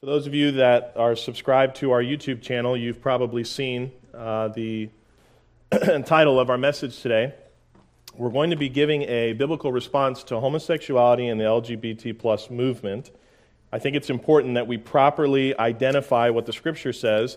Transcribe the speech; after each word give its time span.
For 0.00 0.06
those 0.06 0.28
of 0.28 0.34
you 0.34 0.52
that 0.52 0.92
are 0.94 1.16
subscribed 1.16 1.74
to 1.78 1.90
our 1.90 2.00
YouTube 2.00 2.40
channel, 2.40 2.76
you've 2.76 3.00
probably 3.00 3.42
seen 3.42 3.90
uh, 4.14 4.46
the 4.46 4.90
title 6.06 6.38
of 6.38 6.50
our 6.50 6.56
message 6.56 7.00
today. 7.00 7.34
We're 8.14 8.30
going 8.30 8.50
to 8.50 8.56
be 8.56 8.68
giving 8.68 9.02
a 9.02 9.32
biblical 9.32 9.72
response 9.72 10.22
to 10.24 10.38
homosexuality 10.38 11.26
and 11.26 11.40
the 11.40 11.46
LGBT 11.46 12.16
plus 12.16 12.48
movement. 12.48 13.10
I 13.72 13.80
think 13.80 13.96
it's 13.96 14.08
important 14.08 14.54
that 14.54 14.68
we 14.68 14.78
properly 14.78 15.58
identify 15.58 16.30
what 16.30 16.46
the 16.46 16.52
Scripture 16.52 16.92
says, 16.92 17.36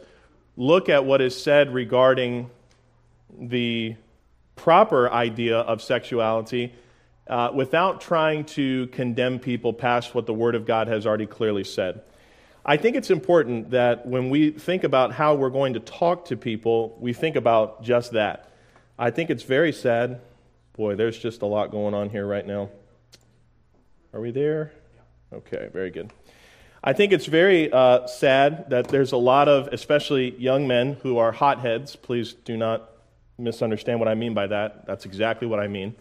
look 0.55 0.87
at 0.87 1.03
what 1.03 1.19
is 1.19 1.35
said 1.35 1.73
regarding 1.73 2.51
the 3.39 3.95
proper 4.55 5.11
idea 5.11 5.57
of 5.61 5.81
sexuality 5.81 6.75
uh, 7.25 7.49
without 7.55 8.01
trying 8.01 8.45
to 8.45 8.85
condemn 8.89 9.39
people 9.39 9.73
past 9.73 10.13
what 10.13 10.27
the 10.27 10.33
Word 10.35 10.53
of 10.53 10.67
God 10.67 10.87
has 10.89 11.07
already 11.07 11.25
clearly 11.25 11.63
said. 11.63 12.03
I 12.65 12.77
think 12.77 12.95
it's 12.95 13.09
important 13.09 13.71
that 13.71 14.05
when 14.05 14.29
we 14.29 14.51
think 14.51 14.83
about 14.83 15.13
how 15.13 15.33
we're 15.33 15.49
going 15.49 15.73
to 15.73 15.79
talk 15.79 16.25
to 16.25 16.37
people, 16.37 16.95
we 16.99 17.11
think 17.11 17.35
about 17.35 17.83
just 17.83 18.11
that. 18.11 18.51
I 18.99 19.09
think 19.09 19.31
it's 19.31 19.43
very 19.43 19.73
sad. 19.73 20.21
Boy, 20.73 20.95
there's 20.95 21.17
just 21.17 21.41
a 21.41 21.47
lot 21.47 21.71
going 21.71 21.95
on 21.95 22.09
here 22.09 22.25
right 22.25 22.45
now. 22.45 22.69
Are 24.13 24.21
we 24.21 24.31
there? 24.31 24.73
Okay, 25.33 25.69
very 25.73 25.89
good. 25.89 26.11
I 26.83 26.93
think 26.93 27.13
it's 27.13 27.25
very 27.25 27.71
uh, 27.71 28.05
sad 28.07 28.69
that 28.69 28.89
there's 28.89 29.11
a 29.11 29.17
lot 29.17 29.47
of, 29.47 29.67
especially 29.71 30.35
young 30.37 30.67
men 30.67 30.97
who 31.01 31.17
are 31.17 31.31
hotheads. 31.31 31.95
Please 31.95 32.33
do 32.33 32.57
not 32.57 32.89
misunderstand 33.39 33.99
what 33.99 34.07
I 34.07 34.15
mean 34.15 34.33
by 34.33 34.47
that. 34.47 34.85
That's 34.85 35.05
exactly 35.05 35.47
what 35.47 35.59
I 35.59 35.67
mean. 35.67 35.95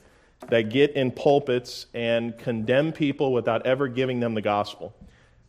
That 0.48 0.70
get 0.70 0.92
in 0.92 1.10
pulpits 1.10 1.86
and 1.94 2.36
condemn 2.36 2.92
people 2.92 3.32
without 3.32 3.66
ever 3.66 3.88
giving 3.88 4.20
them 4.20 4.34
the 4.34 4.42
gospel. 4.42 4.94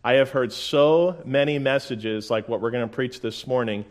I 0.04 0.14
have 0.14 0.32
heard 0.32 0.52
so 0.52 1.22
many 1.26 1.60
messages 1.60 2.30
like 2.30 2.50
what 2.50 2.60
we're 2.60 2.72
going 2.72 2.88
to 2.88 2.94
preach 2.94 3.22
this 3.22 3.46
morning 3.46 3.86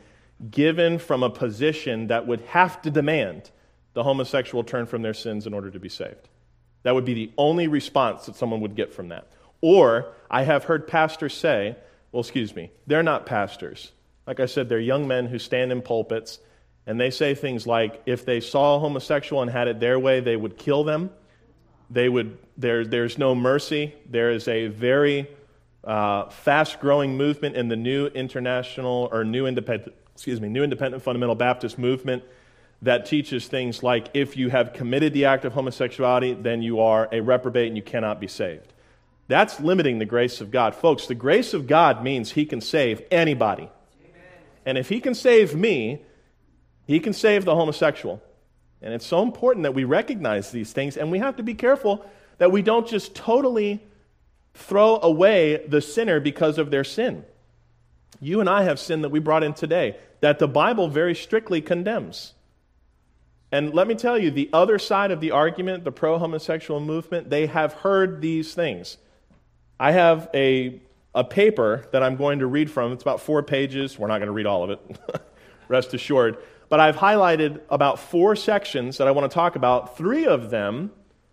given 0.50 0.98
from 0.98 1.22
a 1.22 1.30
position 1.30 2.08
that 2.08 2.26
would 2.26 2.40
have 2.42 2.82
to 2.82 2.90
demand 2.90 3.50
the 3.92 4.02
homosexual 4.02 4.64
turn 4.64 4.86
from 4.86 5.02
their 5.02 5.14
sins 5.14 5.46
in 5.46 5.54
order 5.54 5.70
to 5.70 5.78
be 5.78 5.88
saved. 5.88 6.28
That 6.82 6.94
would 6.94 7.04
be 7.04 7.14
the 7.14 7.32
only 7.36 7.68
response 7.68 8.26
that 8.26 8.36
someone 8.36 8.60
would 8.60 8.74
get 8.74 8.92
from 8.92 9.08
that. 9.08 9.30
Or 9.60 10.12
I 10.30 10.42
have 10.42 10.64
heard 10.64 10.88
pastors 10.88 11.34
say, 11.34 11.76
well, 12.10 12.20
excuse 12.20 12.56
me, 12.56 12.70
they're 12.86 13.02
not 13.02 13.26
pastors. 13.26 13.92
Like 14.26 14.40
I 14.40 14.46
said, 14.46 14.68
they're 14.68 14.80
young 14.80 15.06
men 15.06 15.26
who 15.26 15.38
stand 15.38 15.70
in 15.70 15.82
pulpits 15.82 16.38
and 16.86 16.98
they 16.98 17.10
say 17.10 17.34
things 17.34 17.66
like 17.66 18.02
if 18.06 18.24
they 18.24 18.40
saw 18.40 18.76
a 18.76 18.78
homosexual 18.80 19.42
and 19.42 19.50
had 19.50 19.68
it 19.68 19.78
their 19.78 19.98
way, 19.98 20.20
they 20.20 20.36
would 20.36 20.56
kill 20.56 20.82
them. 20.82 21.10
They 21.90 22.08
would, 22.08 22.38
there, 22.56 22.84
there's 22.84 23.18
no 23.18 23.34
mercy. 23.34 23.94
There 24.08 24.30
is 24.30 24.48
a 24.48 24.68
very 24.68 25.28
uh, 25.84 26.28
fast 26.28 26.80
growing 26.80 27.16
movement 27.16 27.56
in 27.56 27.68
the 27.68 27.76
new 27.76 28.06
international 28.06 29.08
or 29.12 29.24
new 29.24 29.46
independent, 29.46 29.94
excuse 30.12 30.40
me, 30.40 30.48
new 30.48 30.62
independent 30.62 31.02
fundamental 31.02 31.34
Baptist 31.34 31.78
movement 31.78 32.22
that 32.82 33.06
teaches 33.06 33.46
things 33.46 33.82
like 33.82 34.08
if 34.14 34.36
you 34.36 34.50
have 34.50 34.72
committed 34.72 35.12
the 35.12 35.26
act 35.26 35.44
of 35.44 35.52
homosexuality, 35.52 36.34
then 36.34 36.62
you 36.62 36.80
are 36.80 37.08
a 37.12 37.20
reprobate 37.20 37.68
and 37.68 37.76
you 37.76 37.82
cannot 37.82 38.20
be 38.20 38.26
saved. 38.26 38.72
That's 39.28 39.60
limiting 39.60 39.98
the 39.98 40.06
grace 40.06 40.40
of 40.40 40.50
God. 40.50 40.74
Folks, 40.74 41.06
the 41.06 41.14
grace 41.14 41.54
of 41.54 41.66
God 41.66 42.02
means 42.02 42.32
He 42.32 42.46
can 42.46 42.60
save 42.60 43.02
anybody. 43.10 43.68
Amen. 44.02 44.22
And 44.66 44.78
if 44.78 44.88
He 44.88 45.00
can 45.00 45.14
save 45.14 45.54
me, 45.54 46.02
He 46.86 47.00
can 47.00 47.12
save 47.12 47.44
the 47.44 47.54
homosexual. 47.54 48.22
And 48.82 48.94
it's 48.94 49.06
so 49.06 49.22
important 49.22 49.64
that 49.64 49.74
we 49.74 49.84
recognize 49.84 50.50
these 50.50 50.72
things, 50.72 50.96
and 50.96 51.10
we 51.10 51.18
have 51.18 51.36
to 51.36 51.42
be 51.42 51.54
careful 51.54 52.04
that 52.38 52.50
we 52.50 52.62
don't 52.62 52.88
just 52.88 53.14
totally 53.14 53.80
throw 54.54 54.98
away 55.00 55.64
the 55.66 55.80
sinner 55.80 56.20
because 56.20 56.58
of 56.58 56.70
their 56.70 56.84
sin. 56.84 57.24
You 58.20 58.40
and 58.40 58.48
I 58.48 58.64
have 58.64 58.78
sin 58.78 59.02
that 59.02 59.08
we 59.08 59.18
brought 59.18 59.42
in 59.42 59.54
today 59.54 59.96
that 60.20 60.38
the 60.38 60.48
Bible 60.48 60.88
very 60.88 61.14
strictly 61.14 61.60
condemns. 61.60 62.34
And 63.52 63.74
let 63.74 63.88
me 63.88 63.94
tell 63.94 64.18
you, 64.18 64.30
the 64.30 64.50
other 64.52 64.78
side 64.78 65.10
of 65.10 65.20
the 65.20 65.32
argument, 65.32 65.84
the 65.84 65.92
pro 65.92 66.18
homosexual 66.18 66.80
movement, 66.80 67.30
they 67.30 67.46
have 67.46 67.72
heard 67.72 68.20
these 68.20 68.54
things. 68.54 68.96
I 69.78 69.92
have 69.92 70.28
a, 70.34 70.80
a 71.14 71.24
paper 71.24 71.88
that 71.90 72.02
I'm 72.02 72.16
going 72.16 72.40
to 72.40 72.46
read 72.46 72.70
from. 72.70 72.92
It's 72.92 73.02
about 73.02 73.20
four 73.20 73.42
pages. 73.42 73.98
We're 73.98 74.08
not 74.08 74.18
going 74.18 74.26
to 74.26 74.32
read 74.32 74.46
all 74.46 74.62
of 74.62 74.70
it, 74.70 74.98
rest 75.68 75.94
assured. 75.94 76.36
But 76.68 76.78
I've 76.78 76.96
highlighted 76.96 77.60
about 77.70 77.98
four 77.98 78.36
sections 78.36 78.98
that 78.98 79.08
I 79.08 79.10
want 79.10 79.28
to 79.28 79.34
talk 79.34 79.56
about. 79.56 79.96
Three 79.96 80.26
of 80.26 80.50
them 80.50 80.92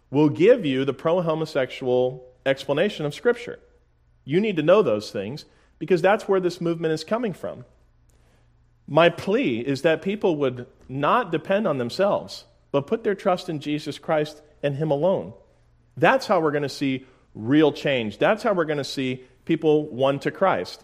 will 0.10 0.30
give 0.30 0.66
you 0.66 0.86
the 0.86 0.94
pro 0.94 1.22
homosexual 1.22 2.26
explanation 2.48 3.06
of 3.06 3.14
Scripture. 3.14 3.60
You 4.24 4.40
need 4.40 4.56
to 4.58 4.64
know 4.64 4.82
those 4.82 5.12
things 5.12 5.46
because 5.80 6.02
that's 6.02 6.28
where 6.28 6.40
this 6.40 6.60
movement 6.60 6.94
is 6.94 7.04
coming 7.04 7.34
from. 7.34 7.66
My 8.88 9.10
plea 9.10 9.60
is 9.60 9.82
that 9.82 10.02
people 10.02 10.38
would 10.38 10.66
not 10.88 11.32
depend 11.32 11.68
on 11.68 11.78
themselves, 11.78 12.46
but 12.72 12.88
put 12.88 13.04
their 13.04 13.16
trust 13.16 13.50
in 13.50 13.60
Jesus 13.60 14.00
Christ 14.00 14.42
and 14.64 14.76
Him 14.76 14.92
alone. 14.92 15.34
That's 15.98 16.28
how 16.28 16.40
we're 16.40 16.52
going 16.52 16.64
to 16.64 16.70
see 16.70 17.06
real 17.36 17.72
change. 17.72 18.18
That's 18.18 18.44
how 18.44 18.54
we're 18.54 18.66
going 18.66 18.78
to 18.78 18.84
see 18.84 19.24
people 19.46 19.88
won 19.90 20.20
to 20.20 20.32
Christ. 20.32 20.84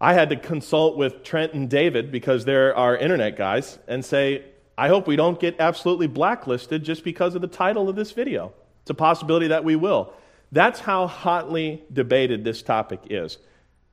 I 0.00 0.14
had 0.14 0.30
to 0.30 0.36
consult 0.36 0.96
with 0.96 1.22
Trent 1.22 1.54
and 1.54 1.70
David 1.70 2.12
because 2.12 2.44
they're 2.44 2.76
our 2.76 2.96
internet 2.96 3.36
guys 3.36 3.78
and 3.88 4.04
say, 4.04 4.44
I 4.76 4.88
hope 4.88 5.06
we 5.06 5.16
don't 5.16 5.40
get 5.40 5.56
absolutely 5.58 6.06
blacklisted 6.06 6.84
just 6.84 7.02
because 7.02 7.34
of 7.34 7.40
the 7.40 7.48
title 7.48 7.88
of 7.88 7.96
this 7.96 8.12
video. 8.12 8.52
It's 8.82 8.90
a 8.90 8.94
possibility 8.94 9.48
that 9.48 9.64
we 9.64 9.74
will. 9.74 10.12
That's 10.52 10.80
how 10.80 11.06
hotly 11.06 11.82
debated 11.92 12.44
this 12.44 12.62
topic 12.62 13.00
is. 13.10 13.38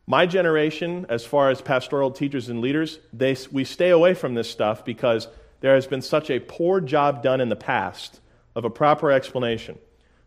My 0.05 0.25
generation, 0.25 1.05
as 1.09 1.25
far 1.25 1.49
as 1.49 1.61
pastoral 1.61 2.11
teachers 2.11 2.49
and 2.49 2.59
leaders, 2.59 2.99
they, 3.13 3.37
we 3.51 3.63
stay 3.63 3.89
away 3.89 4.13
from 4.13 4.33
this 4.33 4.49
stuff 4.49 4.83
because 4.83 5.27
there 5.61 5.75
has 5.75 5.87
been 5.87 6.01
such 6.01 6.29
a 6.29 6.39
poor 6.39 6.81
job 6.81 7.23
done 7.23 7.39
in 7.39 7.49
the 7.49 7.55
past 7.55 8.19
of 8.55 8.65
a 8.65 8.69
proper 8.69 9.11
explanation. 9.11 9.77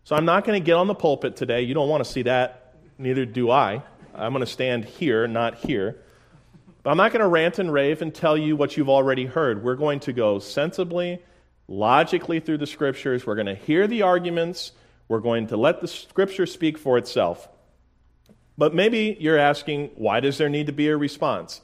So 0.04 0.16
I'm 0.16 0.24
not 0.24 0.44
going 0.44 0.60
to 0.60 0.64
get 0.64 0.74
on 0.74 0.86
the 0.86 0.94
pulpit 0.94 1.36
today. 1.36 1.62
You 1.62 1.74
don't 1.74 1.88
want 1.88 2.04
to 2.04 2.10
see 2.10 2.22
that. 2.22 2.74
Neither 2.96 3.26
do 3.26 3.50
I. 3.50 3.82
I'm 4.14 4.32
going 4.32 4.44
to 4.44 4.50
stand 4.50 4.84
here, 4.86 5.28
not 5.28 5.56
here. 5.56 6.00
But 6.82 6.90
I'm 6.90 6.96
not 6.96 7.12
going 7.12 7.20
to 7.20 7.28
rant 7.28 7.58
and 7.58 7.70
rave 7.70 8.00
and 8.00 8.14
tell 8.14 8.38
you 8.38 8.56
what 8.56 8.76
you've 8.76 8.88
already 8.88 9.26
heard. 9.26 9.62
We're 9.62 9.74
going 9.74 10.00
to 10.00 10.12
go 10.12 10.38
sensibly, 10.38 11.20
logically 11.68 12.40
through 12.40 12.58
the 12.58 12.66
scriptures. 12.66 13.26
We're 13.26 13.34
going 13.34 13.46
to 13.48 13.54
hear 13.54 13.86
the 13.86 14.02
arguments. 14.02 14.72
We're 15.08 15.20
going 15.20 15.46
to 15.48 15.56
let 15.56 15.80
the 15.80 15.88
scripture 15.88 16.46
speak 16.46 16.78
for 16.78 16.98
itself. 16.98 17.48
But 18.58 18.74
maybe 18.74 19.16
you're 19.20 19.38
asking, 19.38 19.90
why 19.96 20.20
does 20.20 20.38
there 20.38 20.48
need 20.48 20.66
to 20.66 20.72
be 20.72 20.88
a 20.88 20.96
response? 20.96 21.60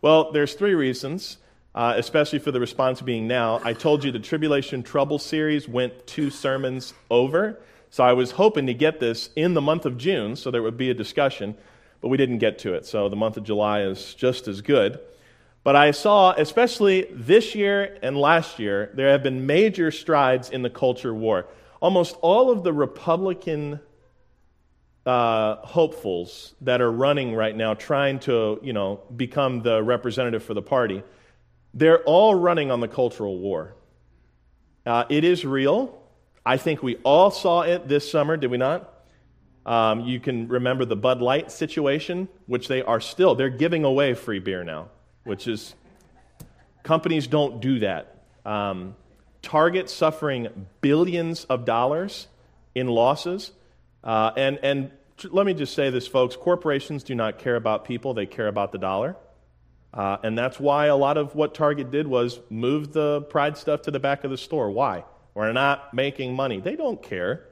Well, 0.00 0.32
there's 0.32 0.54
three 0.54 0.74
reasons, 0.74 1.38
uh, 1.74 1.94
especially 1.96 2.38
for 2.38 2.52
the 2.52 2.60
response 2.60 3.00
being 3.00 3.26
now. 3.26 3.60
I 3.64 3.72
told 3.72 4.04
you 4.04 4.12
the 4.12 4.18
Tribulation 4.18 4.82
Trouble 4.82 5.18
series 5.18 5.68
went 5.68 6.06
two 6.06 6.30
sermons 6.30 6.94
over. 7.10 7.58
So 7.90 8.04
I 8.04 8.12
was 8.12 8.32
hoping 8.32 8.66
to 8.66 8.74
get 8.74 9.00
this 9.00 9.30
in 9.36 9.54
the 9.54 9.60
month 9.60 9.86
of 9.86 9.98
June 9.98 10.36
so 10.36 10.50
there 10.50 10.62
would 10.62 10.76
be 10.76 10.90
a 10.90 10.94
discussion, 10.94 11.56
but 12.00 12.08
we 12.08 12.16
didn't 12.16 12.38
get 12.38 12.58
to 12.60 12.74
it. 12.74 12.86
So 12.86 13.08
the 13.08 13.16
month 13.16 13.36
of 13.36 13.44
July 13.44 13.82
is 13.82 14.14
just 14.14 14.48
as 14.48 14.60
good. 14.60 15.00
But 15.64 15.74
I 15.74 15.90
saw, 15.90 16.32
especially 16.32 17.08
this 17.10 17.54
year 17.56 17.98
and 18.00 18.16
last 18.16 18.60
year, 18.60 18.90
there 18.94 19.10
have 19.10 19.24
been 19.24 19.46
major 19.46 19.90
strides 19.90 20.50
in 20.50 20.62
the 20.62 20.70
culture 20.70 21.12
war. 21.12 21.46
Almost 21.80 22.16
all 22.22 22.50
of 22.50 22.62
the 22.62 22.72
Republican 22.72 23.80
uh, 25.04 25.56
hopefuls 25.56 26.54
that 26.62 26.80
are 26.80 26.90
running 26.90 27.34
right 27.34 27.54
now, 27.54 27.74
trying 27.74 28.18
to, 28.20 28.58
you 28.62 28.72
know, 28.72 29.00
become 29.14 29.62
the 29.62 29.82
representative 29.82 30.42
for 30.42 30.54
the 30.54 30.62
party, 30.62 31.02
they're 31.74 32.02
all 32.04 32.34
running 32.34 32.70
on 32.70 32.80
the 32.80 32.88
cultural 32.88 33.38
war. 33.38 33.74
Uh, 34.84 35.04
it 35.08 35.24
is 35.24 35.44
real. 35.44 36.02
I 36.44 36.56
think 36.56 36.82
we 36.82 36.96
all 37.04 37.30
saw 37.30 37.62
it 37.62 37.88
this 37.88 38.10
summer, 38.10 38.36
did 38.36 38.50
we 38.50 38.56
not? 38.56 38.92
Um, 39.66 40.00
you 40.02 40.20
can 40.20 40.46
remember 40.46 40.84
the 40.84 40.96
Bud 40.96 41.20
Light 41.20 41.50
situation, 41.50 42.28
which 42.46 42.68
they 42.68 42.82
are 42.82 43.00
still, 43.00 43.34
they're 43.34 43.50
giving 43.50 43.84
away 43.84 44.14
free 44.14 44.38
beer 44.38 44.62
now, 44.62 44.88
which 45.24 45.48
is, 45.48 45.74
companies 46.84 47.26
don't 47.26 47.60
do 47.60 47.80
that. 47.80 48.22
Um, 48.44 48.94
Target 49.46 49.88
suffering 49.88 50.66
billions 50.80 51.44
of 51.44 51.64
dollars 51.64 52.26
in 52.74 52.88
losses. 52.88 53.52
Uh, 54.02 54.32
and, 54.36 54.58
and 54.64 54.90
let 55.30 55.46
me 55.46 55.54
just 55.54 55.72
say 55.72 55.88
this, 55.90 56.08
folks 56.08 56.34
corporations 56.34 57.04
do 57.04 57.14
not 57.14 57.38
care 57.38 57.54
about 57.54 57.84
people, 57.84 58.12
they 58.12 58.26
care 58.26 58.48
about 58.48 58.72
the 58.72 58.78
dollar. 58.78 59.14
Uh, 59.94 60.16
and 60.24 60.36
that's 60.36 60.58
why 60.58 60.86
a 60.86 60.96
lot 60.96 61.16
of 61.16 61.36
what 61.36 61.54
Target 61.54 61.92
did 61.92 62.08
was 62.08 62.40
move 62.50 62.92
the 62.92 63.22
pride 63.30 63.56
stuff 63.56 63.82
to 63.82 63.92
the 63.92 64.00
back 64.00 64.24
of 64.24 64.32
the 64.32 64.36
store. 64.36 64.68
Why? 64.68 65.04
We're 65.32 65.52
not 65.52 65.94
making 65.94 66.34
money. 66.34 66.58
They 66.58 66.74
don't 66.74 67.00
care 67.00 67.46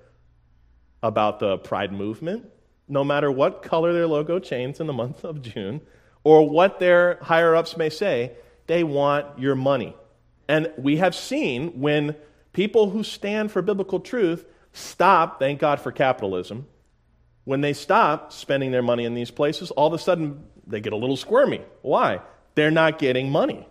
about 1.00 1.38
the 1.38 1.58
pride 1.58 1.92
movement, 1.92 2.46
no 2.88 3.04
matter 3.04 3.30
what 3.30 3.62
color 3.62 3.92
their 3.92 4.08
logo 4.08 4.40
changes 4.40 4.80
in 4.80 4.88
the 4.88 4.92
month 5.04 5.22
of 5.22 5.42
June 5.42 5.80
or 6.24 6.50
what 6.50 6.80
their 6.80 7.18
higher 7.22 7.54
ups 7.54 7.76
may 7.76 7.88
say, 7.88 8.32
they 8.66 8.82
want 8.82 9.38
your 9.38 9.54
money. 9.54 9.94
And 10.48 10.72
we 10.76 10.96
have 10.98 11.14
seen 11.14 11.80
when 11.80 12.16
people 12.52 12.90
who 12.90 13.02
stand 13.02 13.50
for 13.50 13.62
biblical 13.62 14.00
truth 14.00 14.44
stop, 14.72 15.38
thank 15.38 15.60
God 15.60 15.80
for 15.80 15.92
capitalism, 15.92 16.66
When 17.44 17.60
they 17.60 17.74
stop 17.74 18.32
spending 18.32 18.72
their 18.72 18.82
money 18.82 19.04
in 19.04 19.14
these 19.14 19.30
places, 19.30 19.70
all 19.70 19.86
of 19.86 19.92
a 19.92 19.98
sudden 19.98 20.44
they 20.66 20.80
get 20.80 20.92
a 20.92 20.96
little 20.96 21.16
squirmy. 21.16 21.60
Why? 21.82 22.20
They're 22.54 22.70
not 22.70 22.98
getting 22.98 23.30
money. 23.30 23.68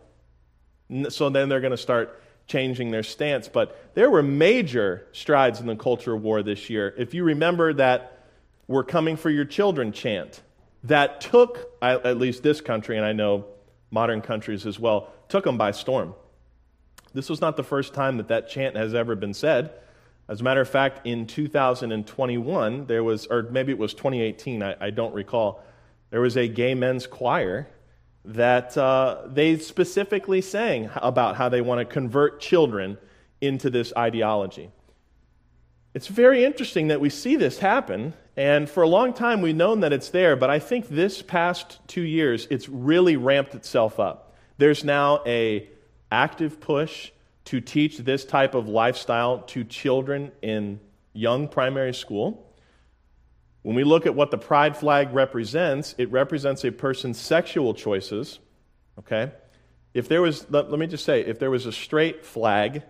So 1.09 1.29
then 1.29 1.49
they're 1.49 1.61
going 1.61 1.71
to 1.71 1.77
start 1.77 2.21
changing 2.45 2.91
their 2.91 3.03
stance. 3.03 3.47
But 3.47 3.95
there 3.95 4.11
were 4.11 4.21
major 4.21 5.07
strides 5.11 5.59
in 5.59 5.65
the 5.65 5.75
culture 5.75 6.15
war 6.15 6.43
this 6.43 6.69
year. 6.69 6.93
If 6.97 7.13
you 7.13 7.23
remember 7.23 7.73
that 7.73 8.11
We're 8.67 8.83
coming 8.83 9.17
for 9.17 9.29
your 9.29 9.45
children 9.45 9.91
chant, 9.91 10.41
that 10.85 11.21
took, 11.21 11.73
at 11.81 12.17
least 12.17 12.43
this 12.43 12.61
country, 12.61 12.97
and 12.97 13.05
I 13.05 13.13
know 13.13 13.45
modern 13.91 14.21
countries 14.21 14.65
as 14.65 14.79
well, 14.79 15.11
took 15.27 15.43
them 15.43 15.57
by 15.57 15.71
storm. 15.71 16.15
This 17.13 17.29
was 17.29 17.41
not 17.41 17.57
the 17.57 17.63
first 17.63 17.93
time 17.93 18.17
that 18.17 18.27
that 18.29 18.49
chant 18.49 18.75
has 18.75 18.93
ever 18.93 19.15
been 19.15 19.33
said. 19.33 19.71
As 20.27 20.41
a 20.41 20.43
matter 20.43 20.61
of 20.61 20.69
fact, 20.69 21.05
in 21.05 21.27
2021, 21.27 22.85
there 22.85 23.03
was, 23.03 23.25
or 23.27 23.43
maybe 23.43 23.71
it 23.71 23.77
was 23.77 23.93
2018, 23.93 24.63
I, 24.63 24.75
I 24.79 24.89
don't 24.89 25.13
recall, 25.13 25.63
there 26.09 26.21
was 26.21 26.37
a 26.37 26.47
gay 26.47 26.75
men's 26.75 27.05
choir 27.05 27.67
that 28.25 28.77
uh, 28.77 29.23
they 29.27 29.57
specifically 29.57 30.41
sang 30.41 30.89
about 30.95 31.35
how 31.35 31.49
they 31.49 31.61
want 31.61 31.79
to 31.79 31.85
convert 31.85 32.39
children 32.39 32.97
into 33.41 33.69
this 33.69 33.91
ideology. 33.97 34.71
It's 35.93 36.07
very 36.07 36.45
interesting 36.45 36.87
that 36.87 37.01
we 37.01 37.09
see 37.09 37.35
this 37.35 37.59
happen, 37.59 38.13
and 38.37 38.69
for 38.69 38.81
a 38.81 38.87
long 38.87 39.13
time 39.13 39.41
we've 39.41 39.55
known 39.55 39.81
that 39.81 39.91
it's 39.91 40.09
there, 40.09 40.35
but 40.35 40.49
I 40.49 40.57
think 40.57 40.87
this 40.87 41.21
past 41.21 41.79
two 41.87 42.01
years 42.01 42.47
it's 42.49 42.69
really 42.69 43.17
ramped 43.17 43.53
itself 43.53 43.99
up. 43.99 44.33
There's 44.57 44.83
now 44.83 45.21
a 45.25 45.69
active 46.13 46.61
push 46.61 47.11
to 47.45 47.59
teach 47.59 47.97
this 47.97 48.23
type 48.23 48.53
of 48.53 48.69
lifestyle 48.69 49.39
to 49.39 49.63
children 49.63 50.31
in 50.41 50.79
young 51.11 51.47
primary 51.47 51.93
school. 51.93 52.47
When 53.63 53.75
we 53.75 53.83
look 53.83 54.05
at 54.05 54.13
what 54.13 54.29
the 54.29 54.37
pride 54.37 54.77
flag 54.77 55.13
represents, 55.13 55.95
it 55.97 56.11
represents 56.11 56.63
a 56.63 56.71
person's 56.71 57.19
sexual 57.19 57.73
choices. 57.73 58.39
Okay? 58.99 59.31
If 59.93 60.07
there 60.07 60.21
was, 60.21 60.45
let, 60.51 60.69
let, 60.69 60.79
me 60.79 60.87
just 60.87 61.03
say, 61.03 61.21
if 61.21 61.39
there 61.39 61.49
was 61.49 61.65
a 61.65 61.71
straight 61.71 62.25
flag, 62.25 62.83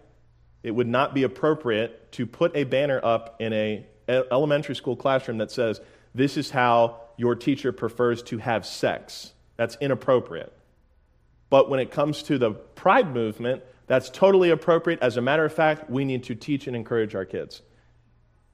it 0.61 0.71
would 0.71 0.87
not 0.87 1.13
be 1.13 1.23
appropriate 1.23 2.11
to 2.13 2.25
put 2.25 2.55
a 2.55 2.65
banner 2.65 2.99
up 3.03 3.37
in 3.39 3.53
a 3.53 3.85
elementary 4.09 4.75
school 4.75 4.97
classroom 4.97 5.37
that 5.37 5.49
says, 5.49 5.79
This 6.13 6.35
is 6.35 6.51
how 6.51 7.01
your 7.17 7.35
teacher 7.35 7.71
prefers 7.71 8.21
to 8.23 8.37
have 8.37 8.65
sex. 8.65 9.33
That's 9.55 9.77
inappropriate. 9.79 10.51
But 11.53 11.69
when 11.69 11.79
it 11.79 11.91
comes 11.91 12.23
to 12.23 12.39
the 12.39 12.49
pride 12.49 13.13
movement, 13.13 13.61
that's 13.85 14.09
totally 14.09 14.49
appropriate. 14.49 14.99
As 15.03 15.17
a 15.17 15.21
matter 15.21 15.45
of 15.45 15.53
fact, 15.53 15.87
we 15.87 16.03
need 16.03 16.23
to 16.23 16.33
teach 16.33 16.65
and 16.65 16.75
encourage 16.75 17.13
our 17.13 17.25
kids. 17.25 17.61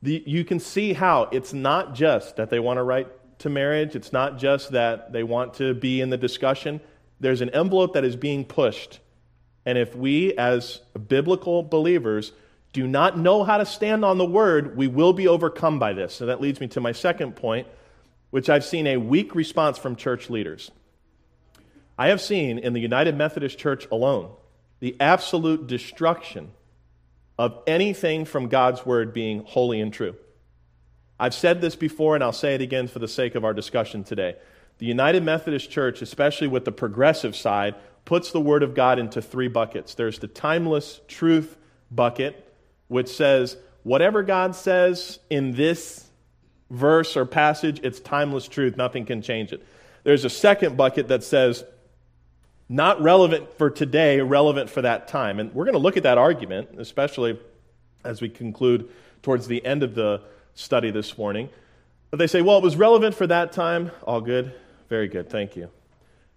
The, 0.01 0.21
you 0.27 0.43
can 0.43 0.59
see 0.59 0.91
how 0.91 1.29
it's 1.31 1.53
not 1.53 1.95
just 1.95 2.35
that 2.35 2.49
they 2.49 2.59
want 2.59 2.75
to 2.75 2.83
right 2.83 3.07
to 3.39 3.49
marriage, 3.49 3.95
it's 3.95 4.11
not 4.11 4.37
just 4.37 4.71
that 4.71 5.13
they 5.13 5.23
want 5.23 5.53
to 5.53 5.73
be 5.73 6.01
in 6.01 6.09
the 6.09 6.17
discussion. 6.17 6.81
There's 7.21 7.39
an 7.39 7.51
envelope 7.51 7.93
that 7.93 8.03
is 8.03 8.17
being 8.17 8.43
pushed. 8.43 8.99
And 9.65 9.77
if 9.77 9.95
we, 9.95 10.33
as 10.33 10.81
biblical 11.07 11.63
believers, 11.63 12.33
do 12.73 12.85
not 12.85 13.17
know 13.17 13.45
how 13.45 13.59
to 13.59 13.65
stand 13.65 14.03
on 14.03 14.17
the 14.17 14.25
word, 14.25 14.75
we 14.75 14.89
will 14.89 15.13
be 15.13 15.29
overcome 15.29 15.79
by 15.79 15.93
this. 15.93 16.13
So 16.13 16.25
that 16.25 16.41
leads 16.41 16.59
me 16.59 16.67
to 16.67 16.81
my 16.81 16.91
second 16.91 17.37
point, 17.37 17.65
which 18.31 18.49
I've 18.49 18.65
seen 18.65 18.87
a 18.87 18.97
weak 18.97 19.35
response 19.35 19.77
from 19.77 19.95
church 19.95 20.29
leaders. 20.29 20.69
I 21.99 22.07
have 22.07 22.21
seen 22.21 22.57
in 22.59 22.71
the 22.71 22.79
United 22.79 23.17
Methodist 23.17 23.57
Church 23.59 23.85
alone 23.91 24.31
the 24.79 24.95
absolute 25.01 25.67
destruction 25.67 26.51
of 27.37 27.61
anything 27.67 28.23
from 28.23 28.47
God's 28.47 28.85
word 28.85 29.13
being 29.13 29.43
holy 29.45 29.81
and 29.81 29.93
true. 29.93 30.15
I've 31.19 31.33
said 31.33 31.59
this 31.59 31.75
before, 31.75 32.15
and 32.15 32.23
I'll 32.23 32.31
say 32.31 32.55
it 32.55 32.61
again 32.61 32.87
for 32.87 32.99
the 32.99 33.07
sake 33.09 33.35
of 33.35 33.43
our 33.43 33.53
discussion 33.53 34.05
today. 34.05 34.37
The 34.77 34.85
United 34.85 35.23
Methodist 35.23 35.69
Church, 35.69 36.01
especially 36.01 36.47
with 36.47 36.63
the 36.63 36.71
progressive 36.71 37.35
side, 37.35 37.75
puts 38.05 38.31
the 38.31 38.39
Word 38.39 38.63
of 38.63 38.73
God 38.73 38.97
into 38.97 39.21
three 39.21 39.49
buckets. 39.49 39.95
There's 39.95 40.19
the 40.19 40.27
timeless 40.29 41.01
truth 41.09 41.57
bucket, 41.91 42.55
which 42.87 43.09
says, 43.09 43.57
whatever 43.83 44.23
God 44.23 44.55
says 44.55 45.19
in 45.29 45.51
this 45.51 46.09
verse 46.69 47.17
or 47.17 47.25
passage, 47.25 47.81
it's 47.83 47.99
timeless 47.99 48.47
truth. 48.47 48.77
Nothing 48.77 49.05
can 49.05 49.21
change 49.21 49.51
it. 49.51 49.65
There's 50.05 50.23
a 50.23 50.29
second 50.29 50.77
bucket 50.77 51.09
that 51.09 51.25
says, 51.25 51.65
not 52.69 53.01
relevant 53.01 53.57
for 53.57 53.71
today, 53.71 54.21
relevant 54.21 54.69
for 54.69 54.83
that 54.83 55.07
time. 55.07 55.39
And 55.39 55.53
we're 55.53 55.65
going 55.65 55.73
to 55.73 55.79
look 55.79 55.97
at 55.97 56.03
that 56.03 56.19
argument, 56.19 56.69
especially 56.77 57.39
as 58.05 58.21
we 58.21 58.29
conclude 58.29 58.89
towards 59.23 59.47
the 59.47 59.65
end 59.65 59.81
of 59.81 59.95
the 59.95 60.21
study 60.53 60.91
this 60.91 61.17
morning. 61.17 61.49
But 62.11 62.17
they 62.17 62.27
say, 62.27 62.41
well, 62.41 62.59
it 62.59 62.63
was 62.63 62.75
relevant 62.75 63.15
for 63.15 63.25
that 63.27 63.51
time. 63.51 63.91
All 64.03 64.21
good. 64.21 64.53
Very 64.87 65.07
good. 65.07 65.29
Thank 65.29 65.55
you. 65.55 65.69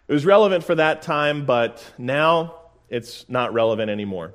It 0.08 0.12
was 0.12 0.24
relevant 0.26 0.64
for 0.64 0.74
that 0.74 1.02
time, 1.02 1.44
but 1.44 1.84
now 1.98 2.56
it's 2.88 3.28
not 3.28 3.52
relevant 3.52 3.90
anymore. 3.90 4.32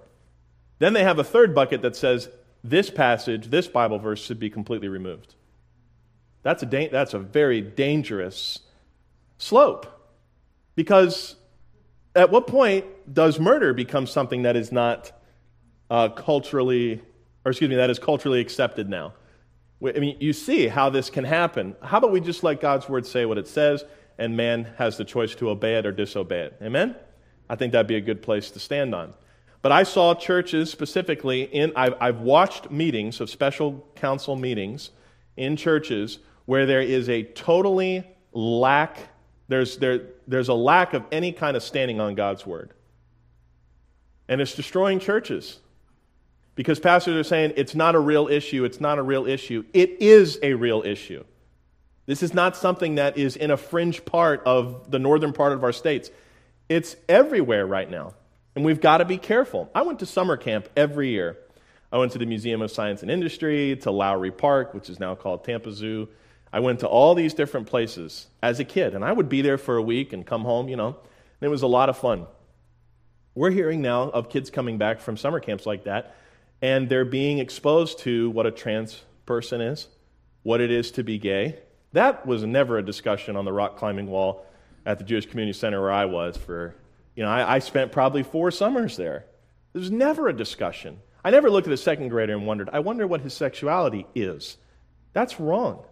Then 0.79 0.94
they 0.94 1.03
have 1.03 1.19
a 1.19 1.23
third 1.23 1.53
bucket 1.55 1.81
that 1.81 1.95
says 1.95 2.29
this 2.63 2.89
passage, 2.89 3.47
this 3.47 3.67
Bible 3.67 3.99
verse, 3.99 4.23
should 4.23 4.39
be 4.39 4.49
completely 4.49 4.88
removed. 4.88 5.35
That's 6.44 6.63
a, 6.63 6.65
da- 6.65 6.89
that's 6.89 7.13
a 7.13 7.19
very 7.19 7.61
dangerous 7.61 8.59
slope 9.38 9.85
because 10.75 11.35
at 12.18 12.31
what 12.31 12.48
point 12.48 12.86
does 13.14 13.40
murder 13.40 13.74
become 13.74 14.08
something 14.08 14.42
that 14.42 14.56
is 14.56 14.72
not 14.72 15.12
uh, 15.90 16.10
culturally, 16.10 17.02
or 17.46 17.52
excuse 17.52 17.69
me, 17.69 17.75
that 17.75 17.90
is 17.90 18.00
culturally 18.00 18.42
accepted 18.42 18.90
now? 18.90 19.14
I 19.86 20.00
mean, 20.00 20.18
you 20.19 20.34
see 20.34 20.68
how 20.68 20.90
this 20.90 21.10
can 21.12 21.24
happen. 21.24 21.75
How 21.84 22.00
about 22.00 22.12
we 22.12 22.19
just 22.19 22.44
let 22.44 22.60
God's 22.60 22.90
word 22.90 23.06
say 23.06 23.25
what 23.25 23.38
it 23.38 23.48
says, 23.48 23.86
and 24.18 24.36
man 24.36 24.68
has 24.78 24.98
the 24.98 25.06
choice 25.06 25.36
to 25.36 25.50
obey 25.52 25.75
it 25.75 25.86
or 25.86 25.92
disobey 25.92 26.46
it? 26.46 26.58
Amen? 26.62 26.96
I 27.48 27.56
think 27.56 27.72
that'd 27.72 27.88
be 27.88 27.96
a 27.96 28.02
good 28.02 28.24
place 28.24 28.50
to 28.52 28.60
stand 28.60 28.96
on. 28.96 29.14
But 29.62 29.72
I 29.72 29.84
saw 29.84 30.16
churches 30.16 30.72
specifically 30.72 31.44
in, 31.44 31.72
I've, 31.75 31.94
I've 32.02 32.19
watched 32.22 32.72
meetings 32.72 33.22
of 33.22 33.30
special 33.30 33.88
council 33.96 34.36
meetings 34.36 34.90
in 35.36 35.56
churches 35.56 36.19
where 36.46 36.66
there 36.66 36.81
is 36.81 37.10
a 37.10 37.24
totally 37.24 38.04
lack 38.34 38.98
there's, 39.48 39.78
there, 39.78 40.02
there's 40.27 40.50
a 40.50 40.53
lack 40.53 40.94
of 40.94 41.03
any 41.12 41.31
kind 41.31 41.56
of 41.56 41.63
standing 41.63 42.00
on 42.00 42.15
God's 42.15 42.45
word. 42.45 42.74
And 44.27 44.41
it's 44.41 44.56
destroying 44.56 45.00
churches 45.00 45.59
because 46.56 46.79
pastors 46.79 47.15
are 47.15 47.27
saying 47.27 47.53
it's 47.56 47.75
not 47.75 47.95
a 47.95 48.00
real 48.00 48.27
issue, 48.27 48.65
it's 48.65 48.81
not 48.81 48.97
a 48.97 49.03
real 49.03 49.25
issue. 49.25 49.63
It 49.74 50.01
is 50.01 50.38
a 50.44 50.53
real 50.53 50.83
issue. 50.83 51.24
This 52.07 52.24
is 52.24 52.33
not 52.33 52.57
something 52.57 52.95
that 52.95 53.18
is 53.18 53.35
in 53.35 53.51
a 53.51 53.57
fringe 53.57 54.03
part 54.06 54.41
of 54.45 54.91
the 54.91 55.00
northern 55.00 55.33
part 55.33 55.53
of 55.53 55.63
our 55.63 55.74
states. 55.74 56.09
It's 56.69 56.95
everywhere 57.07 57.66
right 57.66 57.90
now. 57.90 58.13
And 58.56 58.66
we've 58.66 58.81
got 58.81 58.97
to 58.97 59.06
be 59.06 59.18
careful. 59.18 59.69
I 59.75 59.83
went 59.83 59.99
to 59.99 60.06
summer 60.06 60.35
camp 60.35 60.68
every 60.75 61.09
year. 61.09 61.37
I 61.92 61.97
went 61.99 62.11
to 62.13 62.18
the 62.18 62.25
Museum 62.25 62.61
of 62.61 62.71
Science 62.71 63.02
and 63.02 63.11
Industry, 63.11 63.78
to 63.83 63.92
Lowry 63.92 64.31
Park, 64.31 64.73
which 64.73 64.90
is 64.90 64.99
now 64.99 65.16
called 65.16 65.44
Tampa 65.44 65.71
Zoo. 65.71 66.09
I 66.51 66.59
went 66.59 66.80
to 66.80 66.87
all 66.87 67.13
these 67.13 67.33
different 67.33 67.68
places 67.68 68.27
as 68.42 68.59
a 68.59 68.66
kid, 68.66 68.95
and 68.95 69.04
I 69.04 69.11
would 69.11 69.30
be 69.30 69.42
there 69.42 69.57
for 69.57 69.77
a 69.77 69.81
week 69.81 70.13
and 70.13 70.25
come 70.25 70.44
home, 70.44 70.69
you 70.69 70.75
know. 70.75 70.87
And 70.87 71.47
it 71.47 71.49
was 71.49 71.61
a 71.61 71.68
lot 71.68 71.89
of 71.89 71.97
fun. 71.97 72.25
We're 73.35 73.51
hearing 73.51 73.81
now 73.81 74.04
of 74.04 74.30
kids 74.30 74.49
coming 74.49 74.77
back 74.77 74.99
from 74.99 75.18
summer 75.18 75.39
camps 75.39 75.66
like 75.66 75.83
that, 75.83 76.16
and 76.61 76.89
they're 76.89 77.06
being 77.06 77.39
exposed 77.39 77.99
to 77.99 78.30
what 78.31 78.45
a 78.45 78.51
trans 78.51 79.04
person 79.25 79.61
is, 79.61 79.87
what 80.44 80.61
it 80.61 80.71
is 80.71 80.92
to 80.92 81.04
be 81.04 81.19
gay. 81.19 81.59
That 81.94 82.25
was 82.25 82.44
never 82.44 82.77
a 82.77 82.85
discussion 82.85 83.35
on 83.35 83.45
the 83.45 83.54
rock 83.54 83.77
climbing 83.77 84.07
wall 84.07 84.45
at 84.85 84.97
the 84.97 85.04
Jewish 85.04 85.27
Community 85.27 85.57
Center 85.57 85.81
where 85.81 85.92
I 85.92 86.06
was 86.06 86.37
for, 86.37 86.75
you 87.16 87.23
know, 87.23 87.30
I, 87.30 87.56
I 87.56 87.59
spent 87.59 87.92
probably 87.92 88.23
four 88.23 88.51
summers 88.51 88.97
there. 88.97 89.25
There's 89.73 89.92
never 89.92 90.27
a 90.27 90.33
discussion. 90.33 90.99
I 91.23 91.30
never 91.30 91.49
looked 91.49 91.68
at 91.68 91.73
a 91.73 91.77
second 91.77 92.09
grader 92.09 92.33
and 92.33 92.47
wondered, 92.47 92.69
I 92.71 92.80
wonder 92.80 93.06
what 93.06 93.21
his 93.21 93.33
sexuality 93.33 94.07
is. 94.16 94.57
That's 95.13 95.39
wrong. 95.39 95.83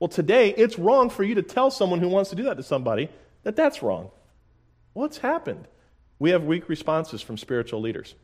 Well, 0.00 0.08
today, 0.08 0.54
it's 0.56 0.78
wrong 0.78 1.10
for 1.10 1.24
you 1.24 1.34
to 1.36 1.42
tell 1.42 1.70
someone 1.70 2.00
who 2.00 2.08
wants 2.08 2.30
to 2.30 2.36
do 2.36 2.44
that 2.44 2.56
to 2.56 2.62
somebody 2.62 3.08
that 3.42 3.56
that's 3.56 3.82
wrong. 3.82 4.10
What's 4.92 5.18
happened? 5.18 5.66
We 6.18 6.30
have 6.30 6.44
weak 6.44 6.68
responses 6.68 7.22
from 7.22 7.36
spiritual 7.36 7.80
leaders. 7.80 8.14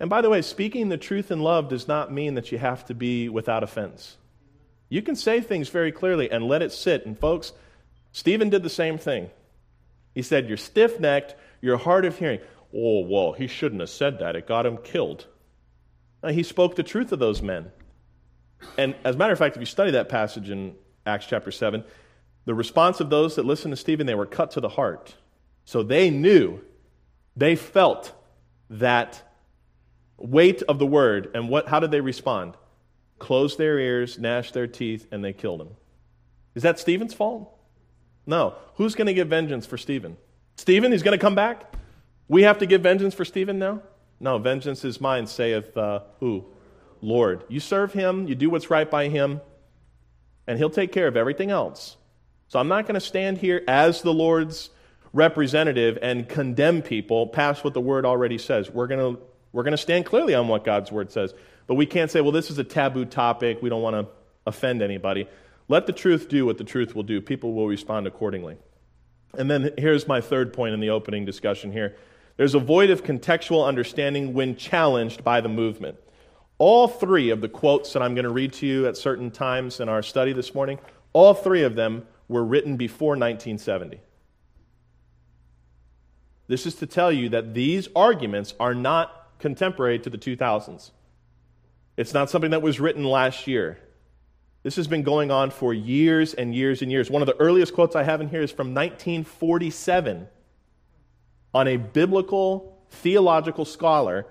And 0.00 0.10
by 0.10 0.22
the 0.22 0.30
way, 0.30 0.42
speaking 0.42 0.88
the 0.88 0.96
truth 0.96 1.30
in 1.30 1.40
love 1.40 1.68
does 1.68 1.86
not 1.86 2.12
mean 2.12 2.34
that 2.34 2.50
you 2.52 2.58
have 2.58 2.84
to 2.86 2.94
be 2.94 3.28
without 3.28 3.62
offense. 3.62 4.16
You 4.88 5.02
can 5.02 5.16
say 5.16 5.40
things 5.40 5.68
very 5.68 5.92
clearly 5.92 6.30
and 6.30 6.46
let 6.46 6.62
it 6.62 6.72
sit. 6.72 7.06
And 7.06 7.18
folks, 7.18 7.52
Stephen 8.12 8.50
did 8.50 8.62
the 8.62 8.70
same 8.70 8.98
thing. 8.98 9.30
He 10.14 10.22
said, 10.22 10.48
You're 10.48 10.56
stiff 10.56 11.00
necked, 11.00 11.34
you're 11.60 11.76
hard 11.76 12.04
of 12.04 12.18
hearing. 12.18 12.40
Oh, 12.74 13.00
well, 13.00 13.32
he 13.32 13.46
shouldn't 13.46 13.80
have 13.80 13.90
said 13.90 14.18
that. 14.18 14.36
It 14.36 14.46
got 14.46 14.66
him 14.66 14.78
killed. 14.78 15.26
Now, 16.22 16.30
he 16.30 16.42
spoke 16.42 16.74
the 16.74 16.82
truth 16.82 17.12
of 17.12 17.18
those 17.18 17.40
men. 17.40 17.70
And 18.76 18.94
as 19.04 19.14
a 19.14 19.18
matter 19.18 19.32
of 19.32 19.38
fact, 19.38 19.56
if 19.56 19.60
you 19.60 19.66
study 19.66 19.92
that 19.92 20.08
passage 20.08 20.50
in 20.50 20.74
Acts 21.06 21.26
chapter 21.26 21.50
7. 21.50 21.84
The 22.44 22.54
response 22.54 23.00
of 23.00 23.10
those 23.10 23.36
that 23.36 23.44
listened 23.44 23.72
to 23.72 23.76
Stephen, 23.76 24.06
they 24.06 24.14
were 24.14 24.26
cut 24.26 24.52
to 24.52 24.60
the 24.60 24.68
heart. 24.68 25.14
So 25.64 25.82
they 25.82 26.10
knew, 26.10 26.60
they 27.36 27.56
felt 27.56 28.12
that 28.70 29.22
weight 30.18 30.62
of 30.62 30.78
the 30.78 30.86
word. 30.86 31.30
And 31.34 31.48
what, 31.48 31.68
how 31.68 31.80
did 31.80 31.90
they 31.90 32.00
respond? 32.00 32.54
Closed 33.18 33.58
their 33.58 33.78
ears, 33.78 34.18
gnashed 34.18 34.54
their 34.54 34.66
teeth, 34.66 35.06
and 35.10 35.24
they 35.24 35.32
killed 35.32 35.60
him. 35.60 35.70
Is 36.54 36.62
that 36.62 36.78
Stephen's 36.78 37.14
fault? 37.14 37.50
No. 38.26 38.54
Who's 38.76 38.94
going 38.94 39.06
to 39.06 39.14
give 39.14 39.28
vengeance 39.28 39.66
for 39.66 39.78
Stephen? 39.78 40.16
Stephen, 40.56 40.92
he's 40.92 41.02
going 41.02 41.18
to 41.18 41.22
come 41.22 41.34
back? 41.34 41.74
We 42.28 42.42
have 42.42 42.58
to 42.58 42.66
give 42.66 42.82
vengeance 42.82 43.14
for 43.14 43.24
Stephen 43.24 43.58
now? 43.58 43.82
No, 44.20 44.38
vengeance 44.38 44.84
is 44.84 45.00
mine, 45.00 45.26
saith 45.26 45.76
uh, 45.76 46.00
who? 46.20 46.44
Lord. 47.00 47.44
You 47.48 47.60
serve 47.60 47.92
him, 47.92 48.26
you 48.26 48.34
do 48.34 48.48
what's 48.48 48.70
right 48.70 48.90
by 48.90 49.08
him, 49.08 49.40
and 50.46 50.58
he'll 50.58 50.70
take 50.70 50.92
care 50.92 51.06
of 51.06 51.16
everything 51.16 51.50
else. 51.50 51.96
So 52.48 52.58
I'm 52.58 52.68
not 52.68 52.86
going 52.86 52.94
to 52.94 53.00
stand 53.00 53.38
here 53.38 53.62
as 53.66 54.02
the 54.02 54.12
Lord's 54.12 54.70
representative 55.12 55.98
and 56.02 56.28
condemn 56.28 56.82
people 56.82 57.28
past 57.28 57.64
what 57.64 57.74
the 57.74 57.80
word 57.80 58.04
already 58.04 58.38
says. 58.38 58.70
We're 58.70 58.86
going 58.86 59.16
to 59.16 59.22
we're 59.52 59.62
going 59.62 59.72
to 59.72 59.78
stand 59.78 60.04
clearly 60.04 60.34
on 60.34 60.48
what 60.48 60.64
God's 60.64 60.90
word 60.90 61.12
says. 61.12 61.32
But 61.68 61.74
we 61.74 61.86
can't 61.86 62.10
say, 62.10 62.20
well, 62.20 62.32
this 62.32 62.50
is 62.50 62.58
a 62.58 62.64
taboo 62.64 63.04
topic. 63.04 63.62
We 63.62 63.70
don't 63.70 63.82
want 63.82 63.94
to 63.94 64.12
offend 64.46 64.82
anybody. 64.82 65.28
Let 65.68 65.86
the 65.86 65.92
truth 65.92 66.28
do 66.28 66.44
what 66.44 66.58
the 66.58 66.64
truth 66.64 66.96
will 66.96 67.04
do. 67.04 67.20
People 67.20 67.54
will 67.54 67.68
respond 67.68 68.08
accordingly. 68.08 68.56
And 69.38 69.48
then 69.48 69.70
here's 69.78 70.08
my 70.08 70.20
third 70.20 70.52
point 70.52 70.74
in 70.74 70.80
the 70.80 70.90
opening 70.90 71.24
discussion 71.24 71.72
here 71.72 71.96
there's 72.36 72.54
a 72.54 72.58
void 72.58 72.90
of 72.90 73.04
contextual 73.04 73.64
understanding 73.64 74.34
when 74.34 74.56
challenged 74.56 75.22
by 75.22 75.40
the 75.40 75.48
movement. 75.48 75.98
All 76.58 76.86
three 76.86 77.30
of 77.30 77.40
the 77.40 77.48
quotes 77.48 77.92
that 77.92 78.02
I'm 78.02 78.14
going 78.14 78.24
to 78.24 78.30
read 78.30 78.52
to 78.54 78.66
you 78.66 78.86
at 78.86 78.96
certain 78.96 79.30
times 79.30 79.80
in 79.80 79.88
our 79.88 80.02
study 80.02 80.32
this 80.32 80.54
morning, 80.54 80.78
all 81.12 81.34
three 81.34 81.62
of 81.62 81.74
them 81.74 82.06
were 82.28 82.44
written 82.44 82.76
before 82.76 83.10
1970. 83.10 84.00
This 86.46 86.66
is 86.66 86.74
to 86.76 86.86
tell 86.86 87.10
you 87.10 87.28
that 87.30 87.54
these 87.54 87.88
arguments 87.96 88.54
are 88.60 88.74
not 88.74 89.30
contemporary 89.38 89.98
to 89.98 90.10
the 90.10 90.18
2000s. 90.18 90.90
It's 91.96 92.14
not 92.14 92.30
something 92.30 92.50
that 92.50 92.62
was 92.62 92.80
written 92.80 93.04
last 93.04 93.46
year. 93.46 93.78
This 94.62 94.76
has 94.76 94.88
been 94.88 95.02
going 95.02 95.30
on 95.30 95.50
for 95.50 95.74
years 95.74 96.34
and 96.34 96.54
years 96.54 96.82
and 96.82 96.90
years. 96.90 97.10
One 97.10 97.22
of 97.22 97.26
the 97.26 97.38
earliest 97.38 97.74
quotes 97.74 97.94
I 97.94 98.02
have 98.02 98.20
in 98.20 98.28
here 98.28 98.42
is 98.42 98.50
from 98.50 98.68
1947 98.68 100.26
on 101.52 101.68
a 101.68 101.76
biblical 101.76 102.82
theological 102.90 103.64
scholar 103.64 104.26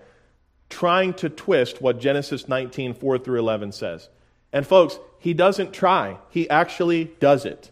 trying 0.69 1.13
to 1.15 1.29
twist 1.29 1.81
what 1.81 1.99
Genesis 1.99 2.47
19, 2.47 2.93
4 2.93 3.17
through 3.19 3.39
11 3.39 3.71
says. 3.71 4.09
And 4.51 4.65
folks, 4.65 4.99
he 5.19 5.33
doesn't 5.33 5.73
try, 5.73 6.17
he 6.29 6.49
actually 6.49 7.05
does 7.19 7.45
it. 7.45 7.71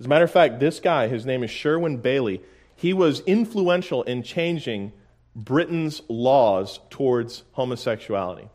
As 0.00 0.06
a 0.06 0.08
matter 0.08 0.24
of 0.24 0.30
fact, 0.30 0.60
this 0.60 0.80
guy, 0.80 1.08
his 1.08 1.24
name 1.24 1.44
is 1.44 1.50
Sherwin 1.50 1.98
Bailey, 1.98 2.42
he 2.76 2.92
was 2.92 3.20
influential 3.20 4.02
in 4.02 4.22
changing 4.22 4.92
Britain's 5.36 6.02
laws 6.08 6.80
towards 6.90 7.44
homosexuality. 7.52 8.48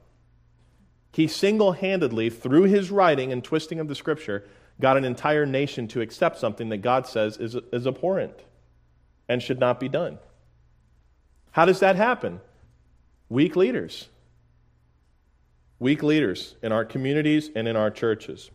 He 1.11 1.27
single 1.27 1.73
handedly, 1.73 2.29
through 2.29 2.63
his 2.63 2.91
writing 2.91 3.31
and 3.31 3.43
twisting 3.43 3.79
of 3.79 3.87
the 3.87 3.95
scripture, 3.95 4.45
got 4.79 4.97
an 4.97 5.05
entire 5.05 5.45
nation 5.45 5.87
to 5.89 6.01
accept 6.01 6.37
something 6.37 6.69
that 6.69 6.77
God 6.77 7.07
says 7.07 7.37
is, 7.37 7.55
is 7.73 7.87
abhorrent 7.87 8.35
and 9.27 9.41
should 9.41 9.59
not 9.59 9.79
be 9.79 9.89
done. 9.89 10.19
How 11.51 11.65
does 11.65 11.79
that 11.79 11.95
happen? 11.95 12.41
Weak 13.29 13.55
leaders. 13.55 14.09
Weak 15.77 16.01
leaders 16.01 16.55
in 16.63 16.71
our 16.71 16.83
communities 16.83 17.51
and 17.55 17.67
in 17.67 17.75
our 17.75 17.91
churches. 17.91 18.49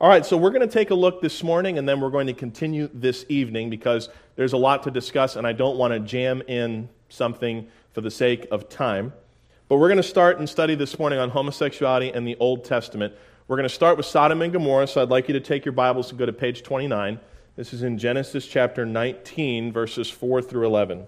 All 0.00 0.08
right, 0.08 0.24
so 0.26 0.36
we're 0.36 0.50
going 0.50 0.66
to 0.66 0.72
take 0.72 0.90
a 0.90 0.94
look 0.94 1.20
this 1.20 1.42
morning 1.42 1.78
and 1.78 1.88
then 1.88 2.00
we're 2.00 2.10
going 2.10 2.26
to 2.26 2.32
continue 2.32 2.88
this 2.92 3.24
evening 3.28 3.70
because 3.70 4.08
there's 4.34 4.52
a 4.52 4.56
lot 4.56 4.82
to 4.82 4.90
discuss 4.90 5.36
and 5.36 5.46
I 5.46 5.52
don't 5.52 5.76
want 5.76 5.92
to 5.92 6.00
jam 6.00 6.42
in 6.48 6.88
something 7.08 7.66
for 7.92 8.00
the 8.00 8.10
sake 8.10 8.46
of 8.50 8.68
time. 8.68 9.12
But 9.68 9.76
we're 9.76 9.88
going 9.88 9.96
to 9.96 10.02
start 10.02 10.38
and 10.38 10.48
study 10.48 10.74
this 10.74 10.98
morning 10.98 11.18
on 11.18 11.30
homosexuality 11.30 12.10
and 12.10 12.26
the 12.26 12.36
Old 12.36 12.64
Testament. 12.64 13.14
We're 13.48 13.56
going 13.56 13.68
to 13.68 13.74
start 13.74 13.96
with 13.96 14.06
Sodom 14.06 14.42
and 14.42 14.52
Gomorrah, 14.52 14.86
so 14.86 15.02
I'd 15.02 15.08
like 15.08 15.28
you 15.28 15.34
to 15.34 15.40
take 15.40 15.64
your 15.64 15.72
Bibles 15.72 16.10
and 16.10 16.18
go 16.18 16.26
to 16.26 16.32
page 16.32 16.62
29. 16.62 17.20
This 17.54 17.72
is 17.72 17.82
in 17.82 17.96
Genesis 17.96 18.46
chapter 18.46 18.84
19, 18.84 19.72
verses 19.72 20.10
4 20.10 20.42
through 20.42 20.66
11. 20.66 21.06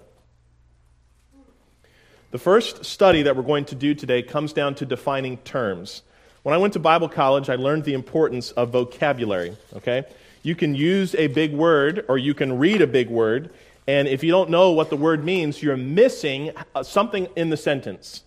The 2.30 2.38
first 2.38 2.84
study 2.84 3.22
that 3.22 3.36
we're 3.36 3.42
going 3.42 3.64
to 3.66 3.74
do 3.74 3.94
today 3.94 4.22
comes 4.22 4.52
down 4.52 4.74
to 4.76 4.84
defining 4.84 5.38
terms. 5.38 6.02
When 6.42 6.54
I 6.54 6.58
went 6.58 6.74
to 6.74 6.78
Bible 6.78 7.08
college, 7.08 7.48
I 7.48 7.54
learned 7.54 7.84
the 7.84 7.94
importance 7.94 8.50
of 8.50 8.68
vocabulary, 8.68 9.56
okay? 9.76 10.04
You 10.42 10.54
can 10.54 10.74
use 10.74 11.14
a 11.14 11.28
big 11.28 11.54
word 11.54 12.04
or 12.06 12.18
you 12.18 12.34
can 12.34 12.58
read 12.58 12.82
a 12.82 12.86
big 12.86 13.08
word, 13.08 13.48
and 13.86 14.06
if 14.06 14.22
you 14.22 14.30
don't 14.30 14.50
know 14.50 14.72
what 14.72 14.90
the 14.90 14.96
word 14.96 15.24
means, 15.24 15.62
you're 15.62 15.78
missing 15.78 16.52
uh, 16.74 16.82
something 16.82 17.28
in 17.34 17.48
the 17.48 17.56
sentence. 17.56 18.24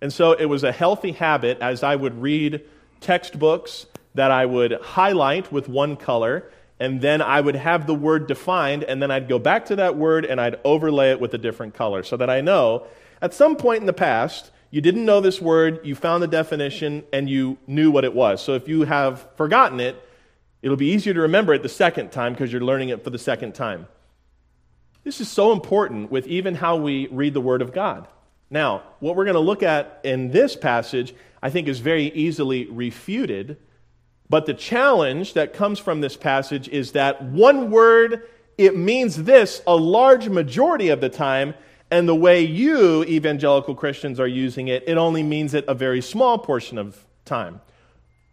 And 0.00 0.12
so 0.12 0.30
it 0.34 0.44
was 0.44 0.62
a 0.62 0.70
healthy 0.70 1.10
habit 1.10 1.58
as 1.60 1.82
I 1.82 1.96
would 1.96 2.22
read 2.22 2.60
textbooks 3.00 3.86
that 4.14 4.30
I 4.30 4.46
would 4.46 4.74
highlight 4.80 5.50
with 5.50 5.68
one 5.68 5.96
color, 5.96 6.48
and 6.78 7.00
then 7.00 7.20
I 7.20 7.40
would 7.40 7.56
have 7.56 7.88
the 7.88 7.96
word 7.96 8.28
defined, 8.28 8.84
and 8.84 9.02
then 9.02 9.10
I'd 9.10 9.28
go 9.28 9.40
back 9.40 9.66
to 9.66 9.76
that 9.76 9.96
word 9.96 10.24
and 10.24 10.40
I'd 10.40 10.60
overlay 10.62 11.10
it 11.10 11.20
with 11.20 11.34
a 11.34 11.38
different 11.38 11.74
color 11.74 12.04
so 12.04 12.16
that 12.16 12.30
I 12.30 12.40
know 12.40 12.86
at 13.22 13.34
some 13.34 13.56
point 13.56 13.80
in 13.80 13.86
the 13.86 13.92
past, 13.92 14.50
you 14.70 14.80
didn't 14.80 15.04
know 15.04 15.20
this 15.20 15.40
word, 15.40 15.80
you 15.84 15.94
found 15.94 16.22
the 16.22 16.28
definition, 16.28 17.04
and 17.12 17.30
you 17.30 17.58
knew 17.66 17.90
what 17.90 18.04
it 18.04 18.14
was. 18.14 18.42
So 18.42 18.54
if 18.54 18.68
you 18.68 18.82
have 18.82 19.26
forgotten 19.36 19.80
it, 19.80 19.96
it'll 20.62 20.76
be 20.76 20.90
easier 20.90 21.14
to 21.14 21.20
remember 21.20 21.54
it 21.54 21.62
the 21.62 21.68
second 21.68 22.10
time 22.10 22.32
because 22.32 22.50
you're 22.50 22.60
learning 22.60 22.88
it 22.88 23.04
for 23.04 23.10
the 23.10 23.18
second 23.18 23.54
time. 23.54 23.86
This 25.04 25.20
is 25.20 25.30
so 25.30 25.52
important 25.52 26.10
with 26.10 26.26
even 26.26 26.54
how 26.54 26.76
we 26.76 27.06
read 27.08 27.34
the 27.34 27.40
Word 27.40 27.62
of 27.62 27.72
God. 27.72 28.08
Now, 28.50 28.82
what 29.00 29.16
we're 29.16 29.24
going 29.24 29.34
to 29.34 29.40
look 29.40 29.62
at 29.62 30.00
in 30.02 30.30
this 30.30 30.56
passage, 30.56 31.14
I 31.42 31.50
think, 31.50 31.68
is 31.68 31.80
very 31.80 32.06
easily 32.12 32.66
refuted. 32.66 33.58
But 34.30 34.46
the 34.46 34.54
challenge 34.54 35.34
that 35.34 35.52
comes 35.52 35.78
from 35.78 36.00
this 36.00 36.16
passage 36.16 36.68
is 36.68 36.92
that 36.92 37.22
one 37.22 37.70
word, 37.70 38.26
it 38.56 38.76
means 38.76 39.24
this 39.24 39.62
a 39.66 39.76
large 39.76 40.28
majority 40.28 40.88
of 40.88 41.00
the 41.00 41.08
time, 41.08 41.54
and 41.90 42.08
the 42.08 42.14
way 42.14 42.40
you, 42.40 43.04
evangelical 43.04 43.74
Christians, 43.74 44.18
are 44.18 44.26
using 44.26 44.68
it, 44.68 44.84
it 44.86 44.96
only 44.96 45.22
means 45.22 45.54
it 45.54 45.64
a 45.68 45.74
very 45.74 46.00
small 46.00 46.38
portion 46.38 46.78
of 46.78 47.04
time. 47.24 47.60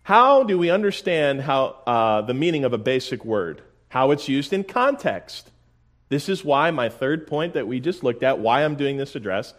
How 0.03 0.43
do 0.43 0.57
we 0.57 0.69
understand 0.69 1.41
how, 1.41 1.77
uh, 1.85 2.21
the 2.21 2.33
meaning 2.33 2.65
of 2.65 2.73
a 2.73 2.77
basic 2.77 3.23
word? 3.23 3.61
How 3.89 4.11
it's 4.11 4.27
used 4.27 4.51
in 4.53 4.63
context. 4.63 5.51
This 6.09 6.27
is 6.27 6.43
why 6.43 6.71
my 6.71 6.89
third 6.89 7.27
point 7.27 7.53
that 7.53 7.67
we 7.67 7.79
just 7.79 8.03
looked 8.03 8.23
at, 8.23 8.39
why 8.39 8.63
I'm 8.65 8.75
doing 8.75 8.97
this 8.97 9.15
address, 9.15 9.53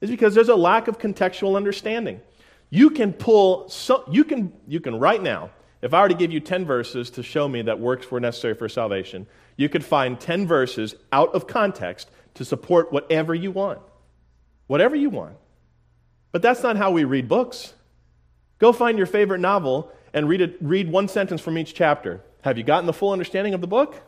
is 0.00 0.10
because 0.10 0.34
there's 0.34 0.48
a 0.48 0.56
lack 0.56 0.88
of 0.88 0.98
contextual 0.98 1.56
understanding. 1.56 2.20
You 2.68 2.90
can 2.90 3.12
pull, 3.12 3.68
so, 3.68 4.04
you, 4.10 4.24
can, 4.24 4.52
you 4.66 4.80
can 4.80 4.98
right 4.98 5.22
now, 5.22 5.50
if 5.82 5.94
I 5.94 6.02
were 6.02 6.08
to 6.08 6.14
give 6.14 6.32
you 6.32 6.40
10 6.40 6.64
verses 6.64 7.10
to 7.10 7.22
show 7.22 7.48
me 7.48 7.62
that 7.62 7.80
works 7.80 8.10
were 8.10 8.20
necessary 8.20 8.54
for 8.54 8.68
salvation, 8.68 9.26
you 9.56 9.68
could 9.68 9.84
find 9.84 10.20
10 10.20 10.46
verses 10.46 10.94
out 11.12 11.34
of 11.34 11.46
context 11.46 12.10
to 12.36 12.44
support 12.44 12.92
whatever 12.92 13.34
you 13.34 13.50
want. 13.50 13.80
Whatever 14.66 14.96
you 14.96 15.10
want. 15.10 15.36
But 16.32 16.42
that's 16.42 16.62
not 16.62 16.76
how 16.76 16.90
we 16.90 17.04
read 17.04 17.28
books. 17.28 17.72
Go 18.58 18.72
find 18.72 18.96
your 18.96 19.06
favorite 19.06 19.40
novel 19.40 19.92
and 20.12 20.28
read, 20.28 20.40
it, 20.40 20.56
read 20.60 20.90
one 20.90 21.08
sentence 21.08 21.40
from 21.40 21.58
each 21.58 21.74
chapter. 21.74 22.22
Have 22.42 22.58
you 22.58 22.64
gotten 22.64 22.86
the 22.86 22.92
full 22.92 23.12
understanding 23.12 23.54
of 23.54 23.60
the 23.60 23.66
book? 23.66 24.00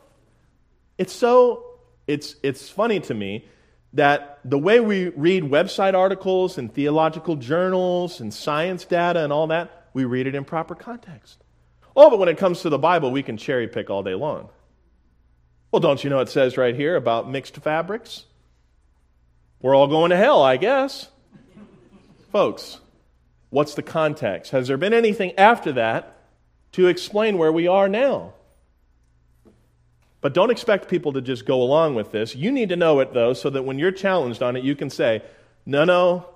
It's 0.96 1.12
so, 1.12 1.64
it's, 2.06 2.36
it's 2.42 2.68
funny 2.68 3.00
to 3.00 3.14
me 3.14 3.46
that 3.94 4.40
the 4.44 4.58
way 4.58 4.80
we 4.80 5.08
read 5.08 5.44
website 5.44 5.94
articles 5.94 6.58
and 6.58 6.72
theological 6.72 7.36
journals 7.36 8.20
and 8.20 8.32
science 8.32 8.84
data 8.84 9.24
and 9.24 9.32
all 9.32 9.48
that, 9.48 9.88
we 9.94 10.04
read 10.04 10.26
it 10.26 10.34
in 10.34 10.44
proper 10.44 10.74
context. 10.74 11.42
Oh, 11.96 12.10
but 12.10 12.18
when 12.18 12.28
it 12.28 12.38
comes 12.38 12.62
to 12.62 12.68
the 12.68 12.78
Bible, 12.78 13.10
we 13.10 13.22
can 13.22 13.36
cherry 13.36 13.68
pick 13.68 13.90
all 13.90 14.02
day 14.02 14.14
long. 14.14 14.50
Well, 15.70 15.80
don't 15.80 16.02
you 16.02 16.10
know 16.10 16.20
it 16.20 16.28
says 16.30 16.56
right 16.56 16.74
here 16.74 16.96
about 16.96 17.30
mixed 17.30 17.56
fabrics? 17.56 18.24
We're 19.60 19.74
all 19.74 19.88
going 19.88 20.10
to 20.10 20.16
hell, 20.16 20.42
I 20.42 20.56
guess. 20.56 21.08
Folks, 22.32 22.78
what's 23.50 23.74
the 23.74 23.82
context? 23.82 24.52
Has 24.52 24.68
there 24.68 24.76
been 24.76 24.94
anything 24.94 25.36
after 25.36 25.72
that 25.72 26.16
to 26.72 26.86
explain 26.86 27.38
where 27.38 27.52
we 27.52 27.66
are 27.66 27.88
now? 27.88 28.32
But 30.20 30.34
don't 30.34 30.50
expect 30.50 30.88
people 30.88 31.12
to 31.12 31.20
just 31.20 31.44
go 31.44 31.62
along 31.62 31.94
with 31.94 32.12
this. 32.12 32.34
You 32.34 32.50
need 32.50 32.70
to 32.70 32.76
know 32.76 33.00
it, 33.00 33.12
though, 33.12 33.34
so 33.34 33.50
that 33.50 33.62
when 33.62 33.78
you're 33.78 33.92
challenged 33.92 34.42
on 34.42 34.56
it, 34.56 34.64
you 34.64 34.74
can 34.74 34.90
say, 34.90 35.22
no, 35.64 35.84
no, 35.84 36.26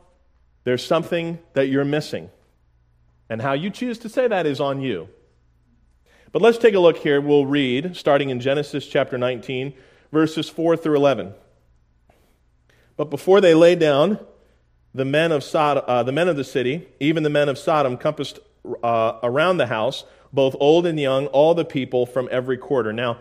there's 0.64 0.84
something 0.84 1.38
that 1.54 1.68
you're 1.68 1.84
missing. 1.84 2.30
And 3.28 3.40
how 3.40 3.54
you 3.54 3.70
choose 3.70 3.98
to 4.00 4.08
say 4.08 4.28
that 4.28 4.46
is 4.46 4.60
on 4.60 4.82
you. 4.82 5.08
But 6.32 6.40
let's 6.40 6.56
take 6.56 6.74
a 6.74 6.80
look 6.80 6.96
here. 6.96 7.20
We'll 7.20 7.44
read, 7.44 7.94
starting 7.94 8.30
in 8.30 8.40
Genesis 8.40 8.86
chapter 8.86 9.18
19, 9.18 9.74
verses 10.10 10.48
4 10.48 10.78
through 10.78 10.96
11. 10.96 11.34
But 12.96 13.10
before 13.10 13.42
they 13.42 13.52
lay 13.52 13.74
down, 13.74 14.18
the 14.94 15.04
men 15.04 15.30
of, 15.30 15.44
Sodom, 15.44 15.84
uh, 15.86 16.02
the 16.02 16.12
men 16.12 16.28
of 16.28 16.36
the 16.36 16.44
city, 16.44 16.88
even 17.00 17.22
the 17.22 17.30
men 17.30 17.50
of 17.50 17.58
Sodom, 17.58 17.98
compassed 17.98 18.38
uh, 18.82 19.18
around 19.22 19.58
the 19.58 19.66
house, 19.66 20.04
both 20.32 20.56
old 20.58 20.86
and 20.86 20.98
young, 20.98 21.26
all 21.28 21.54
the 21.54 21.66
people 21.66 22.06
from 22.06 22.28
every 22.32 22.56
quarter. 22.56 22.94
Now, 22.94 23.18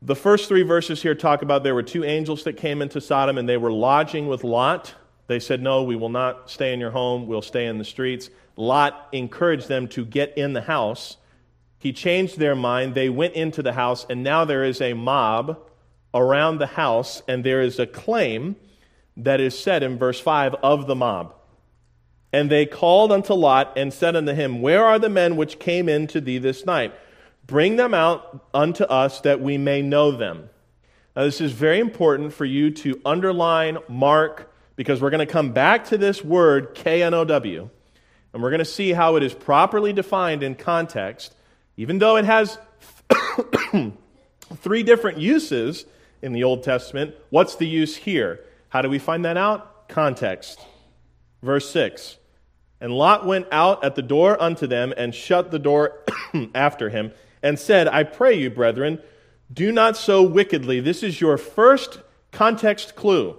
the 0.00 0.16
first 0.16 0.48
three 0.48 0.62
verses 0.62 1.02
here 1.02 1.14
talk 1.14 1.42
about 1.42 1.62
there 1.62 1.74
were 1.74 1.82
two 1.82 2.04
angels 2.04 2.44
that 2.44 2.56
came 2.56 2.80
into 2.80 3.02
Sodom 3.02 3.36
and 3.36 3.46
they 3.46 3.58
were 3.58 3.72
lodging 3.72 4.26
with 4.26 4.42
Lot. 4.42 4.94
They 5.26 5.38
said, 5.38 5.60
No, 5.60 5.82
we 5.82 5.96
will 5.96 6.08
not 6.08 6.48
stay 6.48 6.72
in 6.72 6.80
your 6.80 6.92
home, 6.92 7.26
we'll 7.26 7.42
stay 7.42 7.66
in 7.66 7.76
the 7.76 7.84
streets. 7.84 8.30
Lot 8.56 9.08
encouraged 9.12 9.68
them 9.68 9.86
to 9.88 10.06
get 10.06 10.38
in 10.38 10.54
the 10.54 10.62
house 10.62 11.18
He 11.80 11.92
changed 11.94 12.38
their 12.38 12.54
mind. 12.54 12.94
They 12.94 13.08
went 13.08 13.34
into 13.34 13.62
the 13.62 13.72
house, 13.72 14.06
and 14.08 14.22
now 14.22 14.44
there 14.44 14.62
is 14.62 14.80
a 14.80 14.92
mob 14.92 15.58
around 16.12 16.58
the 16.58 16.66
house, 16.66 17.22
and 17.26 17.42
there 17.42 17.62
is 17.62 17.78
a 17.78 17.86
claim 17.86 18.54
that 19.16 19.40
is 19.40 19.58
said 19.58 19.82
in 19.82 19.98
verse 19.98 20.20
5 20.20 20.56
of 20.62 20.86
the 20.86 20.94
mob. 20.94 21.34
And 22.32 22.50
they 22.50 22.66
called 22.66 23.10
unto 23.10 23.32
Lot 23.32 23.72
and 23.76 23.92
said 23.92 24.14
unto 24.14 24.32
him, 24.32 24.60
Where 24.60 24.84
are 24.84 24.98
the 24.98 25.08
men 25.08 25.36
which 25.36 25.58
came 25.58 25.88
in 25.88 26.06
to 26.08 26.20
thee 26.20 26.38
this 26.38 26.66
night? 26.66 26.94
Bring 27.46 27.76
them 27.76 27.94
out 27.94 28.46
unto 28.54 28.84
us 28.84 29.20
that 29.22 29.40
we 29.40 29.58
may 29.58 29.82
know 29.82 30.12
them. 30.12 30.50
Now, 31.16 31.24
this 31.24 31.40
is 31.40 31.52
very 31.52 31.80
important 31.80 32.34
for 32.34 32.44
you 32.44 32.70
to 32.72 33.00
underline, 33.04 33.78
mark, 33.88 34.52
because 34.76 35.00
we're 35.00 35.10
going 35.10 35.26
to 35.26 35.32
come 35.32 35.52
back 35.52 35.86
to 35.86 35.98
this 35.98 36.22
word, 36.22 36.74
K 36.74 37.02
N 37.02 37.14
O 37.14 37.24
W, 37.24 37.70
and 38.32 38.42
we're 38.42 38.50
going 38.50 38.60
to 38.60 38.64
see 38.64 38.92
how 38.92 39.16
it 39.16 39.22
is 39.22 39.34
properly 39.34 39.92
defined 39.92 40.42
in 40.42 40.54
context, 40.54 41.34
even 41.80 41.98
though 41.98 42.16
it 42.16 42.26
has 42.26 42.58
three 44.56 44.82
different 44.82 45.16
uses 45.16 45.86
in 46.20 46.34
the 46.34 46.44
Old 46.44 46.62
Testament. 46.62 47.14
What's 47.30 47.56
the 47.56 47.66
use 47.66 47.96
here? 47.96 48.44
How 48.68 48.82
do 48.82 48.90
we 48.90 48.98
find 48.98 49.24
that 49.24 49.38
out? 49.38 49.88
Context. 49.88 50.60
Verse 51.42 51.70
6 51.70 52.18
And 52.82 52.92
Lot 52.92 53.24
went 53.24 53.46
out 53.50 53.82
at 53.82 53.94
the 53.94 54.02
door 54.02 54.40
unto 54.42 54.66
them 54.66 54.92
and 54.94 55.14
shut 55.14 55.50
the 55.50 55.58
door 55.58 56.04
after 56.54 56.90
him 56.90 57.12
and 57.42 57.58
said, 57.58 57.88
I 57.88 58.02
pray 58.02 58.34
you, 58.34 58.50
brethren, 58.50 59.00
do 59.50 59.72
not 59.72 59.96
so 59.96 60.22
wickedly. 60.22 60.80
This 60.80 61.02
is 61.02 61.18
your 61.18 61.38
first 61.38 62.00
context 62.30 62.94
clue. 62.94 63.38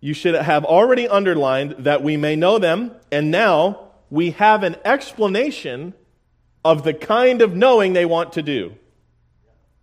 You 0.00 0.14
should 0.14 0.36
have 0.36 0.64
already 0.64 1.06
underlined 1.06 1.72
that 1.80 2.02
we 2.02 2.16
may 2.16 2.34
know 2.34 2.58
them, 2.58 2.92
and 3.12 3.30
now 3.30 3.90
we 4.08 4.30
have 4.30 4.62
an 4.62 4.76
explanation 4.86 5.92
of 6.64 6.84
the 6.84 6.94
kind 6.94 7.42
of 7.42 7.54
knowing 7.54 7.92
they 7.92 8.06
want 8.06 8.34
to 8.34 8.42
do. 8.42 8.74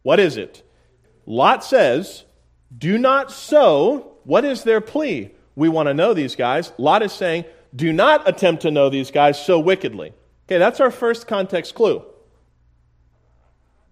What 0.04 0.20
is 0.20 0.38
it? 0.38 0.64
Lot 1.26 1.64
says, 1.64 2.24
Do 2.78 2.98
not 2.98 3.32
so 3.32 4.18
what 4.28 4.44
is 4.44 4.64
their 4.64 4.82
plea? 4.82 5.32
We 5.56 5.70
want 5.70 5.88
to 5.88 5.94
know 5.94 6.14
these 6.14 6.36
guys. 6.36 6.74
Lot 6.78 7.02
is 7.02 7.14
saying, 7.14 7.46
do 7.76 7.94
not 7.94 8.28
attempt 8.28 8.64
to 8.64 8.72
know 8.72 8.90
these 8.90 9.10
guys 9.10 9.44
so 9.44 9.58
wickedly. 9.58 10.14
Okay, 10.46 10.58
that's 10.58 10.80
our 10.80 10.92
first 10.92 11.28
context 11.28 11.76
clue. 11.76 12.04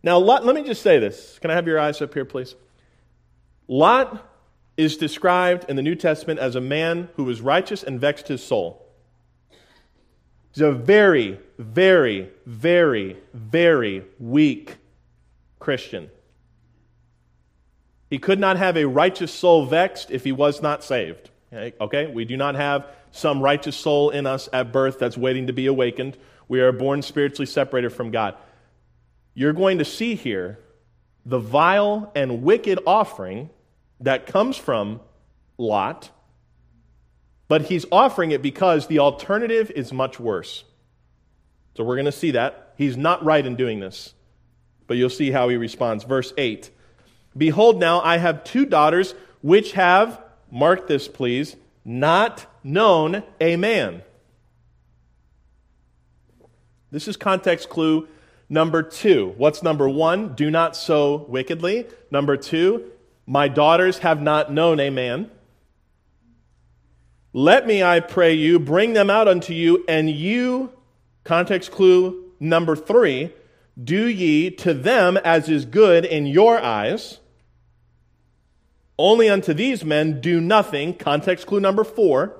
Now, 0.03 0.19
Lot, 0.19 0.45
let 0.45 0.55
me 0.55 0.63
just 0.63 0.81
say 0.81 0.99
this. 0.99 1.39
Can 1.39 1.51
I 1.51 1.55
have 1.55 1.67
your 1.67 1.79
eyes 1.79 2.01
up 2.01 2.13
here, 2.13 2.25
please? 2.25 2.55
Lot 3.67 4.29
is 4.75 4.97
described 4.97 5.69
in 5.69 5.77
the 5.77 5.81
New 5.81 5.95
Testament 5.95 6.39
as 6.39 6.55
a 6.55 6.61
man 6.61 7.09
who 7.15 7.23
was 7.23 7.41
righteous 7.41 7.81
and 7.81 7.99
vexed 7.99 8.27
his 8.27 8.43
soul. 8.43 8.84
He's 10.55 10.61
a 10.61 10.71
very, 10.71 11.37
very, 11.59 12.29
very, 12.45 13.17
very 13.33 14.05
weak 14.19 14.77
Christian. 15.59 16.09
He 18.09 18.19
could 18.19 18.39
not 18.39 18.55
have 18.55 18.77
a 18.77 18.85
righteous 18.85 19.33
soul 19.33 19.65
vexed 19.65 20.11
if 20.11 20.23
he 20.23 20.31
was 20.31 20.61
not 20.61 20.81
saved. 20.81 21.29
Okay? 21.51 22.07
We 22.07 22.23
do 22.23 22.37
not 22.37 22.55
have 22.55 22.87
some 23.11 23.41
righteous 23.41 23.75
soul 23.75 24.11
in 24.11 24.25
us 24.25 24.47
at 24.53 24.71
birth 24.71 24.97
that's 24.97 25.17
waiting 25.17 25.47
to 25.47 25.53
be 25.53 25.65
awakened. 25.65 26.17
We 26.47 26.61
are 26.61 26.71
born 26.71 27.01
spiritually 27.01 27.47
separated 27.47 27.89
from 27.89 28.11
God. 28.11 28.35
You're 29.33 29.51
going 29.51 29.79
to 29.79 29.85
see 29.85 30.15
here 30.15 30.59
the 31.25 31.39
vile 31.39 32.13
and 32.15 32.43
wicked 32.43 32.79
offering 32.87 33.49
that 33.99 34.25
comes 34.25 34.55
from 34.55 35.01
Lot, 35.57 36.11
but 37.47 37.63
he's 37.63 37.85
offering 37.91 38.31
it 38.31 38.41
because 38.41 38.87
the 38.87 38.99
alternative 38.99 39.71
is 39.71 39.93
much 39.93 40.19
worse. 40.19 40.63
So 41.75 41.83
we're 41.83 41.95
going 41.95 42.05
to 42.05 42.11
see 42.11 42.31
that. 42.31 42.73
He's 42.77 42.97
not 42.97 43.23
right 43.23 43.45
in 43.45 43.55
doing 43.55 43.79
this, 43.79 44.13
but 44.87 44.97
you'll 44.97 45.09
see 45.09 45.31
how 45.31 45.49
he 45.49 45.57
responds. 45.57 46.03
Verse 46.03 46.33
8 46.37 46.69
Behold, 47.37 47.79
now 47.79 48.01
I 48.01 48.17
have 48.17 48.43
two 48.43 48.65
daughters 48.65 49.13
which 49.41 49.73
have, 49.73 50.21
mark 50.49 50.87
this 50.87 51.07
please, 51.07 51.55
not 51.83 52.45
known 52.63 53.23
a 53.39 53.57
man. 53.57 54.01
This 56.91 57.07
is 57.07 57.17
context 57.17 57.69
clue 57.69 58.07
number 58.47 58.81
two. 58.81 59.33
What's 59.37 59.61
number 59.61 59.89
one? 59.89 60.33
Do 60.33 60.49
not 60.49 60.75
so 60.75 61.25
wickedly. 61.27 61.85
Number 62.09 62.37
two, 62.37 62.91
my 63.27 63.47
daughters 63.47 63.99
have 63.99 64.21
not 64.21 64.51
known 64.51 64.79
a 64.79 64.89
man. 64.89 65.29
Let 67.37 67.67
me, 67.67 67.83
I 67.83 67.99
pray 67.99 68.33
you, 68.33 68.59
bring 68.59 68.93
them 68.93 69.09
out 69.09 69.27
unto 69.27 69.51
you, 69.51 69.83
and 69.89 70.09
you, 70.09 70.71
context 71.25 71.69
clue 71.69 72.31
number 72.39 72.77
three, 72.77 73.33
do 73.83 74.07
ye 74.07 74.49
to 74.51 74.73
them 74.73 75.17
as 75.17 75.49
is 75.49 75.65
good 75.65 76.05
in 76.05 76.27
your 76.27 76.57
eyes. 76.57 77.19
Only 78.97 79.27
unto 79.27 79.53
these 79.53 79.83
men 79.83 80.21
do 80.21 80.39
nothing. 80.39 80.93
Context 80.93 81.45
clue 81.45 81.59
number 81.59 81.83
four. 81.83 82.37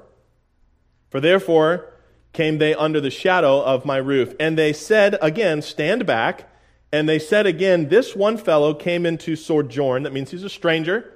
For 1.10 1.20
therefore 1.20 1.92
came 2.32 2.58
they 2.58 2.74
under 2.74 3.02
the 3.02 3.12
shadow 3.12 3.62
of 3.62 3.84
my 3.84 3.98
roof. 3.98 4.34
And 4.40 4.58
they 4.58 4.72
said 4.72 5.18
again, 5.22 5.62
Stand 5.62 6.06
back. 6.06 6.50
And 6.94 7.10
they 7.10 7.20
said 7.20 7.46
again, 7.46 7.90
This 7.90 8.16
one 8.16 8.38
fellow 8.38 8.74
came 8.74 9.06
into 9.06 9.36
sojourn. 9.36 10.04
That 10.04 10.14
means 10.14 10.32
he's 10.32 10.44
a 10.44 10.50
stranger. 10.50 11.12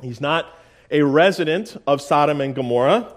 He's 0.00 0.20
not 0.20 0.54
a 0.90 1.02
resident 1.02 1.76
of 1.86 2.00
Sodom 2.00 2.40
and 2.40 2.54
Gomorrah. 2.54 3.14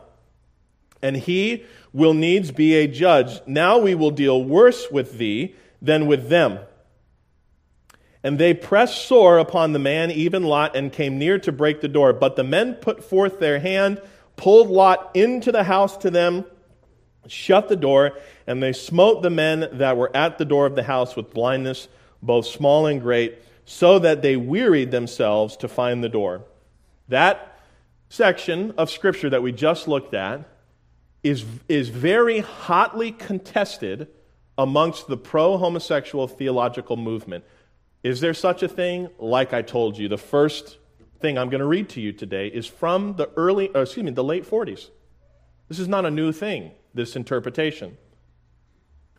And 1.01 1.17
he 1.17 1.65
will 1.93 2.13
needs 2.13 2.51
be 2.51 2.75
a 2.75 2.88
judge. 2.88 3.41
Now 3.45 3.77
we 3.77 3.95
will 3.95 4.12
deal 4.12 4.43
worse 4.43 4.91
with 4.91 5.17
thee 5.17 5.55
than 5.81 6.07
with 6.07 6.29
them. 6.29 6.60
And 8.23 8.38
they 8.38 8.53
pressed 8.53 9.05
sore 9.07 9.39
upon 9.39 9.73
the 9.73 9.79
man, 9.79 10.12
even 10.12 10.43
Lot, 10.43 10.75
and 10.75 10.93
came 10.93 11.17
near 11.17 11.39
to 11.39 11.51
break 11.51 11.81
the 11.81 11.88
door. 11.88 12.13
But 12.13 12.36
the 12.36 12.43
men 12.43 12.75
put 12.75 13.03
forth 13.03 13.39
their 13.39 13.60
hand, 13.60 13.99
pulled 14.36 14.69
Lot 14.69 15.10
into 15.15 15.51
the 15.51 15.63
house 15.63 15.97
to 15.97 16.12
them, 16.12 16.45
shut 17.27 17.67
the 17.67 17.75
door, 17.75 18.12
and 18.45 18.62
they 18.62 18.73
smote 18.73 19.23
the 19.23 19.31
men 19.31 19.67
that 19.73 19.97
were 19.97 20.15
at 20.15 20.38
the 20.38 20.45
door 20.45 20.67
of 20.67 20.75
the 20.75 20.84
house 20.84 21.15
with 21.15 21.34
blindness, 21.34 21.88
both 22.21 22.45
small 22.45 22.86
and 22.86 23.01
great, 23.01 23.39
so 23.65 23.97
that 23.97 24.21
they 24.21 24.36
wearied 24.36 24.91
themselves 24.91 25.57
to 25.57 25.67
find 25.67 26.03
the 26.03 26.10
door. 26.10 26.43
That 27.07 27.50
section 28.12 28.74
of 28.78 28.91
Scripture 28.91 29.30
that 29.30 29.41
we 29.41 29.54
just 29.54 29.88
looked 29.88 30.13
at 30.13 30.45
is, 31.24 31.45
is 31.69 31.88
very 31.88 32.39
hotly 32.39 33.13
contested 33.13 34.10
amongst 34.58 35.08
the 35.08 35.15
pro 35.15 35.58
homosexual 35.58 36.28
theological 36.28 36.97
movement. 36.97 37.45
Is 38.04 38.19
there 38.19 38.34
such 38.34 38.63
a 38.63 38.67
thing? 38.67 39.08
Like 39.17 39.54
I 39.54 39.62
told 39.62 39.97
you, 39.97 40.10
the 40.10 40.17
first 40.17 40.78
thing 41.21 41.38
I'm 41.38 41.50
going 41.50 41.62
to 41.62 41.65
read 41.65 41.88
to 41.89 42.02
you 42.02 42.12
today 42.12 42.47
is 42.47 42.67
from 42.67 43.15
the 43.15 43.30
early, 43.38 43.71
excuse 43.74 44.04
me, 44.04 44.12
the 44.12 44.26
late 44.26 44.45
40s. 44.45 44.89
This 45.69 45.80
is 45.80 45.88
not 45.88 46.06
a 46.06 46.12
new 46.12 46.34
thing, 46.34 46.71
this 46.93 47.15
interpretation. 47.15 47.97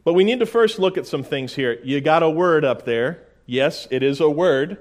But 0.05 0.13
we 0.13 0.23
need 0.23 0.41
to 0.41 0.47
first 0.47 0.79
look 0.79 0.99
at 0.99 1.07
some 1.07 1.23
things 1.23 1.55
here. 1.55 1.79
You 1.83 2.03
got 2.03 2.23
a 2.23 2.29
word 2.29 2.63
up 2.63 2.85
there. 2.85 3.23
Yes, 3.47 3.89
it 3.91 4.03
is 4.03 4.21
a 4.21 4.29
word. 4.29 4.77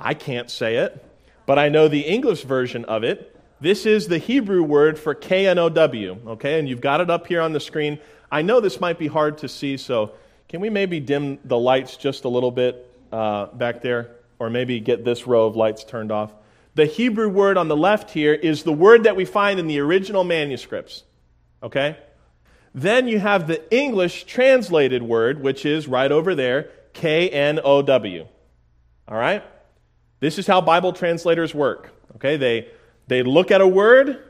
I 0.00 0.14
can't 0.14 0.50
say 0.50 0.76
it, 0.76 1.04
but 1.44 1.58
I 1.58 1.68
know 1.68 1.86
the 1.86 2.00
English 2.00 2.44
version 2.44 2.86
of 2.86 3.04
it. 3.04 3.31
This 3.62 3.86
is 3.86 4.08
the 4.08 4.18
Hebrew 4.18 4.62
word 4.62 4.98
for 4.98 5.14
K 5.14 5.46
N 5.46 5.58
O 5.58 5.70
W, 5.70 6.18
okay? 6.26 6.58
And 6.58 6.68
you've 6.68 6.82
got 6.82 7.00
it 7.00 7.08
up 7.08 7.26
here 7.26 7.40
on 7.40 7.54
the 7.54 7.60
screen. 7.60 7.98
I 8.30 8.42
know 8.42 8.60
this 8.60 8.80
might 8.80 8.98
be 8.98 9.06
hard 9.06 9.38
to 9.38 9.48
see, 9.48 9.78
so 9.78 10.12
can 10.48 10.60
we 10.60 10.68
maybe 10.68 11.00
dim 11.00 11.38
the 11.44 11.58
lights 11.58 11.96
just 11.96 12.24
a 12.24 12.28
little 12.28 12.50
bit? 12.50 12.88
uh, 13.12 13.46
back 13.46 13.82
there, 13.82 14.16
or 14.38 14.50
maybe 14.50 14.80
get 14.80 15.04
this 15.04 15.26
row 15.26 15.46
of 15.46 15.54
lights 15.54 15.84
turned 15.84 16.10
off. 16.10 16.32
The 16.74 16.86
Hebrew 16.86 17.28
word 17.28 17.58
on 17.58 17.68
the 17.68 17.76
left 17.76 18.10
here 18.10 18.32
is 18.32 18.62
the 18.62 18.72
word 18.72 19.04
that 19.04 19.14
we 19.14 19.26
find 19.26 19.60
in 19.60 19.66
the 19.66 19.78
original 19.80 20.24
manuscripts. 20.24 21.04
Okay? 21.62 21.98
Then 22.74 23.06
you 23.06 23.18
have 23.18 23.46
the 23.46 23.62
English 23.74 24.24
translated 24.24 25.02
word, 25.02 25.42
which 25.42 25.66
is 25.66 25.86
right 25.86 26.10
over 26.10 26.34
there, 26.34 26.70
K 26.94 27.28
N 27.28 27.60
O 27.62 27.82
W. 27.82 28.26
All 29.06 29.16
right? 29.16 29.44
This 30.20 30.38
is 30.38 30.46
how 30.46 30.62
Bible 30.62 30.94
translators 30.94 31.54
work. 31.54 31.90
Okay? 32.16 32.38
They, 32.38 32.68
they 33.06 33.22
look 33.22 33.50
at 33.50 33.60
a 33.60 33.66
word 33.66 34.22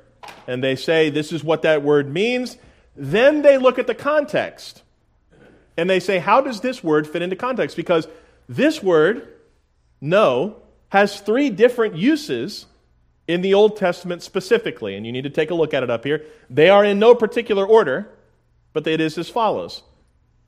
and 0.46 0.62
they 0.62 0.76
say, 0.76 1.10
this 1.10 1.32
is 1.32 1.44
what 1.44 1.62
that 1.62 1.82
word 1.82 2.12
means. 2.12 2.56
Then 2.96 3.42
they 3.42 3.58
look 3.58 3.78
at 3.78 3.86
the 3.86 3.94
context 3.94 4.82
and 5.76 5.88
they 5.88 6.00
say, 6.00 6.18
how 6.18 6.40
does 6.40 6.60
this 6.60 6.82
word 6.82 7.06
fit 7.06 7.22
into 7.22 7.36
context? 7.36 7.76
Because 7.76 8.06
this 8.48 8.82
word, 8.82 9.28
know, 10.00 10.56
has 10.90 11.20
three 11.20 11.48
different 11.48 11.96
uses 11.96 12.66
in 13.28 13.40
the 13.40 13.54
Old 13.54 13.76
Testament 13.76 14.22
specifically, 14.22 14.96
and 14.96 15.06
you 15.06 15.12
need 15.12 15.22
to 15.22 15.30
take 15.30 15.50
a 15.50 15.54
look 15.54 15.72
at 15.72 15.82
it 15.82 15.90
up 15.90 16.04
here. 16.04 16.24
They 16.50 16.68
are 16.68 16.84
in 16.84 16.98
no 16.98 17.14
particular 17.14 17.64
order, 17.64 18.10
but 18.72 18.86
it 18.86 19.00
is 19.00 19.16
as 19.16 19.28
follows. 19.28 19.82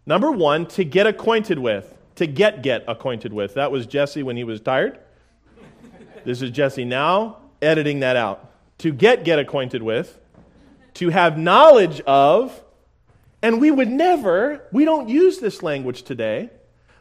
Number 0.07 0.31
one, 0.31 0.67
to 0.67 0.85
get 0.85 1.07
acquainted 1.07 1.59
with. 1.59 1.97
To 2.17 2.27
get 2.27 2.63
get 2.63 2.85
acquainted 2.87 3.33
with. 3.33 3.55
That 3.55 3.73
was 3.73 3.87
Jesse 3.87 4.23
when 4.23 4.37
he 4.37 4.45
was 4.45 4.61
tired. 4.61 4.99
This 6.25 6.43
is 6.43 6.51
Jesse 6.51 6.85
now, 6.85 7.39
editing 7.65 8.01
that 8.01 8.17
out. 8.17 8.51
To 8.79 8.93
get 8.93 9.25
get 9.25 9.39
acquainted 9.39 9.83
with. 9.83 10.19
To 10.95 11.09
have 11.09 11.39
knowledge 11.39 12.01
of. 12.03 12.63
And 13.43 13.61
we 13.61 13.71
would 13.71 13.89
never, 13.89 14.67
we 14.73 14.85
don't 14.85 15.09
use 15.09 15.39
this 15.39 15.63
language 15.63 16.03
today 16.03 16.51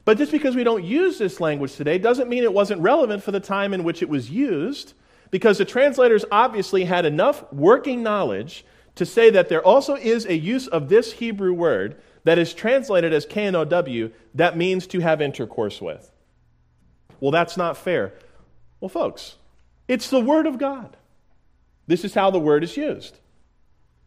But 0.05 0.17
just 0.17 0.31
because 0.31 0.55
we 0.55 0.63
don't 0.63 0.83
use 0.83 1.17
this 1.17 1.39
language 1.39 1.75
today 1.75 1.97
doesn't 1.97 2.29
mean 2.29 2.43
it 2.43 2.53
wasn't 2.53 2.81
relevant 2.81 3.23
for 3.23 3.31
the 3.31 3.39
time 3.39 3.73
in 3.73 3.83
which 3.83 4.01
it 4.01 4.09
was 4.09 4.29
used, 4.29 4.93
because 5.31 5.57
the 5.57 5.65
translators 5.65 6.25
obviously 6.31 6.83
had 6.83 7.05
enough 7.05 7.51
working 7.53 8.03
knowledge 8.03 8.65
to 8.95 9.05
say 9.05 9.29
that 9.31 9.49
there 9.49 9.65
also 9.65 9.95
is 9.95 10.25
a 10.25 10.35
use 10.35 10.67
of 10.67 10.89
this 10.89 11.13
Hebrew 11.13 11.53
word 11.53 11.95
that 12.25 12.37
is 12.37 12.53
translated 12.53 13.13
as 13.13 13.25
KNOW 13.25 14.11
that 14.35 14.57
means 14.57 14.87
to 14.87 14.99
have 14.99 15.21
intercourse 15.21 15.81
with. 15.81 16.11
Well, 17.19 17.31
that's 17.31 17.57
not 17.57 17.77
fair. 17.77 18.13
Well, 18.79 18.89
folks, 18.89 19.35
it's 19.87 20.09
the 20.09 20.19
Word 20.19 20.47
of 20.47 20.57
God. 20.57 20.95
This 21.87 22.05
is 22.05 22.13
how 22.13 22.31
the 22.31 22.39
word 22.39 22.63
is 22.63 22.77
used. 22.77 23.17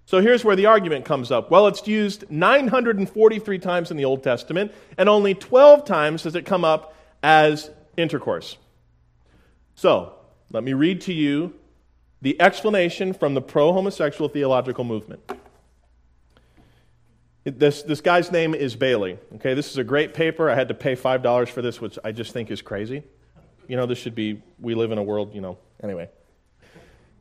So 0.06 0.20
here's 0.20 0.44
where 0.44 0.56
the 0.56 0.66
argument 0.66 1.04
comes 1.04 1.30
up. 1.30 1.50
Well, 1.50 1.66
it's 1.66 1.86
used 1.86 2.30
943 2.30 3.58
times 3.58 3.90
in 3.90 3.96
the 3.96 4.04
Old 4.04 4.22
Testament, 4.22 4.72
and 4.96 5.08
only 5.08 5.34
12 5.34 5.84
times 5.84 6.22
does 6.22 6.36
it 6.36 6.46
come 6.46 6.64
up 6.64 6.94
as 7.22 7.70
intercourse. 7.96 8.56
So, 9.74 10.14
let 10.52 10.62
me 10.62 10.74
read 10.74 11.00
to 11.02 11.12
you 11.12 11.54
the 12.22 12.40
explanation 12.40 13.12
from 13.12 13.34
the 13.34 13.42
pro 13.42 13.72
homosexual 13.72 14.28
theological 14.28 14.84
movement. 14.84 15.20
This, 17.44 17.82
this 17.82 18.00
guy's 18.00 18.32
name 18.32 18.54
is 18.54 18.74
Bailey. 18.74 19.18
Okay, 19.36 19.54
this 19.54 19.70
is 19.70 19.76
a 19.76 19.84
great 19.84 20.14
paper. 20.14 20.48
I 20.48 20.54
had 20.54 20.68
to 20.68 20.74
pay 20.74 20.96
$5 20.96 21.48
for 21.48 21.62
this, 21.62 21.80
which 21.80 21.98
I 22.04 22.12
just 22.12 22.32
think 22.32 22.50
is 22.50 22.62
crazy. 22.62 23.02
You 23.68 23.76
know, 23.76 23.87
this 23.87 23.98
should 23.98 24.14
be, 24.14 24.42
we 24.61 24.74
live 24.74 24.92
in 24.92 24.98
a 24.98 25.02
world, 25.02 25.35
you 25.35 25.40
know, 25.40 25.59
anyway. 25.83 26.09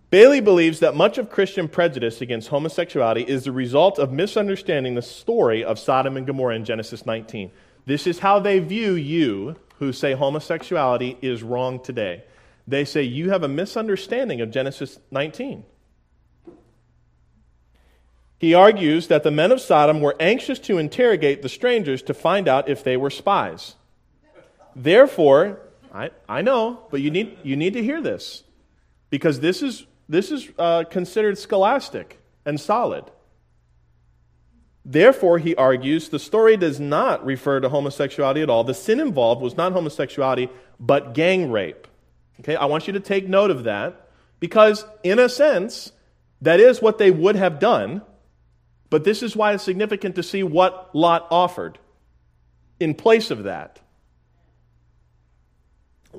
Bailey 0.09 0.39
believes 0.39 0.79
that 0.79 0.95
much 0.95 1.17
of 1.17 1.29
Christian 1.29 1.67
prejudice 1.67 2.21
against 2.21 2.47
homosexuality 2.49 3.23
is 3.23 3.43
the 3.45 3.51
result 3.51 3.99
of 3.99 4.11
misunderstanding 4.11 4.95
the 4.95 5.01
story 5.01 5.63
of 5.63 5.79
Sodom 5.79 6.15
and 6.15 6.25
Gomorrah 6.25 6.55
in 6.55 6.63
Genesis 6.63 7.05
19. 7.05 7.51
This 7.85 8.07
is 8.07 8.19
how 8.19 8.39
they 8.39 8.59
view 8.59 8.93
you 8.93 9.55
who 9.79 9.91
say 9.91 10.13
homosexuality 10.13 11.17
is 11.21 11.43
wrong 11.43 11.81
today. 11.81 12.23
They 12.67 12.85
say 12.85 13.03
you 13.03 13.29
have 13.31 13.43
a 13.43 13.47
misunderstanding 13.47 14.41
of 14.41 14.51
Genesis 14.51 14.99
19. 15.11 15.65
He 18.37 18.53
argues 18.53 19.07
that 19.07 19.23
the 19.23 19.31
men 19.31 19.51
of 19.51 19.61
Sodom 19.61 20.01
were 20.01 20.15
anxious 20.19 20.59
to 20.59 20.77
interrogate 20.77 21.41
the 21.41 21.49
strangers 21.49 22.01
to 22.03 22.13
find 22.13 22.47
out 22.47 22.69
if 22.69 22.83
they 22.83 22.97
were 22.97 23.09
spies. 23.09 23.75
Therefore, 24.75 25.59
I, 25.95 26.11
I 26.27 26.41
know, 26.41 26.81
but 26.91 27.01
you 27.01 27.09
need, 27.09 27.37
you 27.43 27.55
need 27.55 27.73
to 27.73 27.83
hear 27.83 28.01
this 28.01 28.43
because 29.09 29.39
this 29.39 29.61
is, 29.61 29.85
this 30.09 30.31
is 30.31 30.49
uh, 30.59 30.83
considered 30.83 31.37
scholastic 31.37 32.19
and 32.45 32.59
solid. 32.59 33.05
Therefore, 34.83 35.39
he 35.39 35.55
argues, 35.55 36.09
the 36.09 36.19
story 36.19 36.57
does 36.57 36.79
not 36.79 37.25
refer 37.25 37.59
to 37.59 37.69
homosexuality 37.69 38.41
at 38.41 38.49
all. 38.49 38.63
The 38.63 38.73
sin 38.73 38.99
involved 38.99 39.41
was 39.41 39.57
not 39.57 39.71
homosexuality, 39.71 40.49
but 40.79 41.13
gang 41.13 41.51
rape. 41.51 41.87
Okay, 42.41 42.55
I 42.55 42.65
want 42.65 42.87
you 42.87 42.93
to 42.93 42.99
take 42.99 43.27
note 43.27 43.49
of 43.49 43.63
that 43.63 44.09
because, 44.39 44.85
in 45.01 45.17
a 45.17 45.29
sense, 45.29 45.93
that 46.41 46.59
is 46.59 46.81
what 46.81 46.97
they 46.97 47.09
would 47.09 47.35
have 47.35 47.59
done 47.59 48.01
but 48.89 49.03
this 49.03 49.23
is 49.23 49.35
why 49.35 49.53
it's 49.53 49.63
significant 49.63 50.15
to 50.15 50.23
see 50.23 50.43
what 50.43 50.95
Lot 50.95 51.27
offered 51.31 51.79
in 52.79 52.93
place 52.93 53.31
of 53.31 53.43
that. 53.43 53.79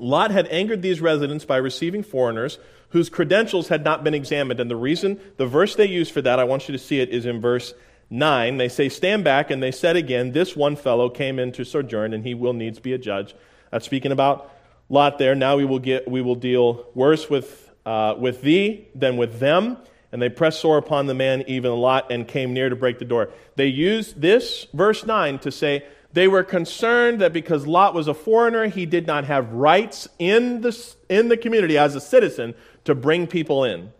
Lot 0.01 0.31
had 0.31 0.47
angered 0.47 0.81
these 0.81 1.01
residents 1.01 1.45
by 1.45 1.57
receiving 1.57 2.03
foreigners 2.03 2.59
whose 2.89 3.09
credentials 3.09 3.67
had 3.67 3.83
not 3.83 4.03
been 4.03 4.13
examined. 4.13 4.59
And 4.59 4.71
the 4.71 4.75
reason, 4.75 5.19
the 5.37 5.47
verse 5.47 5.75
they 5.75 5.87
use 5.87 6.09
for 6.09 6.21
that, 6.21 6.39
I 6.39 6.45
want 6.45 6.67
you 6.67 6.71
to 6.71 6.79
see 6.79 6.99
it, 6.99 7.09
is 7.09 7.25
in 7.25 7.41
verse 7.41 7.73
9. 8.09 8.57
They 8.57 8.69
say, 8.69 8.89
Stand 8.89 9.23
back, 9.23 9.51
and 9.51 9.61
they 9.61 9.71
said 9.71 9.95
again, 9.95 10.31
This 10.31 10.55
one 10.55 10.75
fellow 10.75 11.09
came 11.09 11.39
in 11.39 11.51
to 11.53 11.65
sojourn, 11.65 12.13
and 12.13 12.23
he 12.23 12.33
will 12.33 12.53
needs 12.53 12.79
be 12.79 12.93
a 12.93 12.97
judge. 12.97 13.35
That's 13.71 13.85
speaking 13.85 14.11
about 14.11 14.51
Lot 14.89 15.17
there. 15.17 15.35
Now 15.35 15.57
we 15.57 15.65
will, 15.65 15.79
get, 15.79 16.09
we 16.09 16.21
will 16.21 16.35
deal 16.35 16.85
worse 16.93 17.29
with, 17.29 17.69
uh, 17.85 18.15
with 18.17 18.41
thee 18.41 18.87
than 18.95 19.17
with 19.17 19.39
them 19.39 19.77
and 20.11 20.21
they 20.21 20.29
pressed 20.29 20.61
sore 20.61 20.77
upon 20.77 21.05
the 21.07 21.13
man, 21.13 21.43
even 21.47 21.71
Lot, 21.73 22.11
and 22.11 22.27
came 22.27 22.53
near 22.53 22.69
to 22.69 22.75
break 22.75 22.99
the 22.99 23.05
door. 23.05 23.29
They 23.55 23.67
used 23.67 24.21
this, 24.21 24.67
verse 24.73 25.05
9, 25.05 25.39
to 25.39 25.51
say 25.51 25.85
they 26.17 26.27
were 26.27 26.43
concerned 26.43 27.21
that 27.21 27.31
because 27.31 27.67
Lot 27.67 27.93
was 27.93 28.07
a 28.07 28.13
foreigner, 28.13 28.67
he 28.67 28.85
did 28.85 29.05
not 29.05 29.25
have 29.25 29.51
rights 29.51 30.07
in 30.17 30.61
the, 30.61 30.95
in 31.09 31.27
the 31.27 31.37
community 31.37 31.77
as 31.77 31.93
a 31.95 32.01
citizen 32.01 32.55
to 32.85 32.95
bring 32.95 33.27
people 33.27 33.63
in. 33.63 33.91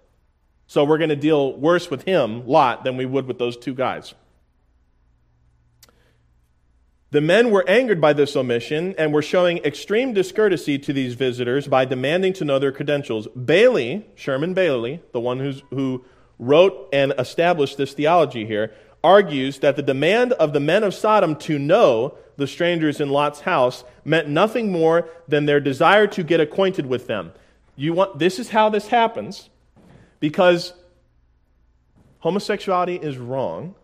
So 0.65 0.84
we're 0.84 0.97
going 0.97 1.10
to 1.10 1.15
deal 1.15 1.56
worse 1.56 1.91
with 1.91 2.03
him, 2.03 2.47
Lot, 2.47 2.84
than 2.84 2.97
we 2.97 3.06
would 3.06 3.27
with 3.27 3.38
those 3.38 3.56
two 3.56 3.75
guys. 3.75 4.15
The 7.12 7.21
men 7.21 7.51
were 7.51 7.67
angered 7.69 8.01
by 8.01 8.13
this 8.13 8.36
omission 8.36 8.95
and 8.97 9.13
were 9.13 9.21
showing 9.21 9.60
extreme 9.60 10.13
discourtesy 10.13 10.77
to 10.80 10.91
these 10.91 11.13
visitors 11.13 11.67
by 11.67 11.86
demanding 11.86 12.34
to 12.34 12.45
know 12.45 12.60
their 12.60 12.71
credentials. 12.71 13.27
Bailey, 13.30 14.06
Sherwin 14.15 14.53
Bailey, 14.53 15.01
the 15.13 15.21
one 15.21 15.62
who 15.69 16.03
wrote 16.39 16.89
and 16.91 17.13
established 17.17 17.77
this 17.77 17.93
theology 17.93 18.45
here, 18.45 18.73
argues 19.04 19.60
that 19.60 19.76
the 19.76 19.82
demand 19.82 20.34
of 20.34 20.54
the 20.54 20.60
men 20.60 20.84
of 20.84 20.94
Sodom 20.94 21.36
to 21.38 21.58
know 21.60 22.18
the 22.38 22.48
strangers 22.48 23.02
in 23.02 23.10
Lot's 23.10 23.42
house 23.42 23.84
meant 24.06 24.28
nothing 24.28 24.72
more 24.72 25.10
than 25.28 25.46
their 25.46 25.60
desire 25.60 26.08
to 26.08 26.24
get 26.24 26.40
acquainted 26.40 26.86
with 26.86 27.08
them. 27.08 27.32
You 27.76 27.94
want, 27.94 28.20
this 28.20 28.40
is 28.40 28.50
how 28.50 28.70
this 28.70 28.88
happens 28.88 29.50
because 30.20 30.74
homosexuality 32.20 32.96
is 32.96 33.18
wrong. 33.18 33.76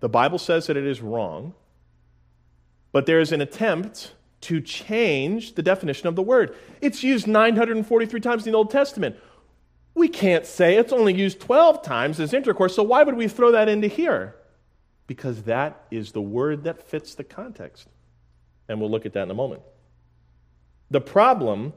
The 0.00 0.08
Bible 0.08 0.38
says 0.38 0.66
that 0.66 0.76
it 0.76 0.86
is 0.86 1.00
wrong. 1.00 1.54
But 2.92 3.06
there 3.06 3.20
is 3.20 3.32
an 3.32 3.40
attempt 3.40 4.14
to 4.42 4.60
change 4.60 5.54
the 5.54 5.62
definition 5.62 6.06
of 6.06 6.16
the 6.16 6.22
word. 6.22 6.56
It's 6.80 7.02
used 7.02 7.26
943 7.26 8.20
times 8.20 8.46
in 8.46 8.52
the 8.52 8.58
Old 8.58 8.70
Testament. 8.70 9.16
We 9.94 10.08
can't 10.08 10.46
say 10.46 10.76
it's 10.76 10.92
only 10.92 11.12
used 11.12 11.40
12 11.40 11.82
times 11.82 12.20
as 12.20 12.32
intercourse, 12.32 12.76
so 12.76 12.84
why 12.84 13.02
would 13.02 13.16
we 13.16 13.26
throw 13.26 13.50
that 13.52 13.68
into 13.68 13.88
here? 13.88 14.36
Because 15.08 15.42
that 15.42 15.84
is 15.90 16.12
the 16.12 16.22
word 16.22 16.64
that 16.64 16.88
fits 16.88 17.16
the 17.16 17.24
context. 17.24 17.88
And 18.68 18.80
we'll 18.80 18.90
look 18.90 19.06
at 19.06 19.14
that 19.14 19.24
in 19.24 19.30
a 19.30 19.34
moment. 19.34 19.62
The 20.90 21.00
problem, 21.00 21.72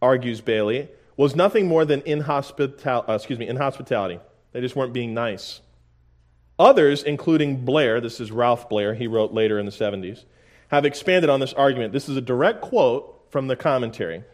argues 0.00 0.40
Bailey, 0.40 0.88
was 1.16 1.34
nothing 1.34 1.66
more 1.66 1.84
than 1.84 2.02
inhospital- 2.02 3.08
uh, 3.08 3.14
excuse 3.14 3.38
me, 3.38 3.48
inhospitality. 3.48 4.20
They 4.52 4.60
just 4.60 4.76
weren't 4.76 4.92
being 4.92 5.14
nice. 5.14 5.60
Others, 6.58 7.02
including 7.02 7.64
Blair, 7.64 8.00
this 8.00 8.20
is 8.20 8.30
Ralph 8.30 8.68
Blair, 8.68 8.94
he 8.94 9.06
wrote 9.06 9.32
later 9.32 9.58
in 9.58 9.66
the 9.66 9.72
70s, 9.72 10.24
have 10.68 10.84
expanded 10.84 11.28
on 11.28 11.40
this 11.40 11.52
argument. 11.52 11.92
This 11.92 12.08
is 12.08 12.16
a 12.16 12.22
direct 12.22 12.60
quote 12.60 13.26
from 13.30 13.46
the 13.46 13.56
commentary. 13.56 14.24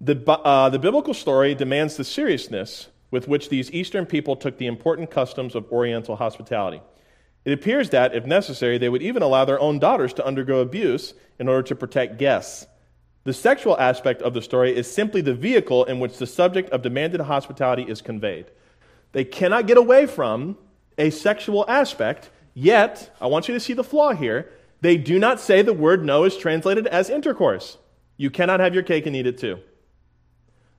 The, 0.00 0.16
uh, 0.28 0.70
the 0.70 0.78
biblical 0.78 1.14
story 1.14 1.54
demands 1.54 1.96
the 1.96 2.04
seriousness 2.04 2.88
with 3.10 3.28
which 3.28 3.48
these 3.48 3.70
Eastern 3.70 4.06
people 4.06 4.36
took 4.36 4.58
the 4.58 4.66
important 4.66 5.10
customs 5.10 5.54
of 5.54 5.70
Oriental 5.70 6.16
hospitality. 6.16 6.80
It 7.44 7.52
appears 7.52 7.90
that, 7.90 8.14
if 8.14 8.26
necessary, 8.26 8.78
they 8.78 8.88
would 8.88 9.02
even 9.02 9.22
allow 9.22 9.44
their 9.44 9.60
own 9.60 9.78
daughters 9.78 10.12
to 10.14 10.26
undergo 10.26 10.60
abuse 10.60 11.14
in 11.38 11.48
order 11.48 11.62
to 11.62 11.74
protect 11.74 12.18
guests. 12.18 12.66
The 13.24 13.32
sexual 13.32 13.78
aspect 13.78 14.22
of 14.22 14.34
the 14.34 14.42
story 14.42 14.76
is 14.76 14.90
simply 14.90 15.20
the 15.20 15.34
vehicle 15.34 15.84
in 15.84 16.00
which 16.00 16.18
the 16.18 16.26
subject 16.26 16.70
of 16.70 16.82
demanded 16.82 17.20
hospitality 17.20 17.82
is 17.82 18.02
conveyed. 18.02 18.46
They 19.12 19.24
cannot 19.24 19.66
get 19.66 19.76
away 19.76 20.06
from 20.06 20.56
a 20.96 21.10
sexual 21.10 21.64
aspect, 21.68 22.30
yet, 22.54 23.14
I 23.20 23.26
want 23.26 23.48
you 23.48 23.54
to 23.54 23.60
see 23.60 23.72
the 23.72 23.84
flaw 23.84 24.12
here. 24.12 24.50
They 24.80 24.96
do 24.96 25.18
not 25.18 25.40
say 25.40 25.62
the 25.62 25.72
word 25.72 26.04
know 26.04 26.24
is 26.24 26.36
translated 26.36 26.86
as 26.86 27.10
intercourse. 27.10 27.78
You 28.16 28.30
cannot 28.30 28.60
have 28.60 28.74
your 28.74 28.82
cake 28.82 29.06
and 29.06 29.16
eat 29.16 29.26
it 29.26 29.38
too. 29.38 29.60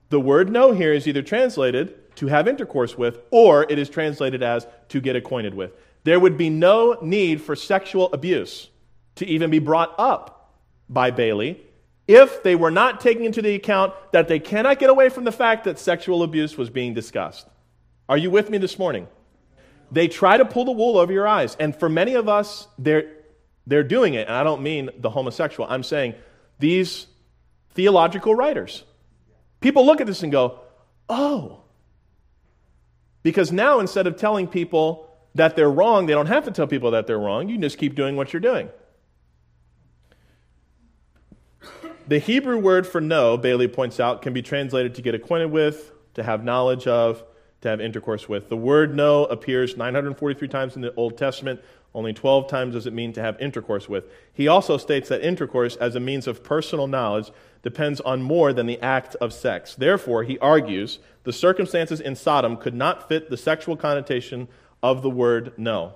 The 0.10 0.20
word 0.20 0.52
know 0.52 0.72
here 0.72 0.94
is 0.94 1.08
either 1.08 1.22
translated 1.22 2.16
to 2.18 2.28
have 2.28 2.48
intercourse 2.48 2.98
with, 2.98 3.20
or 3.32 3.64
it 3.70 3.80
is 3.80 3.90
translated 3.90 4.44
as 4.44 4.68
to 4.90 5.00
get 5.00 5.16
acquainted 5.16 5.54
with. 5.54 5.72
There 6.04 6.20
would 6.20 6.38
be 6.38 6.50
no 6.50 6.98
need 7.02 7.42
for 7.42 7.56
sexual 7.56 8.12
abuse 8.14 8.70
to 9.16 9.26
even 9.26 9.50
be 9.50 9.60
brought 9.60 9.94
up 9.98 10.56
by 10.90 11.12
Bailey 11.12 11.62
if 12.08 12.44
they 12.44 12.56
were 12.56 12.72
not 12.72 13.00
taking 13.00 13.24
into 13.24 13.42
the 13.42 13.56
account 13.56 13.94
that 14.12 14.28
they 14.28 14.40
cannot 14.40 14.80
get 14.80 14.90
away 14.90 15.10
from 15.10 15.24
the 15.24 15.32
fact 15.32 15.64
that 15.66 15.80
sexual 15.80 16.24
abuse 16.24 16.58
was 16.58 16.70
being 16.70 16.94
discussed. 16.94 17.48
Are 18.10 18.18
you 18.18 18.32
with 18.32 18.50
me 18.50 18.58
this 18.58 18.78
morning? 18.78 19.08
They 19.92 20.08
try 20.08 20.38
to 20.38 20.46
pull 20.46 20.66
the 20.66 20.72
wool 20.72 20.98
over 20.98 21.14
your 21.14 21.28
eyes. 21.28 21.56
And 21.60 21.76
for 21.76 21.88
many 21.88 22.16
of 22.16 22.28
us, 22.28 22.68
they're, 22.78 23.12
they're 23.68 23.84
doing 23.84 24.14
it, 24.16 24.28
and 24.28 24.36
I 24.36 24.44
don't 24.44 24.62
mean 24.62 24.90
the 24.98 25.10
homosexual. 25.10 25.70
I'm 25.70 25.84
saying 25.84 26.16
these 26.60 27.08
theological 27.74 28.34
writers. 28.36 28.84
People 29.60 29.86
look 29.86 30.02
at 30.02 30.08
this 30.08 30.24
and 30.24 30.32
go, 30.32 30.60
oh. 31.08 31.62
Because 33.24 33.52
now 33.52 33.80
instead 33.80 34.08
of 34.08 34.18
telling 34.18 34.48
people 34.48 35.11
that 35.36 35.56
they're 35.56 35.72
wrong, 35.72 36.06
they 36.06 36.14
don't 36.14 36.28
have 36.28 36.46
to 36.46 36.52
tell 36.52 36.68
people 36.68 36.92
that 36.92 37.08
they're 37.08 37.20
wrong. 37.20 37.50
You 37.50 37.58
just 37.58 37.78
keep 37.78 37.96
doing 37.96 38.16
what 38.16 38.34
you're 38.34 38.42
doing. 38.42 38.70
The 42.08 42.20
Hebrew 42.20 42.58
word 42.58 42.86
for 42.86 43.00
know, 43.00 43.38
Bailey 43.38 43.68
points 43.68 44.00
out, 44.00 44.22
can 44.22 44.34
be 44.34 44.42
translated 44.42 44.96
to 44.96 45.02
get 45.02 45.16
acquainted 45.16 45.52
with, 45.52 45.94
to 46.16 46.24
have 46.24 46.44
knowledge 46.44 46.88
of, 46.88 47.24
to 47.62 47.70
have 47.70 47.80
intercourse 47.80 48.28
with. 48.28 48.50
The 48.50 48.58
word 48.58 48.96
know 48.96 49.26
appears 49.26 49.78
943 49.78 50.48
times 50.48 50.76
in 50.76 50.82
the 50.82 50.94
Old 50.96 51.18
Testament, 51.18 51.62
Only 51.94 52.14
12 52.14 52.48
times 52.48 52.74
does 52.74 52.88
it 52.88 52.94
mean 52.94 53.12
to 53.14 53.22
have 53.22 53.40
intercourse 53.42 53.90
with. 53.90 54.06
He 54.34 54.48
also 54.48 54.78
states 54.78 55.10
that 55.10 55.22
intercourse, 55.22 55.76
as 55.76 55.96
a 55.96 56.00
means 56.00 56.26
of 56.26 56.44
personal 56.44 56.88
knowledge, 56.88 57.32
depends 57.64 58.00
on 58.02 58.22
more 58.22 58.54
than 58.54 58.66
the 58.66 58.80
act 58.82 59.16
of 59.16 59.34
sex. 59.34 59.76
Therefore, 59.76 60.24
he 60.24 60.40
argues 60.40 61.00
the 61.24 61.34
circumstances 61.34 62.00
in 62.00 62.16
Sodom 62.16 62.56
could 62.56 62.74
not 62.74 63.10
fit 63.10 63.30
the 63.30 63.38
sexual 63.38 63.76
connotation 63.76 64.48
of 64.84 65.02
the 65.02 65.10
word 65.10 65.58
know. 65.58 65.94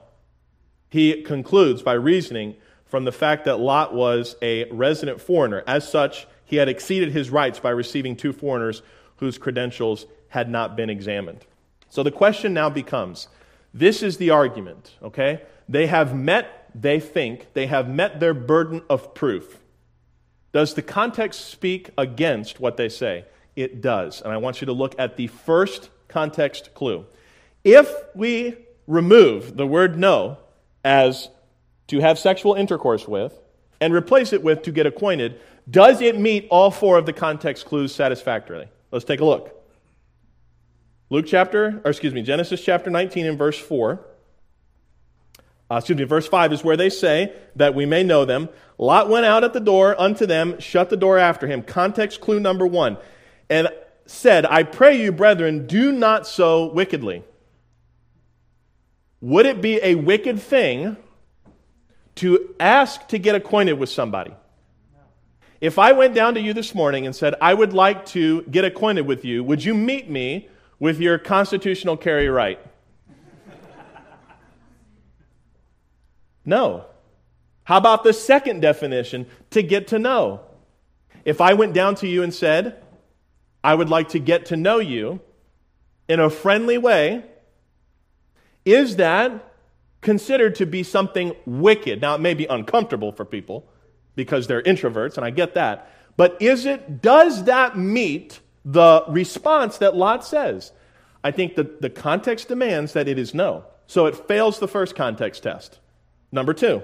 He 0.89 1.23
concludes 1.23 1.81
by 1.81 1.93
reasoning 1.93 2.55
from 2.85 3.05
the 3.05 3.11
fact 3.11 3.45
that 3.45 3.59
Lot 3.59 3.93
was 3.93 4.35
a 4.41 4.69
resident 4.71 5.19
foreigner. 5.19 5.63
As 5.67 5.89
such, 5.89 6.27
he 6.45 6.57
had 6.57 6.69
exceeded 6.69 7.11
his 7.11 7.29
rights 7.29 7.59
by 7.59 7.71
receiving 7.71 8.15
two 8.15 8.31
foreigners 8.31 8.81
whose 9.17 9.37
credentials 9.37 10.05
had 10.29 10.49
not 10.49 10.75
been 10.75 10.89
examined. 10.89 11.45
So 11.89 12.03
the 12.03 12.11
question 12.11 12.53
now 12.53 12.69
becomes 12.69 13.27
this 13.73 14.03
is 14.03 14.17
the 14.17 14.29
argument, 14.29 14.93
okay? 15.01 15.41
They 15.67 15.87
have 15.87 16.15
met, 16.15 16.69
they 16.73 16.99
think, 16.99 17.53
they 17.53 17.67
have 17.67 17.89
met 17.89 18.19
their 18.19 18.33
burden 18.33 18.83
of 18.89 19.13
proof. 19.13 19.59
Does 20.53 20.73
the 20.73 20.81
context 20.81 21.49
speak 21.49 21.89
against 21.97 22.59
what 22.59 22.77
they 22.77 22.87
say? 22.87 23.25
It 23.55 23.81
does. 23.81 24.21
And 24.21 24.31
I 24.31 24.37
want 24.37 24.61
you 24.61 24.65
to 24.67 24.73
look 24.73 24.95
at 24.97 25.17
the 25.17 25.27
first 25.27 25.89
context 26.07 26.73
clue. 26.73 27.05
If 27.63 27.91
we 28.13 28.55
remove 28.87 29.57
the 29.57 29.67
word 29.67 29.97
know 29.97 30.37
as 30.83 31.29
to 31.87 31.99
have 31.99 32.19
sexual 32.19 32.53
intercourse 32.53 33.07
with 33.07 33.33
and 33.81 33.93
replace 33.93 34.33
it 34.33 34.43
with 34.43 34.63
to 34.63 34.71
get 34.71 34.85
acquainted, 34.85 35.39
does 35.69 36.01
it 36.01 36.19
meet 36.19 36.47
all 36.49 36.71
four 36.71 36.97
of 36.97 37.05
the 37.05 37.13
context 37.13 37.65
clues 37.65 37.93
satisfactorily? 37.93 38.67
Let's 38.91 39.05
take 39.05 39.19
a 39.19 39.25
look. 39.25 39.51
Luke 41.09 41.25
chapter, 41.27 41.81
or 41.83 41.91
excuse 41.91 42.13
me, 42.13 42.21
Genesis 42.21 42.63
chapter 42.63 42.89
19 42.89 43.25
and 43.25 43.37
verse 43.37 43.59
4. 43.59 44.03
Uh, 45.69 45.75
excuse 45.75 45.97
me, 45.97 46.03
verse 46.03 46.27
5 46.27 46.53
is 46.53 46.63
where 46.63 46.77
they 46.77 46.89
say 46.89 47.33
that 47.55 47.73
we 47.73 47.85
may 47.85 48.03
know 48.03 48.25
them. 48.25 48.49
Lot 48.77 49.09
went 49.09 49.25
out 49.25 49.43
at 49.43 49.53
the 49.53 49.59
door 49.59 49.99
unto 49.99 50.25
them, 50.25 50.59
shut 50.59 50.89
the 50.89 50.97
door 50.97 51.17
after 51.17 51.47
him. 51.47 51.63
Context 51.63 52.21
clue 52.21 52.39
number 52.39 52.67
one. 52.67 52.97
And 53.49 53.69
said, 54.05 54.45
I 54.45 54.63
pray 54.63 55.01
you, 55.01 55.11
brethren, 55.11 55.65
do 55.67 55.91
not 55.91 56.27
so 56.27 56.71
wickedly. 56.71 57.23
Would 59.25 59.47
it 59.47 59.59
be 59.59 59.79
a 59.81 59.95
wicked 59.95 60.39
thing 60.39 60.97
to 62.13 62.53
ask 62.59 63.07
to 63.07 63.17
get 63.17 63.33
acquainted 63.33 63.73
with 63.73 63.89
somebody? 63.89 64.35
If 65.59 65.79
I 65.79 65.93
went 65.93 66.13
down 66.13 66.35
to 66.35 66.39
you 66.39 66.53
this 66.53 66.75
morning 66.75 67.07
and 67.07 67.15
said, 67.15 67.33
I 67.41 67.55
would 67.55 67.73
like 67.73 68.05
to 68.07 68.43
get 68.43 68.65
acquainted 68.65 69.07
with 69.07 69.25
you, 69.25 69.43
would 69.43 69.63
you 69.63 69.73
meet 69.73 70.07
me 70.07 70.47
with 70.79 70.99
your 70.99 71.17
constitutional 71.17 71.97
carry 71.97 72.29
right? 72.29 72.59
No. 76.45 76.85
How 77.63 77.77
about 77.77 78.03
the 78.03 78.13
second 78.13 78.59
definition, 78.59 79.25
to 79.49 79.63
get 79.63 79.87
to 79.87 79.97
know? 79.97 80.41
If 81.23 81.41
I 81.41 81.53
went 81.53 81.73
down 81.73 81.95
to 81.95 82.07
you 82.07 82.21
and 82.21 82.31
said, 82.31 82.79
I 83.63 83.73
would 83.73 83.89
like 83.89 84.09
to 84.09 84.19
get 84.19 84.45
to 84.47 84.55
know 84.55 84.77
you 84.77 85.19
in 86.07 86.19
a 86.19 86.29
friendly 86.29 86.77
way, 86.77 87.23
is 88.65 88.97
that 88.97 89.53
considered 90.01 90.55
to 90.55 90.65
be 90.65 90.83
something 90.83 91.35
wicked? 91.45 92.01
Now, 92.01 92.15
it 92.15 92.21
may 92.21 92.33
be 92.33 92.45
uncomfortable 92.45 93.11
for 93.11 93.23
people 93.23 93.67
because 94.15 94.47
they're 94.47 94.63
introverts, 94.63 95.17
and 95.17 95.25
I 95.25 95.29
get 95.29 95.53
that. 95.53 95.91
But 96.17 96.41
is 96.41 96.65
it, 96.65 97.01
does 97.01 97.45
that 97.45 97.77
meet 97.77 98.39
the 98.63 99.03
response 99.07 99.77
that 99.77 99.95
Lot 99.95 100.25
says? 100.25 100.71
I 101.23 101.31
think 101.31 101.55
that 101.55 101.81
the 101.81 101.89
context 101.89 102.47
demands 102.47 102.93
that 102.93 103.07
it 103.07 103.19
is 103.19 103.33
no. 103.33 103.65
So 103.87 104.05
it 104.05 104.27
fails 104.27 104.59
the 104.59 104.67
first 104.67 104.95
context 104.95 105.43
test. 105.43 105.79
Number 106.31 106.53
two. 106.53 106.83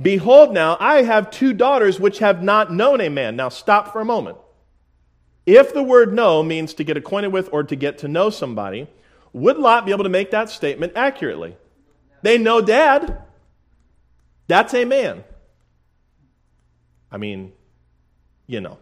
Behold, 0.00 0.52
now 0.54 0.76
I 0.80 1.02
have 1.02 1.30
two 1.30 1.52
daughters 1.52 2.00
which 2.00 2.20
have 2.20 2.42
not 2.42 2.72
known 2.72 3.00
a 3.00 3.10
man. 3.10 3.36
Now 3.36 3.50
stop 3.50 3.92
for 3.92 4.00
a 4.00 4.04
moment. 4.04 4.38
If 5.44 5.74
the 5.74 5.82
word 5.82 6.14
know 6.14 6.42
means 6.42 6.74
to 6.74 6.84
get 6.84 6.96
acquainted 6.96 7.32
with 7.32 7.50
or 7.52 7.64
to 7.64 7.76
get 7.76 7.98
to 7.98 8.08
know 8.08 8.30
somebody, 8.30 8.88
would 9.32 9.58
Lot 9.58 9.86
be 9.86 9.92
able 9.92 10.04
to 10.04 10.10
make 10.10 10.30
that 10.30 10.50
statement 10.50 10.94
accurately? 10.96 11.56
They 12.22 12.38
know 12.38 12.60
dad. 12.60 13.22
That's 14.46 14.74
a 14.74 14.84
man. 14.84 15.24
I 17.10 17.16
mean, 17.16 17.52
you 18.46 18.60
know. 18.60 18.78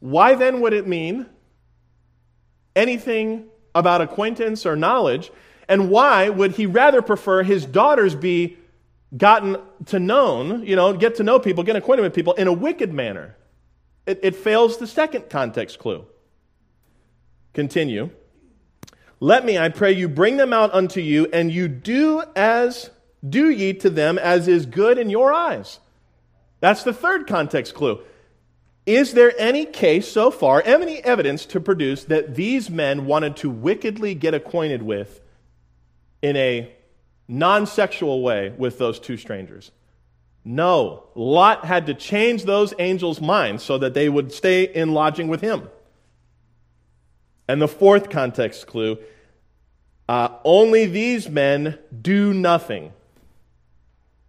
Why 0.00 0.34
then 0.34 0.60
would 0.60 0.72
it 0.72 0.86
mean 0.86 1.26
anything 2.76 3.46
about 3.74 4.00
acquaintance 4.00 4.64
or 4.64 4.76
knowledge 4.76 5.30
and 5.68 5.90
why 5.90 6.30
would 6.30 6.52
he 6.52 6.66
rather 6.66 7.02
prefer 7.02 7.42
his 7.42 7.66
daughters 7.66 8.14
be 8.14 8.56
gotten 9.16 9.58
to 9.86 9.98
known, 9.98 10.64
you 10.66 10.76
know, 10.76 10.94
get 10.94 11.16
to 11.16 11.22
know 11.22 11.38
people, 11.38 11.62
get 11.62 11.76
acquainted 11.76 12.02
with 12.02 12.14
people 12.14 12.32
in 12.34 12.46
a 12.46 12.52
wicked 12.52 12.92
manner? 12.92 13.36
It, 14.06 14.20
it 14.22 14.36
fails 14.36 14.78
the 14.78 14.86
second 14.86 15.28
context 15.28 15.78
clue. 15.78 16.06
Continue. 17.58 18.10
Let 19.18 19.44
me, 19.44 19.58
I 19.58 19.68
pray 19.68 19.90
you, 19.90 20.08
bring 20.08 20.36
them 20.36 20.52
out 20.52 20.72
unto 20.72 21.00
you, 21.00 21.26
and 21.32 21.50
you 21.50 21.66
do 21.66 22.22
as 22.36 22.90
do 23.28 23.50
ye 23.50 23.72
to 23.72 23.90
them 23.90 24.16
as 24.16 24.46
is 24.46 24.64
good 24.64 24.96
in 24.96 25.10
your 25.10 25.32
eyes. 25.32 25.80
That's 26.60 26.84
the 26.84 26.92
third 26.92 27.26
context 27.26 27.74
clue. 27.74 27.98
Is 28.86 29.14
there 29.14 29.32
any 29.40 29.64
case 29.64 30.06
so 30.06 30.30
far, 30.30 30.62
any 30.64 31.02
evidence 31.02 31.44
to 31.46 31.58
produce 31.58 32.04
that 32.04 32.36
these 32.36 32.70
men 32.70 33.06
wanted 33.06 33.34
to 33.38 33.50
wickedly 33.50 34.14
get 34.14 34.34
acquainted 34.34 34.84
with 34.84 35.20
in 36.22 36.36
a 36.36 36.72
non 37.26 37.66
sexual 37.66 38.22
way 38.22 38.54
with 38.56 38.78
those 38.78 39.00
two 39.00 39.16
strangers. 39.16 39.72
No. 40.44 41.08
Lot 41.16 41.64
had 41.64 41.86
to 41.86 41.94
change 41.94 42.44
those 42.44 42.72
angels' 42.78 43.20
minds 43.20 43.64
so 43.64 43.78
that 43.78 43.94
they 43.94 44.08
would 44.08 44.30
stay 44.30 44.62
in 44.62 44.94
lodging 44.94 45.26
with 45.26 45.40
him. 45.40 45.68
And 47.48 47.60
the 47.60 47.68
fourth 47.68 48.10
context 48.10 48.66
clue 48.66 48.98
uh, 50.08 50.28
only 50.44 50.86
these 50.86 51.28
men 51.28 51.78
do 52.00 52.32
nothing. 52.32 52.92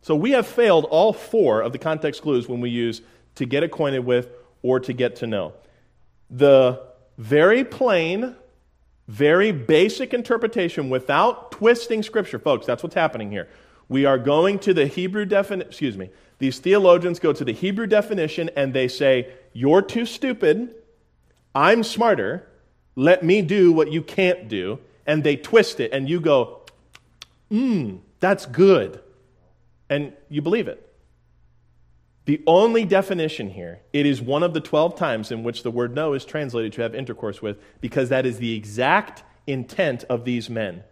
So 0.02 0.16
we 0.16 0.32
have 0.32 0.48
failed 0.48 0.86
all 0.86 1.14
four 1.14 1.62
of 1.62 1.72
the 1.72 1.78
context 1.78 2.22
clues 2.22 2.48
when 2.48 2.62
we 2.62 2.70
use 2.70 3.02
to 3.36 3.46
get 3.46 3.64
acquainted 3.64 4.00
with 4.00 4.30
or 4.62 4.80
to 4.82 4.94
get 4.94 5.18
to 5.18 5.28
know. 5.28 5.54
The 6.30 6.82
very 7.18 7.64
plain 7.64 8.36
very 9.10 9.52
basic 9.52 10.14
interpretation 10.14 10.88
without 10.88 11.52
twisting 11.52 12.04
Scripture. 12.04 12.38
Folks, 12.38 12.68
that's 12.68 12.84
what's 12.84 12.94
happening 12.94 13.32
here. 13.32 13.50
We 13.88 14.06
are 14.06 14.20
going 14.20 14.60
to 14.60 14.74
the 14.74 14.86
Hebrew 14.86 15.26
definition, 15.26 15.68
excuse 15.68 15.98
me, 15.98 16.12
these 16.38 16.60
theologians 16.60 17.20
go 17.20 17.34
to 17.34 17.44
the 17.44 17.52
Hebrew 17.52 17.88
definition 17.88 18.52
and 18.56 18.72
they 18.72 18.88
say, 18.88 19.30
You're 19.52 19.82
too 19.82 20.06
stupid. 20.06 20.76
I'm 21.56 21.84
smarter. 21.84 22.48
Let 23.00 23.24
me 23.24 23.42
do 23.42 23.72
what 23.72 23.94
you 23.94 24.02
can't 24.02 24.50
do. 24.50 24.78
And 25.08 25.24
they 25.24 25.38
twist 25.38 25.80
it, 25.80 25.94
and 25.94 26.10
you 26.10 26.20
go, 26.20 26.64
Mmm, 27.50 28.02
that's 28.20 28.46
good. 28.46 29.02
And 29.90 30.12
you 30.28 30.42
believe 30.42 30.68
it. 30.68 30.86
The 32.26 32.44
only 32.46 32.84
definition 32.84 33.52
here, 33.52 33.80
it 33.94 34.06
is 34.06 34.22
one 34.22 34.44
of 34.44 34.54
the 34.54 34.60
12 34.60 34.98
times 34.98 35.32
in 35.32 35.44
which 35.44 35.64
the 35.64 35.72
word 35.72 35.96
know 35.96 36.14
is 36.14 36.26
translated 36.26 36.74
to 36.74 36.82
have 36.82 36.94
intercourse 36.94 37.42
with, 37.42 37.58
because 37.80 38.10
that 38.10 38.26
is 38.26 38.38
the 38.38 38.54
exact 38.54 39.24
intent 39.48 40.04
of 40.10 40.26
these 40.26 40.50
men. 40.50 40.84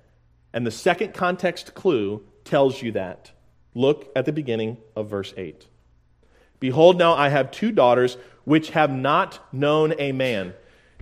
And 0.53 0.65
the 0.65 0.71
second 0.71 1.13
context 1.13 1.75
clue 1.75 2.23
tells 2.45 2.81
you 2.81 2.93
that. 2.93 3.31
Look 3.75 4.09
at 4.15 4.23
the 4.23 4.31
beginning 4.31 4.77
of 4.95 5.09
verse 5.09 5.33
8. 5.35 5.67
Behold, 6.61 6.97
now 6.97 7.15
I 7.15 7.27
have 7.27 7.51
two 7.51 7.73
daughters 7.73 8.15
which 8.45 8.69
have 8.69 8.91
not 8.91 9.45
known 9.53 9.93
a 9.99 10.13
man. 10.13 10.53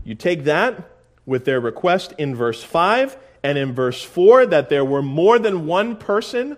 You 0.04 0.16
take 0.16 0.46
that 0.46 0.95
with 1.26 1.46
their 1.46 1.60
request 1.60 2.14
in 2.18 2.36
verse 2.36 2.64
5 2.64 3.18
and 3.44 3.58
in 3.58 3.74
verse 3.74 4.04
4 4.04 4.46
that 4.48 4.70
there 4.70 4.86
were 4.86 5.02
more 5.02 5.40
than 5.40 5.66
one 5.66 5.96
person, 5.96 6.58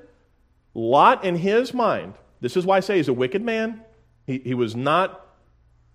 Lot 0.73 1.23
in 1.23 1.38
his 1.38 1.73
mind 1.73 2.13
this 2.41 2.56
is 2.56 2.65
why 2.65 2.77
I 2.77 2.80
say 2.82 2.97
he's 2.97 3.08
a 3.08 3.13
wicked 3.13 3.41
man. 3.41 3.82
He, 4.25 4.39
he 4.39 4.53
was 4.53 4.75
not 4.75 5.25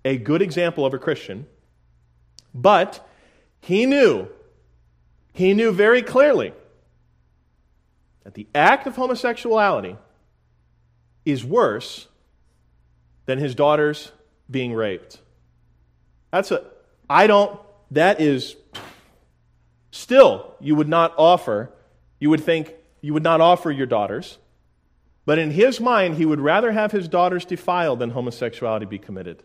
a 0.04 0.16
good 0.16 0.42
example 0.42 0.84
of 0.84 0.94
a 0.94 0.98
Christian. 0.98 1.46
But 2.54 3.06
he 3.60 3.86
knew, 3.86 4.28
he 5.32 5.54
knew 5.54 5.72
very 5.72 6.02
clearly 6.02 6.52
that 8.24 8.34
the 8.34 8.46
act 8.54 8.86
of 8.86 8.96
homosexuality 8.96 9.96
is 11.24 11.44
worse 11.44 12.08
than 13.26 13.38
his 13.38 13.54
daughters 13.54 14.10
being 14.50 14.74
raped. 14.74 15.20
That's 16.32 16.50
a, 16.50 16.64
I 17.08 17.26
don't, 17.26 17.58
that 17.94 18.20
is, 18.20 18.56
still, 19.90 20.54
you 20.60 20.74
would 20.74 20.88
not 20.88 21.14
offer, 21.16 21.70
you 22.18 22.30
would 22.30 22.42
think, 22.42 22.74
you 23.00 23.14
would 23.14 23.22
not 23.22 23.40
offer 23.40 23.70
your 23.70 23.86
daughters 23.86 24.38
but 25.24 25.38
in 25.38 25.50
his 25.50 25.80
mind, 25.80 26.16
he 26.16 26.26
would 26.26 26.40
rather 26.40 26.72
have 26.72 26.90
his 26.90 27.08
daughters 27.08 27.44
defiled 27.44 28.00
than 28.00 28.10
homosexuality 28.10 28.86
be 28.86 28.98
committed. 28.98 29.42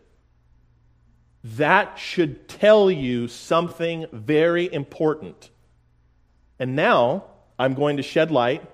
That 1.44 1.98
should 1.98 2.48
tell 2.48 2.90
you 2.90 3.28
something 3.28 4.06
very 4.12 4.72
important. 4.72 5.50
And 6.58 6.74
now 6.74 7.24
I'm 7.58 7.74
going 7.74 7.98
to 7.98 8.02
shed 8.02 8.32
light 8.32 8.68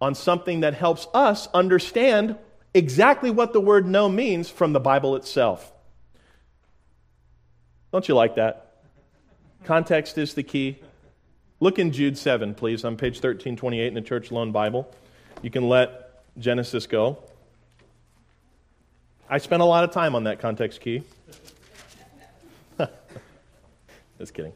on 0.00 0.14
something 0.14 0.60
that 0.60 0.74
helps 0.74 1.08
us 1.12 1.48
understand 1.52 2.36
exactly 2.72 3.30
what 3.30 3.52
the 3.52 3.60
word 3.60 3.86
know 3.86 4.08
means 4.08 4.48
from 4.48 4.72
the 4.72 4.80
Bible 4.80 5.16
itself. 5.16 5.72
Don't 7.90 8.06
you 8.06 8.14
like 8.14 8.36
that? 8.36 8.63
Context 9.64 10.18
is 10.18 10.34
the 10.34 10.42
key. 10.42 10.78
Look 11.58 11.78
in 11.78 11.90
Jude 11.90 12.18
7, 12.18 12.54
please, 12.54 12.84
on 12.84 12.96
page 12.96 13.14
1328 13.14 13.86
in 13.86 13.94
the 13.94 14.02
Church 14.02 14.30
Loan 14.30 14.52
Bible. 14.52 14.92
You 15.40 15.50
can 15.50 15.68
let 15.68 16.22
Genesis 16.38 16.86
go. 16.86 17.18
I 19.28 19.38
spent 19.38 19.62
a 19.62 19.64
lot 19.64 19.84
of 19.84 19.90
time 19.90 20.14
on 20.14 20.24
that 20.24 20.38
context 20.38 20.82
key. 20.82 21.02
Just 24.18 24.34
kidding. 24.34 24.52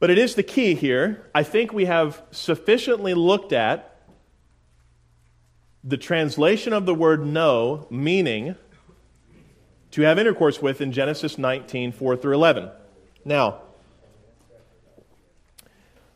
But 0.00 0.10
it 0.10 0.18
is 0.18 0.34
the 0.34 0.42
key 0.42 0.74
here. 0.74 1.24
I 1.32 1.44
think 1.44 1.72
we 1.72 1.84
have 1.84 2.20
sufficiently 2.32 3.14
looked 3.14 3.52
at 3.52 4.00
the 5.84 5.96
translation 5.96 6.72
of 6.72 6.84
the 6.84 6.94
word 6.94 7.24
know, 7.24 7.86
meaning 7.90 8.56
to 9.92 10.02
have 10.02 10.18
intercourse 10.18 10.60
with 10.60 10.80
in 10.80 10.90
Genesis 10.90 11.38
19, 11.38 11.92
4 11.92 12.16
through 12.16 12.34
11. 12.34 12.70
Now, 13.26 13.62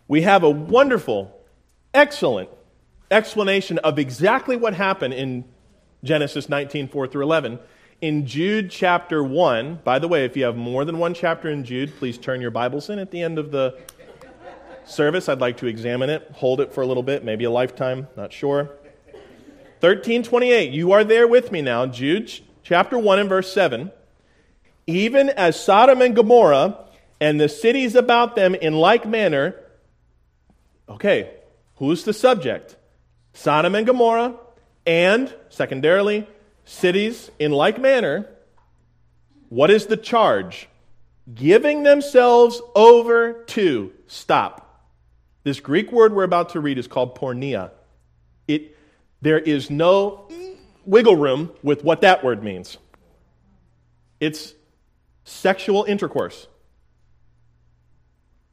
we 0.07 0.23
have 0.23 0.44
a 0.44 0.49
wonderful, 0.49 1.37
excellent 1.92 2.49
explanation 3.11 3.79
of 3.79 3.99
exactly 3.99 4.57
what 4.57 4.75
happened 4.75 5.14
in 5.14 5.44
Genesis 6.05 6.49
19, 6.49 6.87
4 6.87 7.09
through 7.09 7.25
11. 7.25 7.59
In 8.01 8.29
Jude 8.29 8.70
chapter 8.70 9.25
1, 9.25 9.81
by 9.83 9.99
the 9.99 10.07
way, 10.07 10.25
if 10.25 10.37
you 10.37 10.44
have 10.44 10.55
more 10.55 10.85
than 10.85 10.99
one 11.01 11.12
chapter 11.12 11.51
in 11.51 11.64
Jude, 11.64 11.92
please 11.99 12.16
turn 12.16 12.40
your 12.40 12.53
Bibles 12.53 12.88
in 12.88 13.01
at 13.01 13.11
the 13.11 13.20
end 13.20 13.40
of 13.40 13.51
the 13.51 13.77
service. 14.85 15.29
I'd 15.29 15.40
like 15.40 15.57
to 15.57 15.66
examine 15.66 16.11
it, 16.11 16.31
hold 16.33 16.61
it 16.61 16.73
for 16.73 16.83
a 16.83 16.87
little 16.87 17.03
bit, 17.03 17.25
maybe 17.25 17.42
a 17.42 17.51
lifetime, 17.51 18.07
not 18.16 18.33
sure. 18.33 18.70
1328, 19.81 20.70
you 20.70 20.92
are 20.92 21.03
there 21.03 21.27
with 21.27 21.51
me 21.51 21.61
now. 21.61 21.87
Jude 21.87 22.31
chapter 22.62 22.96
1 22.96 23.18
and 23.18 23.29
verse 23.29 23.53
7. 23.53 23.90
Even 24.87 25.29
as 25.31 25.61
Sodom 25.61 26.03
and 26.03 26.14
Gomorrah 26.14 26.87
and 27.20 27.40
the 27.40 27.48
cities 27.48 27.94
about 27.94 28.35
them 28.35 28.54
in 28.54 28.74
like 28.74 29.06
manner. 29.06 29.54
Okay, 30.88 31.30
who's 31.76 32.04
the 32.04 32.12
subject? 32.12 32.76
Sodom 33.33 33.74
and 33.74 33.87
Gomorrah 33.87 34.35
and, 34.87 35.33
secondarily, 35.50 36.26
cities 36.64 37.30
in 37.38 37.52
like 37.52 37.80
manner. 37.80 38.28
What 39.48 39.70
is 39.70 39.87
the 39.87 39.96
charge? 39.96 40.68
Giving 41.33 41.83
themselves 41.83 42.61
over 42.74 43.44
to. 43.44 43.92
Stop. 44.06 44.66
This 45.44 45.61
Greek 45.61 45.92
word 45.92 46.12
we're 46.12 46.24
about 46.24 46.50
to 46.50 46.61
read 46.61 46.78
is 46.78 46.87
called 46.87 47.16
porneia. 47.16 47.70
It, 48.48 48.76
there 49.22 49.38
is 49.38 49.70
no 49.70 50.28
wiggle 50.85 51.16
room 51.16 51.52
with 51.62 51.85
what 51.85 52.00
that 52.00 52.24
word 52.24 52.42
means. 52.42 52.78
It's 54.18 54.54
sexual 55.24 55.85
intercourse, 55.85 56.48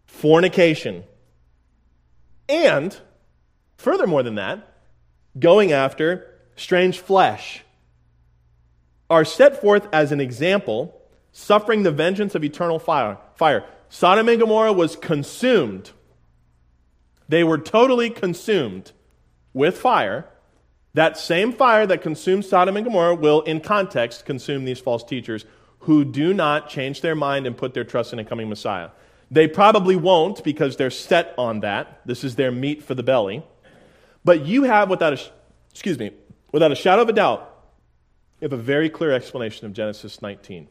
fornication, 0.07 1.03
and, 2.49 2.97
furthermore 3.77 4.23
than 4.23 4.35
that, 4.35 4.73
going 5.37 5.71
after 5.71 6.33
strange 6.55 6.99
flesh 6.99 7.63
are 9.09 9.23
set 9.23 9.61
forth 9.61 9.87
as 9.93 10.11
an 10.11 10.19
example, 10.19 10.99
suffering 11.31 11.83
the 11.83 11.91
vengeance 11.91 12.35
of 12.35 12.43
eternal 12.43 12.79
fire. 12.79 13.17
fire. 13.35 13.63
Sodom 13.89 14.27
and 14.27 14.39
Gomorrah 14.39 14.73
was 14.73 14.95
consumed. 14.95 15.91
They 17.29 17.43
were 17.43 17.57
totally 17.57 18.09
consumed 18.09 18.91
with 19.53 19.77
fire. 19.77 20.25
That 20.93 21.17
same 21.17 21.53
fire 21.53 21.85
that 21.85 22.01
consumed 22.01 22.45
Sodom 22.45 22.75
and 22.75 22.85
Gomorrah 22.85 23.15
will, 23.15 23.41
in 23.41 23.61
context, 23.61 24.25
consume 24.25 24.65
these 24.65 24.79
false 24.79 25.03
teachers 25.03 25.45
who 25.81 26.03
do 26.03 26.33
not 26.33 26.69
change 26.69 27.01
their 27.01 27.15
mind 27.15 27.45
and 27.45 27.55
put 27.55 27.73
their 27.73 27.83
trust 27.83 28.13
in 28.13 28.19
a 28.19 28.25
coming 28.25 28.49
Messiah. 28.49 28.89
They 29.29 29.47
probably 29.47 29.95
won't 29.95 30.43
because 30.43 30.77
they're 30.77 30.89
set 30.89 31.33
on 31.37 31.59
that. 31.61 32.01
This 32.05 32.23
is 32.23 32.35
their 32.35 32.51
meat 32.51 32.83
for 32.83 32.95
the 32.95 33.03
belly. 33.03 33.43
But 34.23 34.45
you 34.45 34.63
have, 34.63 34.89
without 34.89 35.13
a, 35.13 35.21
excuse 35.71 35.99
me, 35.99 36.11
without 36.51 36.71
a 36.71 36.75
shadow 36.75 37.01
of 37.01 37.09
a 37.09 37.13
doubt, 37.13 37.53
you 38.39 38.45
have 38.45 38.53
a 38.53 38.61
very 38.61 38.89
clear 38.89 39.11
explanation 39.11 39.65
of 39.65 39.73
Genesis 39.73 40.21
19. 40.21 40.67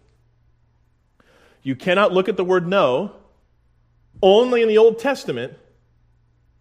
You 1.63 1.75
cannot 1.75 2.13
look 2.13 2.29
at 2.29 2.37
the 2.37 2.45
word 2.45 2.67
know 2.67 3.13
only 4.23 4.63
in 4.63 4.69
the 4.69 4.79
Old 4.79 4.99
Testament 4.99 5.55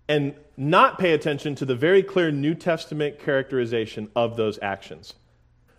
and 0.08 0.36
not 0.58 1.00
pay 1.00 1.14
attention 1.14 1.56
to 1.56 1.66
the 1.66 1.76
very 1.76 2.04
clear 2.04 2.32
New 2.32 2.56
Testament 2.56 3.20
characterization 3.20 4.10
of 4.16 4.36
those 4.36 4.60
actions. 4.62 5.14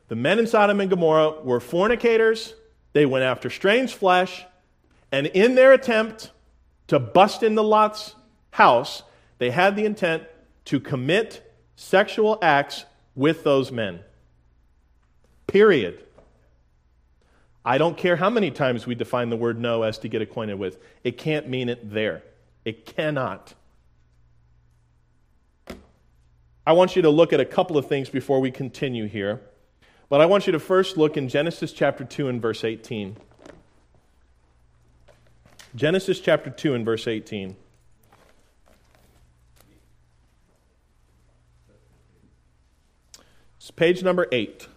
The 0.09 0.17
men 0.17 0.39
in 0.39 0.47
Sodom 0.47 0.81
and 0.81 0.89
Gomorrah 0.89 1.43
were 1.43 1.61
fornicators, 1.61 2.55
they 2.93 3.07
went 3.07 3.25
after 3.25 3.51
strange 3.51 3.95
flesh, 3.95 4.45
and 5.13 5.27
in 5.27 5.55
their 5.55 5.73
attempt 5.73 6.31
to 6.89 6.99
bust 6.99 7.43
into 7.43 7.63
Lot's 7.63 8.15
house, 8.51 9.03
they 9.39 9.51
had 9.51 9.77
the 9.77 9.85
intent 9.85 10.25
to 10.67 10.81
commit 10.81 11.55
sexual 11.77 12.39
acts 12.43 12.85
with 13.15 13.45
those 13.45 13.71
men. 13.71 14.01
Period. 15.47 16.03
I 17.65 17.79
don't 17.79 17.97
care 17.97 18.17
how 18.17 18.31
many 18.31 18.51
times 18.51 18.87
we 18.87 18.95
define 18.95 19.31
the 19.31 19.37
word 19.37 19.59
know 19.59 19.83
as 19.83 19.99
to 19.99 20.09
get 20.09 20.23
acquainted 20.23 20.59
with. 20.59 20.79
It 21.03 21.19
can't 21.19 21.49
mean 21.49 21.69
it 21.69 21.93
there. 21.93 22.23
It 22.65 22.87
cannot. 22.87 23.55
I 26.67 26.73
want 26.73 26.97
you 26.97 27.03
to 27.03 27.11
look 27.11 27.33
at 27.33 27.41
a 27.41 27.45
couple 27.45 27.79
of 27.79 27.87
things 27.87 28.09
before 28.09 28.41
we 28.41 28.51
continue 28.51 29.07
here. 29.07 29.41
But 30.09 30.21
I 30.21 30.27
want 30.27 30.47
you 30.47 30.53
to 30.53 30.61
first 30.61 30.97
look 30.97 31.17
in 31.17 31.29
Genesis 31.29 31.73
chapter 31.73 32.05
2 32.05 32.29
and 32.29 32.41
verse 32.41 32.65
18. 32.65 33.17
Genesis 35.77 36.21
chapter 36.21 36.49
2 36.49 36.75
and 36.75 36.87
verse 36.87 37.07
18. 37.07 37.55
It's 43.59 43.71
page 43.71 44.03
number 44.03 44.27
8. 44.33 44.69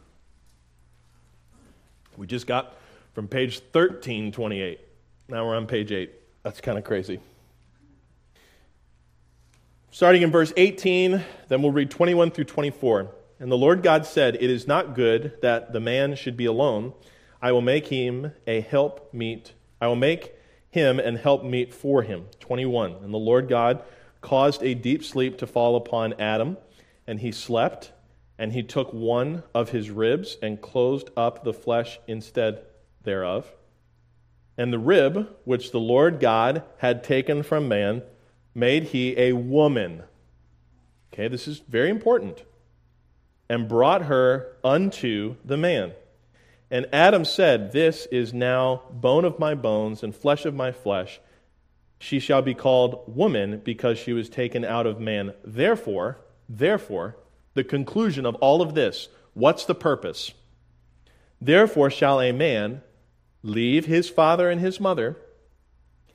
We 2.18 2.28
just 2.28 2.48
got 2.48 2.76
from 3.14 3.30
page 3.30 3.62
1328. 3.72 4.82
Now 5.30 5.48
we're 5.48 5.56
on 5.56 5.68
page 5.68 5.94
8. 5.94 6.12
That's 6.44 6.60
kind 6.60 6.78
of 6.78 6.84
crazy. 6.84 7.22
Starting 9.92 10.22
in 10.22 10.32
verse 10.32 10.52
18, 10.58 11.24
then 11.48 11.62
we'll 11.62 11.72
read 11.72 11.90
21 11.90 12.32
through 12.32 12.44
24. 12.44 13.10
And 13.40 13.50
the 13.50 13.58
Lord 13.58 13.84
God 13.84 14.06
said, 14.06 14.36
It 14.36 14.50
is 14.50 14.68
not 14.68 14.96
good 14.96 15.38
that 15.42 15.72
the 15.72 15.80
man 15.80 16.16
should 16.16 16.36
be 16.36 16.46
alone. 16.46 16.92
I 17.42 17.54
will 17.54 17.62
make 17.62 17.88
him 17.88 18.34
a 18.46 18.60
help 18.60 19.14
meet. 19.14 19.54
I 19.80 19.88
will 19.88 19.96
make 19.96 20.34
him 20.70 21.00
and 21.00 21.18
help 21.18 21.44
meet 21.44 21.74
for 21.74 22.04
him. 22.04 22.26
21. 22.40 22.96
And 23.04 23.14
the 23.14 23.18
Lord 23.18 23.48
God 23.48 23.84
caused 24.22 24.64
a 24.64 24.74
deep 24.74 25.04
sleep 25.04 25.38
to 25.38 25.48
fall 25.48 25.76
upon 25.76 26.14
Adam, 26.20 26.58
and 27.08 27.20
he 27.20 27.32
slept, 27.32 27.92
and 28.38 28.54
he 28.54 28.64
took 28.64 28.94
one 28.94 29.44
of 29.54 29.70
his 29.70 29.90
ribs 29.90 30.38
and 30.42 30.62
closed 30.62 31.10
up 31.18 31.44
the 31.44 31.54
flesh 31.54 32.00
instead 32.08 32.62
thereof. 33.04 33.52
And 34.58 34.74
the 34.74 34.80
rib 34.80 35.30
which 35.46 35.72
the 35.72 35.80
Lord 35.80 36.20
God 36.20 36.64
had 36.78 37.04
taken 37.04 37.44
from 37.44 37.68
man 37.68 38.04
made 38.54 38.84
he 38.86 39.18
a 39.18 39.34
woman. 39.34 40.04
Okay, 41.14 41.28
this 41.28 41.48
is 41.48 41.60
very 41.60 41.90
important 41.90 42.44
and 43.50 43.68
brought 43.68 44.04
her 44.04 44.58
unto 44.64 45.36
the 45.44 45.58
man. 45.58 45.94
And 46.72 46.88
Adam 46.94 47.26
said, 47.26 47.72
This 47.72 48.08
is 48.12 48.34
now 48.34 48.84
bone 48.92 49.26
of 49.26 49.40
my 49.40 49.56
bones 49.56 50.04
and 50.04 50.16
flesh 50.16 50.46
of 50.46 50.54
my 50.54 50.72
flesh. 50.72 51.20
She 52.00 52.20
shall 52.20 52.42
be 52.42 52.54
called 52.54 53.04
woman 53.14 53.62
because 53.64 53.98
she 53.98 54.14
was 54.14 54.30
taken 54.30 54.64
out 54.64 54.86
of 54.86 55.00
man. 55.00 55.34
Therefore, 55.44 56.20
therefore, 56.48 57.18
the 57.56 57.64
conclusion 57.64 58.26
of 58.26 58.36
all 58.36 58.62
of 58.62 58.76
this, 58.76 59.10
what's 59.34 59.66
the 59.66 59.76
purpose? 59.76 60.32
Therefore 61.42 61.90
shall 61.90 62.22
a 62.22 62.32
man 62.32 62.82
leave 63.44 63.86
his 63.86 64.10
father 64.10 64.50
and 64.50 64.62
his 64.62 64.80
mother, 64.80 65.18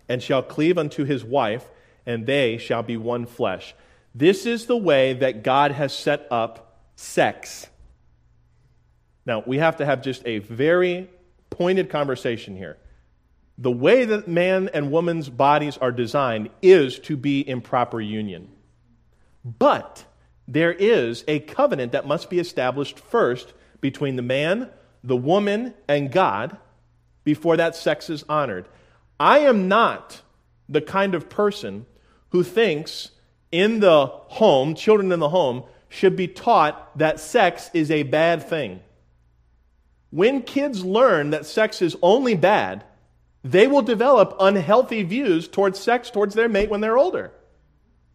and 0.08 0.22
shall 0.22 0.42
cleave 0.42 0.78
unto 0.78 1.04
his 1.04 1.24
wife, 1.24 1.70
and 2.06 2.26
they 2.26 2.58
shall 2.58 2.82
be 2.82 2.96
one 2.96 3.26
flesh. 3.26 3.74
This 4.14 4.46
is 4.46 4.66
the 4.66 4.76
way 4.76 5.14
that 5.14 5.42
God 5.42 5.72
has 5.72 5.96
set 5.96 6.26
up 6.30 6.82
sex. 6.94 7.68
Now, 9.26 9.42
we 9.46 9.58
have 9.58 9.76
to 9.76 9.86
have 9.86 10.02
just 10.02 10.22
a 10.26 10.38
very 10.38 11.08
pointed 11.50 11.88
conversation 11.88 12.56
here. 12.56 12.78
The 13.56 13.70
way 13.70 14.04
that 14.04 14.26
man 14.26 14.68
and 14.74 14.90
woman's 14.90 15.28
bodies 15.28 15.78
are 15.78 15.92
designed 15.92 16.50
is 16.60 16.98
to 17.00 17.16
be 17.16 17.40
in 17.40 17.60
proper 17.60 18.00
union. 18.00 18.48
But 19.44 20.04
there 20.48 20.72
is 20.72 21.24
a 21.28 21.40
covenant 21.40 21.92
that 21.92 22.06
must 22.06 22.28
be 22.28 22.38
established 22.38 22.98
first 22.98 23.52
between 23.80 24.16
the 24.16 24.22
man, 24.22 24.70
the 25.02 25.16
woman, 25.16 25.74
and 25.88 26.10
God 26.10 26.56
before 27.22 27.56
that 27.56 27.76
sex 27.76 28.10
is 28.10 28.24
honored. 28.28 28.66
I 29.18 29.40
am 29.40 29.68
not 29.68 30.20
the 30.68 30.80
kind 30.80 31.14
of 31.14 31.28
person 31.28 31.86
who 32.30 32.42
thinks 32.42 33.10
in 33.52 33.80
the 33.80 34.06
home, 34.06 34.74
children 34.74 35.12
in 35.12 35.20
the 35.20 35.28
home, 35.28 35.64
should 35.88 36.16
be 36.16 36.26
taught 36.26 36.98
that 36.98 37.20
sex 37.20 37.70
is 37.72 37.90
a 37.90 38.02
bad 38.02 38.42
thing. 38.48 38.80
When 40.14 40.42
kids 40.42 40.84
learn 40.84 41.30
that 41.30 41.44
sex 41.44 41.82
is 41.82 41.96
only 42.00 42.36
bad, 42.36 42.84
they 43.42 43.66
will 43.66 43.82
develop 43.82 44.36
unhealthy 44.38 45.02
views 45.02 45.48
towards 45.48 45.80
sex 45.80 46.08
towards 46.08 46.36
their 46.36 46.48
mate 46.48 46.70
when 46.70 46.80
they're 46.80 46.96
older. 46.96 47.32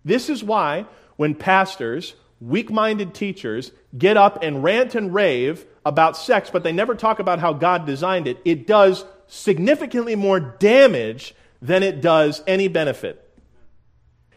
This 0.05 0.29
is 0.29 0.41
why 0.41 0.85
when 1.17 1.35
pastors, 1.35 2.15
weak 2.39 2.71
minded 2.71 3.13
teachers 3.13 3.73
get 3.97 4.15
up 4.15 4.41
and 4.41 4.63
rant 4.63 4.95
and 4.95 5.13
rave 5.13 5.65
about 5.85 6.15
sex, 6.15 6.49
but 6.49 6.63
they 6.63 6.71
never 6.71 6.95
talk 6.95 7.19
about 7.19 7.39
how 7.39 7.51
God 7.51 7.85
designed 7.85 8.27
it, 8.27 8.39
it 8.45 8.65
does 8.65 9.03
significantly 9.27 10.15
more 10.15 10.39
damage 10.39 11.35
than 11.61 11.83
it 11.83 11.99
does 11.99 12.41
any 12.47 12.69
benefit. 12.69 13.29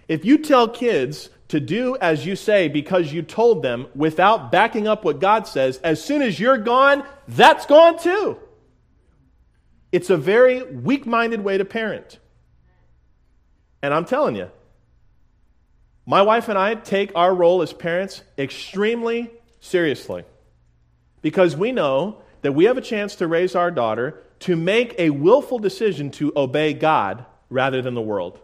If 0.09 0.25
you 0.25 0.39
tell 0.39 0.67
kids 0.67 1.31
to 1.53 1.61
do 1.61 1.98
as 2.00 2.24
you 2.24 2.34
say 2.34 2.66
because 2.66 3.12
you 3.12 3.20
told 3.20 3.62
them 3.62 3.86
without 3.94 4.50
backing 4.50 4.88
up 4.88 5.05
what 5.05 5.20
God 5.20 5.46
says, 5.46 5.76
as 5.84 6.03
soon 6.03 6.22
as 6.22 6.40
you're 6.40 6.57
gone, 6.57 7.05
that's 7.28 7.66
gone 7.66 7.98
too. 7.98 8.38
It's 9.92 10.09
a 10.09 10.16
very 10.16 10.62
weak 10.62 11.05
minded 11.05 11.44
way 11.44 11.59
to 11.59 11.66
parent. 11.66 12.18
And 13.82 13.92
I'm 13.92 14.07
telling 14.07 14.34
you, 14.34 14.50
my 16.07 16.22
wife 16.22 16.48
and 16.48 16.57
I 16.57 16.74
take 16.74 17.12
our 17.14 17.34
role 17.34 17.61
as 17.61 17.74
parents 17.74 18.22
extremely 18.38 19.30
seriously 19.61 20.24
because 21.20 21.55
we 21.55 21.70
know 21.70 22.22
that 22.40 22.53
we 22.53 22.64
have 22.64 22.78
a 22.78 22.80
chance 22.80 23.16
to 23.16 23.26
raise 23.26 23.55
our 23.55 23.70
daughter 23.70 24.22
to 24.38 24.57
make 24.57 24.94
a 24.96 25.11
willful 25.11 25.59
decision 25.59 26.12
to 26.12 26.32
obey 26.34 26.72
God 26.72 27.26
rather 27.50 27.82
than 27.82 27.92
the 27.92 28.00
world. 28.00 28.40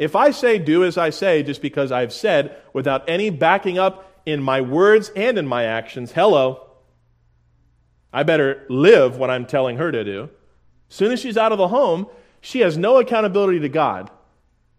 If 0.00 0.16
I 0.16 0.30
say 0.30 0.58
do 0.58 0.82
as 0.82 0.96
I 0.96 1.10
say 1.10 1.42
just 1.42 1.60
because 1.60 1.92
I've 1.92 2.10
said 2.10 2.56
without 2.72 3.06
any 3.06 3.28
backing 3.28 3.78
up 3.78 4.10
in 4.24 4.42
my 4.42 4.62
words 4.62 5.10
and 5.14 5.36
in 5.36 5.46
my 5.46 5.64
actions, 5.64 6.10
hello, 6.12 6.66
I 8.10 8.22
better 8.22 8.64
live 8.70 9.18
what 9.18 9.28
I'm 9.28 9.44
telling 9.44 9.76
her 9.76 9.92
to 9.92 10.02
do. 10.02 10.30
As 10.88 10.96
soon 10.96 11.12
as 11.12 11.20
she's 11.20 11.36
out 11.36 11.52
of 11.52 11.58
the 11.58 11.68
home, 11.68 12.06
she 12.40 12.60
has 12.60 12.78
no 12.78 12.96
accountability 12.96 13.60
to 13.60 13.68
God 13.68 14.10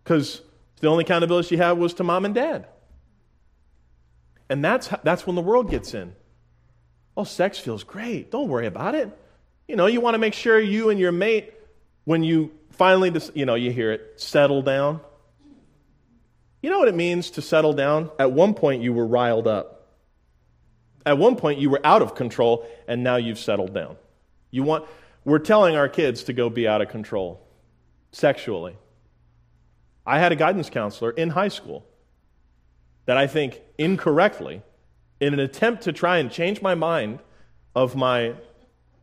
because 0.03 0.41
the 0.79 0.87
only 0.87 1.03
accountability 1.03 1.49
she 1.49 1.57
had 1.57 1.73
was 1.73 1.93
to 1.93 2.03
mom 2.03 2.25
and 2.25 2.33
dad. 2.33 2.65
And 4.49 4.65
that's, 4.65 4.89
that's 5.03 5.27
when 5.27 5.35
the 5.35 5.43
world 5.43 5.69
gets 5.69 5.93
in. 5.93 6.15
Oh, 7.15 7.25
sex 7.25 7.59
feels 7.59 7.83
great. 7.83 8.31
Don't 8.31 8.49
worry 8.49 8.65
about 8.65 8.95
it. 8.95 9.15
You 9.67 9.75
know, 9.75 9.85
you 9.85 10.01
want 10.01 10.15
to 10.15 10.19
make 10.19 10.33
sure 10.33 10.59
you 10.59 10.89
and 10.89 10.99
your 10.99 11.11
mate, 11.11 11.53
when 12.05 12.23
you 12.23 12.51
finally, 12.71 13.13
you 13.35 13.45
know, 13.45 13.53
you 13.53 13.71
hear 13.71 13.91
it, 13.91 14.19
settle 14.19 14.63
down. 14.63 14.99
You 16.61 16.69
know 16.69 16.79
what 16.79 16.87
it 16.87 16.95
means 16.95 17.31
to 17.31 17.41
settle 17.41 17.73
down? 17.73 18.11
At 18.19 18.31
one 18.31 18.53
point, 18.53 18.83
you 18.83 18.93
were 18.93 19.05
riled 19.05 19.47
up. 19.47 19.97
At 21.05 21.17
one 21.17 21.35
point, 21.35 21.59
you 21.59 21.69
were 21.69 21.81
out 21.83 22.01
of 22.01 22.13
control, 22.13 22.67
and 22.87 23.03
now 23.03 23.15
you've 23.15 23.39
settled 23.39 23.73
down. 23.73 23.97
You 24.51 24.63
want, 24.63 24.85
we're 25.25 25.39
telling 25.39 25.75
our 25.75 25.89
kids 25.89 26.23
to 26.25 26.33
go 26.33 26.49
be 26.49 26.67
out 26.67 26.81
of 26.81 26.89
control 26.89 27.41
sexually. 28.11 28.75
I 30.05 30.19
had 30.19 30.31
a 30.31 30.35
guidance 30.35 30.69
counselor 30.69 31.11
in 31.11 31.29
high 31.29 31.47
school 31.47 31.85
that 33.05 33.17
I 33.17 33.27
think 33.27 33.61
incorrectly, 33.77 34.61
in 35.19 35.33
an 35.33 35.39
attempt 35.39 35.83
to 35.83 35.93
try 35.93 36.17
and 36.17 36.31
change 36.31 36.61
my 36.61 36.75
mind 36.75 37.19
of 37.75 37.95
my 37.95 38.35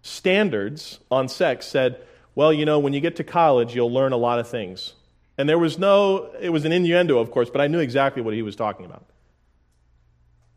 standards 0.03 1.01
on 1.11 1.29
sex, 1.29 1.67
said, 1.67 2.01
Well, 2.35 2.53
you 2.53 2.65
know, 2.65 2.79
when 2.79 2.93
you 2.93 3.01
get 3.01 3.17
to 3.17 3.25
college, 3.25 3.75
you'll 3.75 3.93
learn 3.93 4.13
a 4.13 4.17
lot 4.17 4.39
of 4.39 4.49
things. 4.49 4.95
And 5.39 5.49
there 5.49 5.59
was 5.59 5.79
no, 5.79 6.31
it 6.41 6.51
was 6.51 6.65
an 6.65 6.73
innuendo, 6.73 7.19
of 7.19 7.31
course, 7.31 7.49
but 7.49 7.61
I 7.61 7.69
knew 7.69 7.79
exactly 7.79 8.21
what 8.21 8.35
he 8.35 8.43
was 8.43 8.57
talking 8.57 8.85
about. 8.85 9.05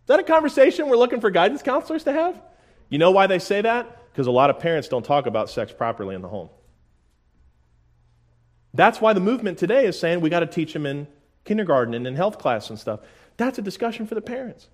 Is 0.02 0.08
that 0.08 0.20
a 0.20 0.24
conversation 0.24 0.90
we're 0.90 0.98
looking 0.98 1.22
for 1.22 1.30
guidance 1.30 1.62
counselors 1.62 2.04
to 2.06 2.12
have? 2.12 2.42
You 2.90 2.98
know 2.98 3.12
why 3.12 3.28
they 3.28 3.38
say 3.38 3.62
that? 3.62 4.12
Because 4.12 4.26
a 4.26 4.32
lot 4.32 4.50
of 4.50 4.60
parents 4.60 4.88
don't 4.88 5.06
talk 5.06 5.28
about 5.28 5.52
sex 5.52 5.72
properly 5.72 6.16
in 6.16 6.24
the 6.24 6.28
home. 6.28 6.50
That's 8.74 9.00
why 9.00 9.14
the 9.14 9.20
movement 9.20 9.60
today 9.60 9.86
is 9.86 10.00
saying 10.00 10.22
we 10.22 10.30
got 10.30 10.40
to 10.40 10.48
teach 10.48 10.74
them 10.74 10.86
in 10.88 11.08
kindergarten 11.46 11.94
and 11.94 12.08
in 12.08 12.16
health 12.16 12.40
class 12.40 12.70
and 12.70 12.80
stuff. 12.80 13.02
That's 13.38 13.60
a 13.60 13.62
discussion 13.62 14.08
for 14.08 14.16
the 14.16 14.22
parents. 14.22 14.68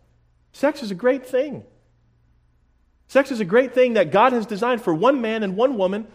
Sex 0.53 0.81
is 0.81 0.89
a 0.89 0.95
great 0.95 1.27
thing. 1.27 1.63
Sex 3.09 3.31
is 3.31 3.39
a 3.39 3.45
great 3.45 3.73
thing 3.73 3.93
that 3.93 4.11
God 4.11 4.33
has 4.33 4.45
designed 4.45 4.81
for 4.81 4.93
one 4.93 5.21
man 5.21 5.43
and 5.43 5.55
one 5.55 5.77
woman 5.77 6.07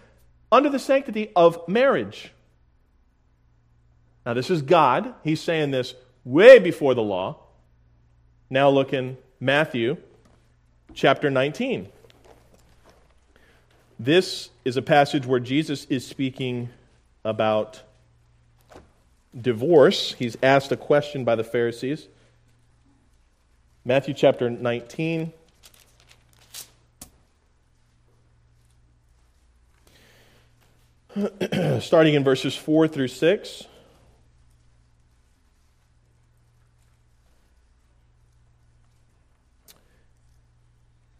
under 0.51 0.69
the 0.69 0.79
sanctity 0.79 1.31
of 1.37 1.67
marriage. 1.69 2.33
Now, 4.25 4.35
this 4.35 4.51
is 4.51 4.63
God. 4.63 5.15
He's 5.25 5.41
saying 5.41 5.71
this 5.71 5.95
way 6.25 6.59
before 6.59 6.95
the 6.95 7.03
law. 7.03 7.39
Now, 8.49 8.69
look 8.69 8.93
in 8.93 9.17
Matthew 9.41 9.97
chapter 10.95 11.31
19. 11.31 11.89
This 13.99 14.51
is 14.65 14.77
a 14.77 14.83
passage 14.83 15.27
where 15.27 15.41
Jesus 15.41 15.87
is 15.87 16.07
speaking 16.07 16.69
about 17.25 17.83
divorce. 19.39 20.15
He's 20.15 20.37
asked 20.43 20.71
a 20.73 20.77
question 20.77 21.25
by 21.25 21.35
the 21.37 21.45
Pharisees. 21.45 22.09
Matthew 23.85 24.15
chapter 24.15 24.51
19. 24.51 25.33
Starting 31.81 32.15
in 32.15 32.25
verses 32.25 32.55
4 32.55 32.89
through 32.89 33.09
6. 33.09 33.67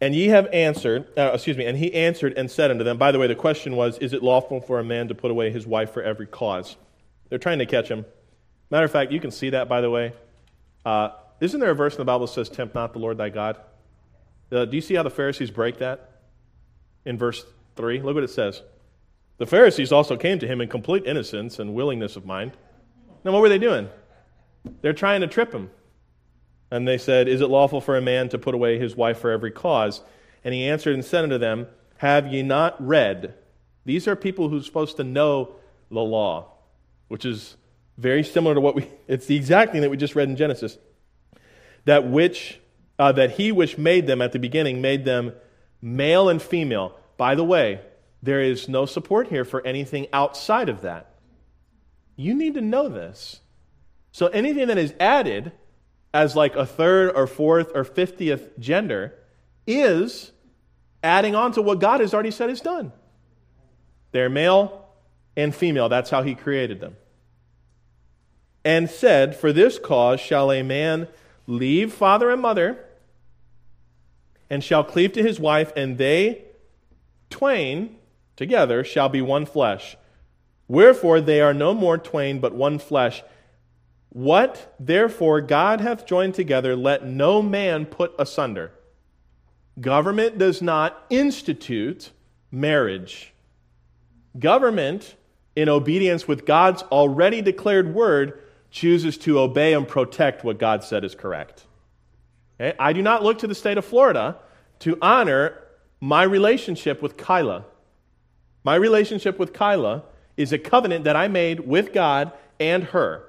And 0.03 0.13
ye 0.13 0.27
have 0.27 0.49
answered, 0.51 1.07
uh, 1.17 1.31
excuse 1.33 1.55
me, 1.55 1.65
and 1.65 1.77
he 1.77 1.93
answered 1.93 2.33
and 2.35 2.51
said 2.51 2.69
unto 2.69 2.83
them, 2.83 2.97
by 2.97 3.13
the 3.13 3.19
way, 3.19 3.27
the 3.27 3.35
question 3.35 3.77
was, 3.77 3.97
is 3.99 4.11
it 4.11 4.21
lawful 4.21 4.59
for 4.59 4.77
a 4.77 4.83
man 4.83 5.07
to 5.07 5.15
put 5.15 5.31
away 5.31 5.49
his 5.49 5.65
wife 5.65 5.93
for 5.93 6.03
every 6.03 6.27
cause? 6.27 6.75
They're 7.29 7.39
trying 7.39 7.59
to 7.59 7.65
catch 7.65 7.87
him. 7.87 8.05
Matter 8.69 8.83
of 8.83 8.91
fact, 8.91 9.13
you 9.13 9.21
can 9.21 9.31
see 9.31 9.51
that, 9.51 9.69
by 9.69 9.79
the 9.79 9.89
way. 9.89 10.11
Uh, 10.83 11.11
isn't 11.39 11.57
there 11.57 11.71
a 11.71 11.73
verse 11.73 11.93
in 11.93 11.99
the 11.99 12.03
Bible 12.03 12.25
that 12.25 12.33
says, 12.33 12.49
tempt 12.49 12.75
not 12.75 12.91
the 12.91 12.99
Lord 12.99 13.17
thy 13.17 13.29
God? 13.29 13.55
Uh, 14.51 14.65
do 14.65 14.75
you 14.75 14.81
see 14.81 14.93
how 14.93 15.03
the 15.03 15.09
Pharisees 15.09 15.51
break 15.51 15.77
that? 15.77 16.19
In 17.05 17.17
verse 17.17 17.45
3, 17.77 18.01
look 18.01 18.15
what 18.15 18.25
it 18.25 18.29
says. 18.29 18.61
The 19.37 19.47
Pharisees 19.47 19.93
also 19.93 20.17
came 20.17 20.37
to 20.39 20.45
him 20.45 20.59
in 20.59 20.67
complete 20.67 21.05
innocence 21.05 21.59
and 21.59 21.73
willingness 21.73 22.17
of 22.17 22.25
mind. 22.25 22.51
Now, 23.23 23.31
what 23.31 23.41
were 23.41 23.47
they 23.47 23.57
doing? 23.57 23.87
They're 24.81 24.91
trying 24.91 25.21
to 25.21 25.27
trip 25.27 25.53
him. 25.53 25.69
And 26.73 26.87
they 26.87 26.97
said, 26.97 27.27
Is 27.27 27.39
it 27.39 27.51
lawful 27.51 27.81
for 27.81 27.95
a 27.95 28.01
man 28.01 28.29
to 28.29 28.39
put 28.39 28.55
away 28.55 28.79
his 28.79 28.95
wife 28.95 29.19
for 29.19 29.29
every 29.29 29.51
cause? 29.51 30.01
And 30.43 30.55
he 30.55 30.67
answered 30.67 30.95
and 30.95 31.05
said 31.05 31.23
unto 31.23 31.37
them, 31.37 31.67
Have 31.97 32.33
ye 32.33 32.41
not 32.41 32.83
read? 32.83 33.35
These 33.85 34.07
are 34.07 34.15
people 34.15 34.49
who 34.49 34.57
are 34.57 34.63
supposed 34.63 34.97
to 34.97 35.03
know 35.03 35.53
the 35.91 35.99
law, 35.99 36.51
which 37.09 37.25
is 37.25 37.57
very 37.99 38.23
similar 38.23 38.55
to 38.55 38.59
what 38.59 38.73
we, 38.73 38.87
it's 39.07 39.27
the 39.27 39.35
exact 39.35 39.71
thing 39.71 39.81
that 39.81 39.91
we 39.91 39.97
just 39.97 40.15
read 40.15 40.27
in 40.27 40.35
Genesis. 40.35 40.79
That 41.85 42.09
which, 42.09 42.59
uh, 42.97 43.11
that 43.11 43.33
he 43.33 43.51
which 43.51 43.77
made 43.77 44.07
them 44.07 44.19
at 44.19 44.31
the 44.31 44.39
beginning 44.39 44.81
made 44.81 45.05
them 45.05 45.33
male 45.79 46.27
and 46.27 46.41
female. 46.41 46.97
By 47.17 47.35
the 47.35 47.43
way, 47.43 47.81
there 48.23 48.41
is 48.41 48.67
no 48.67 48.87
support 48.87 49.27
here 49.27 49.45
for 49.45 49.63
anything 49.63 50.07
outside 50.11 50.69
of 50.69 50.81
that. 50.81 51.13
You 52.15 52.33
need 52.33 52.55
to 52.55 52.61
know 52.61 52.89
this. 52.89 53.41
So 54.11 54.25
anything 54.25 54.69
that 54.69 54.79
is 54.79 54.95
added 54.99 55.51
as 56.13 56.35
like 56.35 56.55
a 56.55 56.65
third 56.65 57.11
or 57.15 57.27
fourth 57.27 57.71
or 57.73 57.83
fiftieth 57.83 58.57
gender 58.59 59.13
is 59.65 60.31
adding 61.01 61.35
on 61.35 61.51
to 61.53 61.61
what 61.61 61.79
God 61.79 61.99
has 61.99 62.13
already 62.13 62.31
said 62.31 62.49
is 62.49 62.61
done. 62.61 62.91
They're 64.11 64.29
male 64.29 64.87
and 65.35 65.53
female. 65.53 65.89
That's 65.89 66.09
how 66.09 66.21
He 66.21 66.35
created 66.35 66.79
them. 66.79 66.95
And 68.63 68.89
said, 68.89 69.35
For 69.35 69.51
this 69.51 69.79
cause 69.79 70.19
shall 70.19 70.51
a 70.51 70.63
man 70.63 71.07
leave 71.47 71.93
father 71.93 72.29
and 72.29 72.41
mother, 72.41 72.79
and 74.49 74.63
shall 74.63 74.83
cleave 74.83 75.13
to 75.13 75.23
his 75.23 75.39
wife, 75.39 75.73
and 75.75 75.97
they 75.97 76.43
twain 77.29 77.95
together 78.35 78.83
shall 78.83 79.09
be 79.09 79.21
one 79.21 79.45
flesh. 79.45 79.97
Wherefore 80.67 81.21
they 81.21 81.41
are 81.41 81.53
no 81.53 81.73
more 81.73 81.97
twain, 81.97 82.39
but 82.39 82.53
one 82.53 82.79
flesh. 82.79 83.23
What 84.13 84.75
therefore 84.79 85.41
God 85.41 85.81
hath 85.81 86.05
joined 86.05 86.35
together, 86.35 86.75
let 86.75 87.03
no 87.03 87.41
man 87.41 87.87
put 87.87 88.13
asunder. 88.19 88.71
Government 89.81 90.37
does 90.37 90.61
not 90.61 91.03
institute 91.09 92.11
marriage. 92.51 93.33
Government, 94.37 95.15
in 95.55 95.67
obedience 95.67 96.27
with 96.27 96.45
God's 96.45 96.83
already 96.83 97.41
declared 97.41 97.95
word, 97.95 98.39
chooses 98.69 99.17
to 99.17 99.39
obey 99.39 99.73
and 99.73 99.87
protect 99.87 100.43
what 100.43 100.59
God 100.59 100.83
said 100.83 101.03
is 101.03 101.15
correct. 101.15 101.63
Okay? 102.61 102.77
I 102.79 102.93
do 102.93 103.01
not 103.01 103.23
look 103.23 103.39
to 103.39 103.47
the 103.47 103.55
state 103.55 103.79
of 103.79 103.85
Florida 103.85 104.37
to 104.79 104.95
honor 105.01 105.57
my 105.99 106.21
relationship 106.21 107.01
with 107.01 107.17
Kyla. 107.17 107.65
My 108.63 108.75
relationship 108.75 109.39
with 109.39 109.53
Kyla 109.53 110.03
is 110.37 110.53
a 110.53 110.59
covenant 110.59 111.05
that 111.05 111.15
I 111.15 111.27
made 111.27 111.61
with 111.61 111.93
God 111.93 112.31
and 112.59 112.83
her 112.83 113.23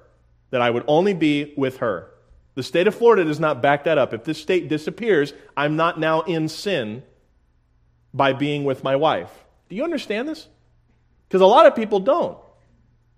that 0.54 0.62
I 0.62 0.70
would 0.70 0.84
only 0.86 1.14
be 1.14 1.52
with 1.56 1.78
her. 1.78 2.12
The 2.54 2.62
state 2.62 2.86
of 2.86 2.94
Florida 2.94 3.24
does 3.24 3.40
not 3.40 3.60
back 3.60 3.82
that 3.84 3.98
up. 3.98 4.14
If 4.14 4.22
this 4.22 4.40
state 4.40 4.68
disappears, 4.68 5.32
I'm 5.56 5.74
not 5.74 5.98
now 5.98 6.20
in 6.20 6.48
sin 6.48 7.02
by 8.12 8.34
being 8.34 8.62
with 8.62 8.84
my 8.84 8.94
wife. 8.94 9.32
Do 9.68 9.74
you 9.74 9.82
understand 9.82 10.28
this? 10.28 10.46
Because 11.26 11.40
a 11.40 11.46
lot 11.46 11.66
of 11.66 11.74
people 11.74 11.98
don't. 11.98 12.38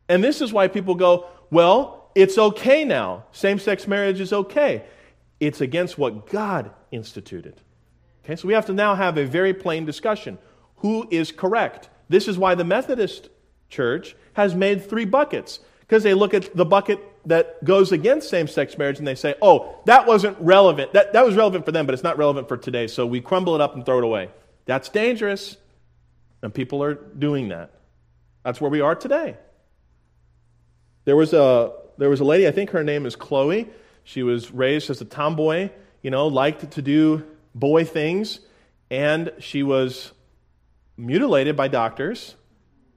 And 0.09 0.25
this 0.25 0.41
is 0.41 0.51
why 0.51 0.69
people 0.69 0.95
go, 0.95 1.27
well, 1.51 2.11
it's 2.15 2.39
okay 2.39 2.87
now. 2.87 3.25
Same 3.33 3.59
sex 3.59 3.87
marriage 3.87 4.19
is 4.19 4.33
okay. 4.33 4.85
It's 5.39 5.61
against 5.61 5.99
what 5.99 6.31
God 6.31 6.71
instituted. 6.91 7.61
Okay, 8.25 8.37
so 8.37 8.49
we 8.49 8.55
have 8.55 8.65
to 8.65 8.73
now 8.73 8.95
have 8.95 9.19
a 9.19 9.27
very 9.27 9.53
plain 9.53 9.85
discussion. 9.85 10.39
Who 10.77 11.07
is 11.11 11.33
correct? 11.33 11.91
This 12.09 12.29
is 12.29 12.39
why 12.39 12.55
the 12.55 12.65
Methodist 12.65 13.29
Church 13.69 14.17
has 14.33 14.55
made 14.55 14.89
three 14.89 15.05
buckets. 15.05 15.61
Because 15.81 16.03
they 16.03 16.15
look 16.15 16.33
at 16.35 16.57
the 16.57 16.65
bucket 16.65 16.99
that 17.27 17.63
goes 17.65 17.93
against 17.93 18.31
same 18.31 18.47
sex 18.49 18.79
marriage 18.79 18.99
and 18.99 19.07
they 19.07 19.15
say, 19.15 19.35
oh, 19.43 19.81
that 19.85 20.07
wasn't 20.07 20.37
relevant. 20.41 20.93
That, 20.93 21.13
that 21.13 21.25
was 21.27 21.35
relevant 21.35 21.65
for 21.65 21.73
them, 21.73 21.85
but 21.85 21.93
it's 21.93 22.05
not 22.05 22.19
relevant 22.19 22.49
for 22.49 22.57
today. 22.57 22.87
So 22.87 23.05
we 23.05 23.21
crumble 23.21 23.55
it 23.55 23.61
up 23.61 23.75
and 23.75 23.85
throw 23.85 23.99
it 23.99 24.05
away. 24.05 24.31
That's 24.65 24.89
dangerous. 24.89 25.57
And 26.43 26.55
people 26.55 26.83
are 26.83 26.95
doing 26.95 27.49
that. 27.49 27.73
That's 28.45 28.61
where 28.61 28.71
we 28.71 28.81
are 28.81 28.95
today. 28.95 29.37
There 31.05 31.17
was 31.17 31.33
a, 31.33 31.73
there 31.99 32.09
was 32.09 32.21
a 32.21 32.25
lady, 32.25 32.47
I 32.47 32.53
think 32.53 32.71
her 32.71 32.85
name 32.85 33.07
is 33.07 33.17
Chloe. 33.17 33.69
She 34.05 34.23
was 34.23 34.53
raised 34.53 34.89
as 34.91 35.01
a 35.01 35.05
tomboy, 35.05 35.71
you 36.03 36.11
know, 36.11 36.29
liked 36.29 36.71
to 36.71 36.83
do 36.83 37.25
boy 37.55 37.85
things, 37.85 38.41
and 38.91 39.33
she 39.41 39.65
was 39.65 40.13
mutilated 40.97 41.57
by 41.57 41.69
doctors 41.69 42.37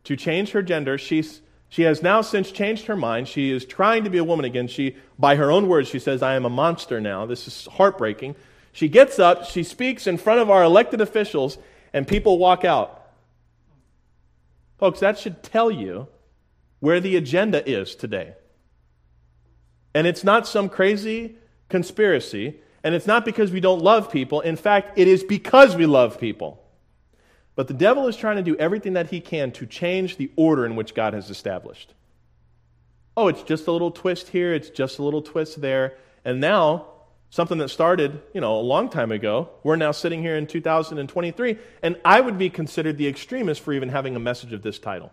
to 0.04 0.16
change 0.16 0.52
her 0.52 0.62
gender. 0.62 0.98
She's 0.98 1.42
she 1.70 1.84
has 1.84 2.02
now 2.02 2.22
since 2.22 2.52
changed 2.52 2.88
her 2.88 2.96
mind. 2.96 3.28
She 3.28 3.52
is 3.52 3.64
trying 3.64 4.04
to 4.04 4.10
be 4.10 4.18
a 4.18 4.24
woman 4.24 4.44
again. 4.44 4.68
She, 4.68 4.98
by 5.20 5.36
her 5.36 5.52
own 5.52 5.68
words, 5.68 5.88
she 5.88 6.00
says, 6.00 6.24
I 6.24 6.34
am 6.34 6.46
a 6.46 6.50
monster 6.50 7.00
now. 7.00 7.28
This 7.28 7.48
is 7.48 7.68
heartbreaking. 7.74 8.36
She 8.72 8.88
gets 8.88 9.20
up, 9.20 9.46
she 9.46 9.64
speaks 9.64 10.08
in 10.08 10.18
front 10.18 10.40
of 10.40 10.50
our 10.50 10.64
elected 10.64 11.00
officials, 11.00 11.58
and 11.94 12.08
people 12.08 12.38
walk 12.38 12.66
out. 12.66 12.96
Folks, 14.78 15.00
that 15.00 15.20
should 15.20 15.44
tell 15.44 15.70
you 15.70 16.08
where 16.80 17.00
the 17.00 17.16
agenda 17.16 17.68
is 17.70 17.96
today. 17.96 18.34
And 19.94 20.08
it's 20.08 20.24
not 20.24 20.48
some 20.48 20.70
crazy 20.70 21.36
conspiracy, 21.68 22.60
and 22.84 22.96
it's 22.96 23.08
not 23.08 23.26
because 23.26 23.52
we 23.52 23.60
don't 23.60 23.82
love 23.82 24.12
people. 24.12 24.42
In 24.42 24.56
fact, 24.56 24.98
it 24.98 25.08
is 25.08 25.24
because 25.24 25.76
we 25.76 25.86
love 25.86 26.20
people. 26.20 26.64
But 27.60 27.68
the 27.68 27.74
devil 27.74 28.08
is 28.08 28.16
trying 28.16 28.38
to 28.38 28.42
do 28.42 28.56
everything 28.56 28.94
that 28.94 29.10
he 29.10 29.20
can 29.20 29.52
to 29.52 29.66
change 29.66 30.16
the 30.16 30.32
order 30.38 30.66
in 30.66 30.78
which 30.78 30.96
God 30.96 31.14
has 31.14 31.30
established. 31.30 31.94
Oh, 33.18 33.28
it's 33.28 33.44
just 33.44 33.68
a 33.68 33.72
little 33.74 33.92
twist 33.92 34.30
here, 34.30 34.54
it's 34.54 34.70
just 34.70 34.98
a 34.98 35.04
little 35.04 35.22
twist 35.22 35.60
there. 35.60 35.98
And 36.24 36.40
now, 36.40 36.86
something 37.30 37.58
that 37.58 37.68
started, 37.68 38.22
you 38.34 38.40
know, 38.40 38.58
a 38.58 38.62
long 38.62 38.88
time 38.88 39.12
ago, 39.12 39.50
we're 39.64 39.76
now 39.76 39.92
sitting 39.92 40.22
here 40.22 40.38
in 40.38 40.48
2023, 40.48 41.58
and 41.84 41.98
I 42.06 42.22
would 42.22 42.38
be 42.38 42.50
considered 42.50 42.98
the 42.98 43.10
extremist 43.10 43.60
for 43.60 43.74
even 43.74 43.90
having 43.90 44.16
a 44.16 44.22
message 44.22 44.54
of 44.54 44.62
this 44.62 44.80
title. 44.80 45.12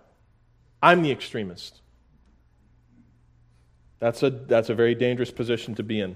I'm 0.81 1.03
the 1.03 1.11
extremist. 1.11 1.81
That's 3.99 4.23
a, 4.23 4.31
that's 4.31 4.71
a 4.71 4.75
very 4.77 4.95
dangerous 4.95 5.33
position 5.33 5.75
to 5.75 5.83
be 5.83 5.99
in. 5.99 6.15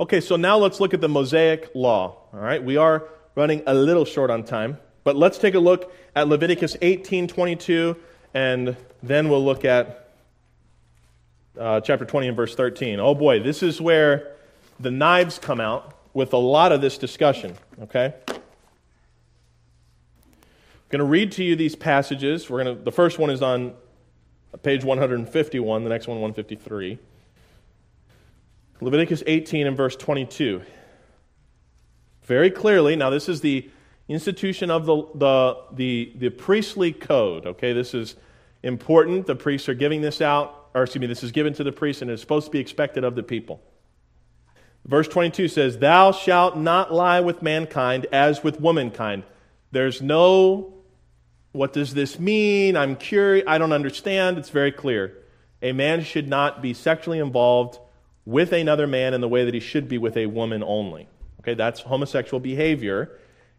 Okay, 0.00 0.20
so 0.20 0.34
now 0.34 0.58
let's 0.58 0.80
look 0.80 0.92
at 0.92 1.00
the 1.00 1.08
Mosaic 1.08 1.70
Law. 1.72 2.16
All 2.32 2.40
right, 2.40 2.64
we 2.64 2.76
are 2.76 3.04
running 3.36 3.62
a 3.68 3.74
little 3.74 4.04
short 4.04 4.32
on 4.32 4.42
time. 4.42 4.78
But 5.04 5.16
let's 5.16 5.38
take 5.38 5.54
a 5.54 5.60
look 5.60 5.94
at 6.16 6.28
Leviticus 6.28 6.76
18:22, 6.80 7.96
and 8.32 8.76
then 9.02 9.28
we'll 9.28 9.44
look 9.44 9.64
at 9.64 10.08
uh, 11.58 11.80
chapter 11.80 12.04
20 12.04 12.28
and 12.28 12.36
verse 12.36 12.54
13. 12.54 12.98
Oh 12.98 13.14
boy, 13.14 13.40
this 13.40 13.62
is 13.62 13.80
where 13.80 14.32
the 14.80 14.90
knives 14.90 15.38
come 15.38 15.60
out 15.60 15.96
with 16.14 16.32
a 16.32 16.38
lot 16.38 16.72
of 16.72 16.80
this 16.80 16.98
discussion. 16.98 17.54
Okay. 17.82 18.14
I'm 18.28 18.40
going 20.88 21.00
to 21.00 21.04
read 21.04 21.32
to 21.32 21.44
you 21.44 21.56
these 21.56 21.74
passages. 21.74 22.48
We're 22.48 22.64
going 22.64 22.78
to, 22.78 22.82
the 22.82 22.92
first 22.92 23.18
one 23.18 23.30
is 23.30 23.42
on 23.42 23.74
page 24.62 24.84
151, 24.84 25.82
the 25.82 25.90
next 25.90 26.06
one 26.06 26.20
153. 26.20 26.98
Leviticus 28.80 29.22
18 29.26 29.66
and 29.66 29.76
verse 29.76 29.96
22. 29.96 30.62
Very 32.24 32.50
clearly, 32.50 32.96
now 32.96 33.10
this 33.10 33.28
is 33.28 33.40
the 33.40 33.68
institution 34.08 34.70
of 34.70 34.86
the, 34.86 35.02
the, 35.14 35.56
the, 35.72 36.12
the 36.16 36.28
priestly 36.30 36.92
code. 36.92 37.46
Okay, 37.46 37.72
this 37.72 37.94
is 37.94 38.16
important. 38.62 39.26
The 39.26 39.36
priests 39.36 39.68
are 39.68 39.74
giving 39.74 40.02
this 40.02 40.20
out, 40.20 40.68
or 40.74 40.82
excuse 40.82 41.00
me, 41.00 41.06
this 41.06 41.22
is 41.22 41.32
given 41.32 41.54
to 41.54 41.64
the 41.64 41.72
priests 41.72 42.02
and 42.02 42.10
it's 42.10 42.20
supposed 42.20 42.46
to 42.46 42.50
be 42.50 42.58
expected 42.58 43.04
of 43.04 43.14
the 43.14 43.22
people. 43.22 43.62
Verse 44.84 45.08
22 45.08 45.48
says, 45.48 45.78
Thou 45.78 46.12
shalt 46.12 46.58
not 46.58 46.92
lie 46.92 47.20
with 47.20 47.40
mankind 47.40 48.06
as 48.12 48.42
with 48.42 48.60
womankind. 48.60 49.24
There's 49.70 50.02
no, 50.02 50.74
what 51.52 51.72
does 51.72 51.94
this 51.94 52.18
mean? 52.18 52.76
I'm 52.76 52.96
curious. 52.96 53.44
I 53.46 53.58
don't 53.58 53.72
understand. 53.72 54.36
It's 54.36 54.50
very 54.50 54.72
clear. 54.72 55.16
A 55.62 55.72
man 55.72 56.04
should 56.04 56.28
not 56.28 56.60
be 56.60 56.74
sexually 56.74 57.18
involved 57.18 57.78
with 58.26 58.52
another 58.52 58.86
man 58.86 59.14
in 59.14 59.20
the 59.22 59.28
way 59.28 59.44
that 59.44 59.54
he 59.54 59.60
should 59.60 59.88
be 59.88 59.96
with 59.96 60.16
a 60.16 60.26
woman 60.26 60.62
only. 60.62 61.08
Okay, 61.40 61.54
that's 61.54 61.80
homosexual 61.80 62.40
behavior. 62.40 63.18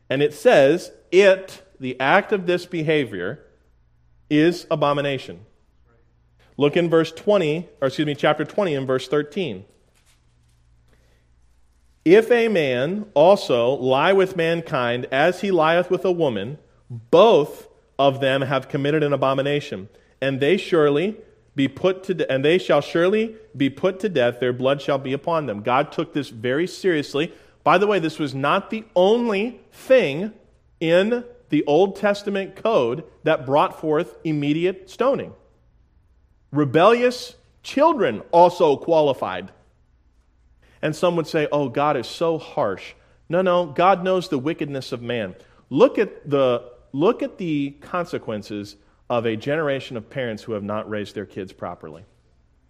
And 0.10 0.22
it 0.22 0.34
says, 0.34 0.92
it, 1.12 1.64
the 1.80 2.00
act 2.00 2.32
of 2.32 2.46
this 2.46 2.66
behavior, 2.66 3.44
is 4.30 4.68
abomination. 4.70 5.46
Look 6.58 6.78
in 6.78 6.90
verse 6.90 7.12
20, 7.12 7.68
or 7.82 7.88
excuse 7.88 8.06
me, 8.06 8.16
chapter 8.16 8.46
20 8.46 8.76
and 8.76 8.88
verse 8.88 9.08
13. 9.08 9.66
If 12.06 12.32
a 12.32 12.48
man 12.48 13.08
also 13.14 13.72
lie 13.74 14.14
with 14.14 14.36
mankind 14.36 15.08
as 15.12 15.42
he 15.42 15.52
lieth 15.52 15.90
with 15.90 16.06
a 16.06 16.12
woman, 16.12 16.60
both 16.90 17.68
of 17.98 18.22
them 18.22 18.44
have 18.44 18.70
committed 18.70 19.02
an 19.04 19.12
abomination, 19.12 19.90
and 20.22 20.40
they 20.40 20.58
surely 20.58 21.18
be 21.56 21.68
put 21.68 22.04
to 22.04 22.14
de- 22.14 22.32
and 22.32 22.44
they 22.44 22.58
shall 22.58 22.82
surely 22.82 23.36
be 23.56 23.70
put 23.70 24.00
to 24.02 24.10
death, 24.10 24.40
their 24.40 24.54
blood 24.54 24.82
shall 24.82 24.98
be 24.98 25.14
upon 25.14 25.46
them. 25.46 25.62
God 25.62 25.92
took 25.92 26.14
this 26.14 26.30
very 26.30 26.68
seriously. 26.68 27.34
By 27.66 27.80
the 27.80 27.88
way, 27.88 27.98
this 27.98 28.20
was 28.20 28.36
not 28.36 28.70
the 28.70 28.86
only 28.96 29.60
thing 29.72 30.32
in 30.80 31.26
the 31.50 31.66
Old 31.66 31.96
Testament 31.96 32.56
code 32.56 33.04
that 33.24 33.48
brought 33.48 33.82
forth 33.82 34.18
immediate 34.24 34.88
stoning. 34.88 35.34
Rebellious 36.52 37.34
children 37.64 38.22
also 38.32 38.78
qualified. 38.78 39.52
And 40.80 40.96
some 40.96 41.16
would 41.16 41.26
say, 41.26 41.48
oh, 41.52 41.68
God 41.68 41.98
is 41.98 42.06
so 42.06 42.38
harsh. 42.38 42.94
No, 43.30 43.42
no, 43.42 43.66
God 43.66 44.04
knows 44.04 44.30
the 44.30 44.38
wickedness 44.38 44.92
of 44.92 45.02
man. 45.02 45.34
Look 45.72 45.98
at 45.98 46.30
the, 46.30 46.72
look 46.92 47.24
at 47.24 47.40
the 47.40 47.72
consequences 47.82 48.76
of 49.10 49.26
a 49.26 49.36
generation 49.36 49.98
of 49.98 50.08
parents 50.12 50.44
who 50.44 50.52
have 50.52 50.64
not 50.64 50.88
raised 50.88 51.16
their 51.16 51.26
kids 51.26 51.52
properly. 51.52 52.06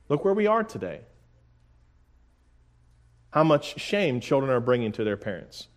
Look 0.08 0.24
where 0.24 0.34
we 0.34 0.48
are 0.48 0.64
today 0.64 1.02
how 3.36 3.44
much 3.44 3.78
shame 3.78 4.22
children 4.22 4.50
are 4.50 4.62
bringing 4.62 4.94
to 4.94 5.04
their 5.04 5.18
parents. 5.18 5.68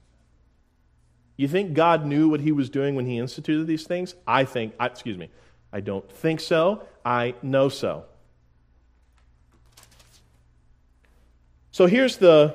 You 1.37 1.49
think 1.49 1.75
God 1.75 2.07
knew 2.07 2.29
what 2.29 2.41
he 2.41 2.53
was 2.53 2.71
doing 2.71 2.95
when 2.95 3.05
he 3.05 3.19
instituted 3.19 3.67
these 3.67 3.85
things? 3.85 4.15
I 4.29 4.45
think, 4.45 4.75
excuse 4.81 5.19
me, 5.19 5.29
I 5.73 5.81
don't 5.81 6.09
think 6.09 6.39
so. 6.39 6.85
I 7.05 7.35
know 7.43 7.69
so. 7.69 8.05
So 11.73 11.87
here's 11.87 12.19
the 12.19 12.55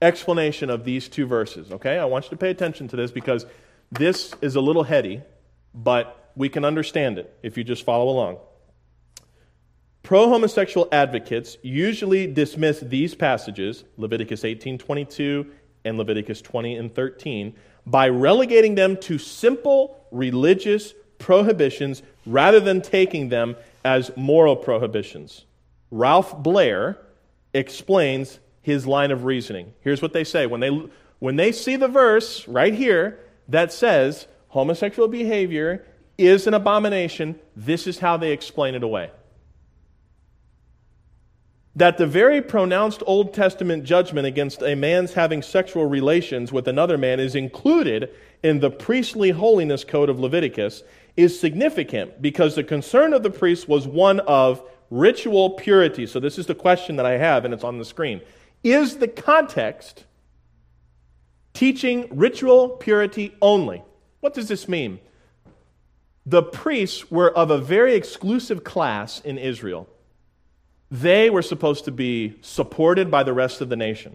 explanation 0.00 0.70
of 0.70 0.84
these 0.84 1.08
two 1.08 1.26
verses, 1.26 1.72
okay? 1.72 1.98
I 1.98 2.04
want 2.04 2.26
you 2.26 2.30
to 2.30 2.36
pay 2.36 2.50
attention 2.50 2.86
to 2.88 2.96
this 2.96 3.10
because 3.10 3.44
this 3.90 4.34
is 4.40 4.54
a 4.54 4.60
little 4.60 4.84
heady, 4.84 5.20
but 5.74 6.30
we 6.36 6.48
can 6.48 6.64
understand 6.64 7.18
it 7.18 7.36
if 7.42 7.58
you 7.58 7.64
just 7.64 7.84
follow 7.84 8.08
along. 8.08 8.38
Pro 10.12 10.28
homosexual 10.28 10.88
advocates 10.92 11.56
usually 11.62 12.26
dismiss 12.26 12.80
these 12.80 13.14
passages, 13.14 13.84
Leviticus 13.96 14.44
18:22 14.44 15.46
and 15.86 15.96
Leviticus 15.96 16.42
20 16.42 16.76
and 16.76 16.94
13, 16.94 17.54
by 17.86 18.10
relegating 18.10 18.74
them 18.74 18.98
to 18.98 19.16
simple 19.16 20.04
religious 20.10 20.92
prohibitions 21.16 22.02
rather 22.26 22.60
than 22.60 22.82
taking 22.82 23.30
them 23.30 23.56
as 23.86 24.14
moral 24.14 24.54
prohibitions. 24.54 25.46
Ralph 25.90 26.36
Blair 26.42 26.98
explains 27.54 28.38
his 28.60 28.86
line 28.86 29.12
of 29.12 29.24
reasoning. 29.24 29.72
Here's 29.80 30.02
what 30.02 30.12
they 30.12 30.24
say 30.24 30.44
when 30.44 30.60
they 30.60 30.78
when 31.20 31.36
they 31.36 31.52
see 31.52 31.76
the 31.76 31.88
verse 31.88 32.46
right 32.46 32.74
here 32.74 33.18
that 33.48 33.72
says 33.72 34.26
homosexual 34.48 35.08
behavior 35.08 35.86
is 36.18 36.46
an 36.46 36.52
abomination, 36.52 37.40
this 37.56 37.86
is 37.86 38.00
how 38.00 38.18
they 38.18 38.32
explain 38.32 38.74
it 38.74 38.82
away 38.82 39.10
that 41.74 41.96
the 41.96 42.06
very 42.06 42.42
pronounced 42.42 43.02
Old 43.06 43.32
Testament 43.32 43.84
judgment 43.84 44.26
against 44.26 44.62
a 44.62 44.74
man's 44.74 45.14
having 45.14 45.42
sexual 45.42 45.86
relations 45.86 46.52
with 46.52 46.68
another 46.68 46.98
man 46.98 47.18
is 47.18 47.34
included 47.34 48.10
in 48.42 48.60
the 48.60 48.70
priestly 48.70 49.30
holiness 49.30 49.82
code 49.82 50.10
of 50.10 50.20
Leviticus 50.20 50.82
is 51.16 51.38
significant 51.38 52.20
because 52.20 52.54
the 52.54 52.64
concern 52.64 53.14
of 53.14 53.22
the 53.22 53.30
priests 53.30 53.66
was 53.66 53.86
one 53.86 54.20
of 54.20 54.62
ritual 54.90 55.50
purity. 55.50 56.06
So, 56.06 56.20
this 56.20 56.38
is 56.38 56.46
the 56.46 56.54
question 56.54 56.96
that 56.96 57.06
I 57.06 57.12
have, 57.12 57.44
and 57.44 57.54
it's 57.54 57.64
on 57.64 57.78
the 57.78 57.84
screen. 57.84 58.20
Is 58.62 58.98
the 58.98 59.08
context 59.08 60.04
teaching 61.54 62.08
ritual 62.10 62.68
purity 62.68 63.34
only? 63.40 63.82
What 64.20 64.34
does 64.34 64.48
this 64.48 64.68
mean? 64.68 65.00
The 66.26 66.42
priests 66.42 67.10
were 67.10 67.36
of 67.36 67.50
a 67.50 67.58
very 67.58 67.94
exclusive 67.94 68.62
class 68.62 69.20
in 69.20 69.38
Israel. 69.38 69.88
They 70.92 71.30
were 71.30 71.40
supposed 71.40 71.86
to 71.86 71.90
be 71.90 72.34
supported 72.42 73.10
by 73.10 73.22
the 73.22 73.32
rest 73.32 73.62
of 73.62 73.70
the 73.70 73.76
nation. 73.76 74.14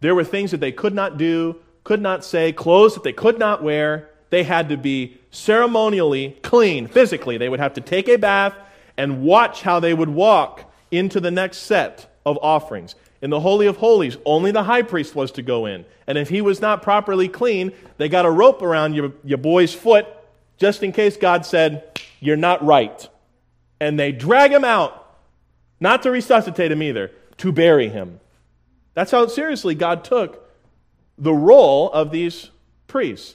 There 0.00 0.14
were 0.14 0.24
things 0.24 0.50
that 0.52 0.60
they 0.60 0.72
could 0.72 0.94
not 0.94 1.18
do, 1.18 1.56
could 1.84 2.00
not 2.00 2.24
say, 2.24 2.50
clothes 2.50 2.94
that 2.94 3.04
they 3.04 3.12
could 3.12 3.38
not 3.38 3.62
wear. 3.62 4.08
They 4.30 4.42
had 4.42 4.70
to 4.70 4.78
be 4.78 5.18
ceremonially 5.30 6.38
clean, 6.42 6.86
physically. 6.86 7.36
They 7.36 7.50
would 7.50 7.60
have 7.60 7.74
to 7.74 7.82
take 7.82 8.08
a 8.08 8.16
bath 8.16 8.54
and 8.96 9.22
watch 9.22 9.60
how 9.60 9.80
they 9.80 9.92
would 9.92 10.08
walk 10.08 10.72
into 10.90 11.20
the 11.20 11.30
next 11.30 11.58
set 11.58 12.10
of 12.24 12.38
offerings. 12.40 12.94
In 13.20 13.28
the 13.28 13.40
Holy 13.40 13.66
of 13.66 13.76
Holies, 13.76 14.16
only 14.24 14.50
the 14.50 14.64
high 14.64 14.82
priest 14.82 15.14
was 15.14 15.30
to 15.32 15.42
go 15.42 15.66
in. 15.66 15.84
And 16.06 16.16
if 16.16 16.30
he 16.30 16.40
was 16.40 16.62
not 16.62 16.80
properly 16.80 17.28
clean, 17.28 17.70
they 17.98 18.08
got 18.08 18.24
a 18.24 18.30
rope 18.30 18.62
around 18.62 18.94
your, 18.94 19.12
your 19.24 19.38
boy's 19.38 19.74
foot 19.74 20.06
just 20.56 20.82
in 20.82 20.92
case 20.92 21.18
God 21.18 21.44
said, 21.44 22.00
You're 22.18 22.36
not 22.36 22.64
right. 22.64 23.06
And 23.78 24.00
they 24.00 24.10
drag 24.10 24.52
him 24.52 24.64
out, 24.64 25.01
not 25.82 26.00
to 26.04 26.12
resuscitate 26.12 26.70
him 26.70 26.80
either, 26.80 27.10
to 27.38 27.50
bury 27.50 27.88
him. 27.88 28.20
That's 28.94 29.10
how 29.10 29.26
seriously 29.26 29.74
God 29.74 30.04
took 30.04 30.48
the 31.18 31.34
role 31.34 31.90
of 31.90 32.12
these 32.12 32.50
priests. 32.86 33.34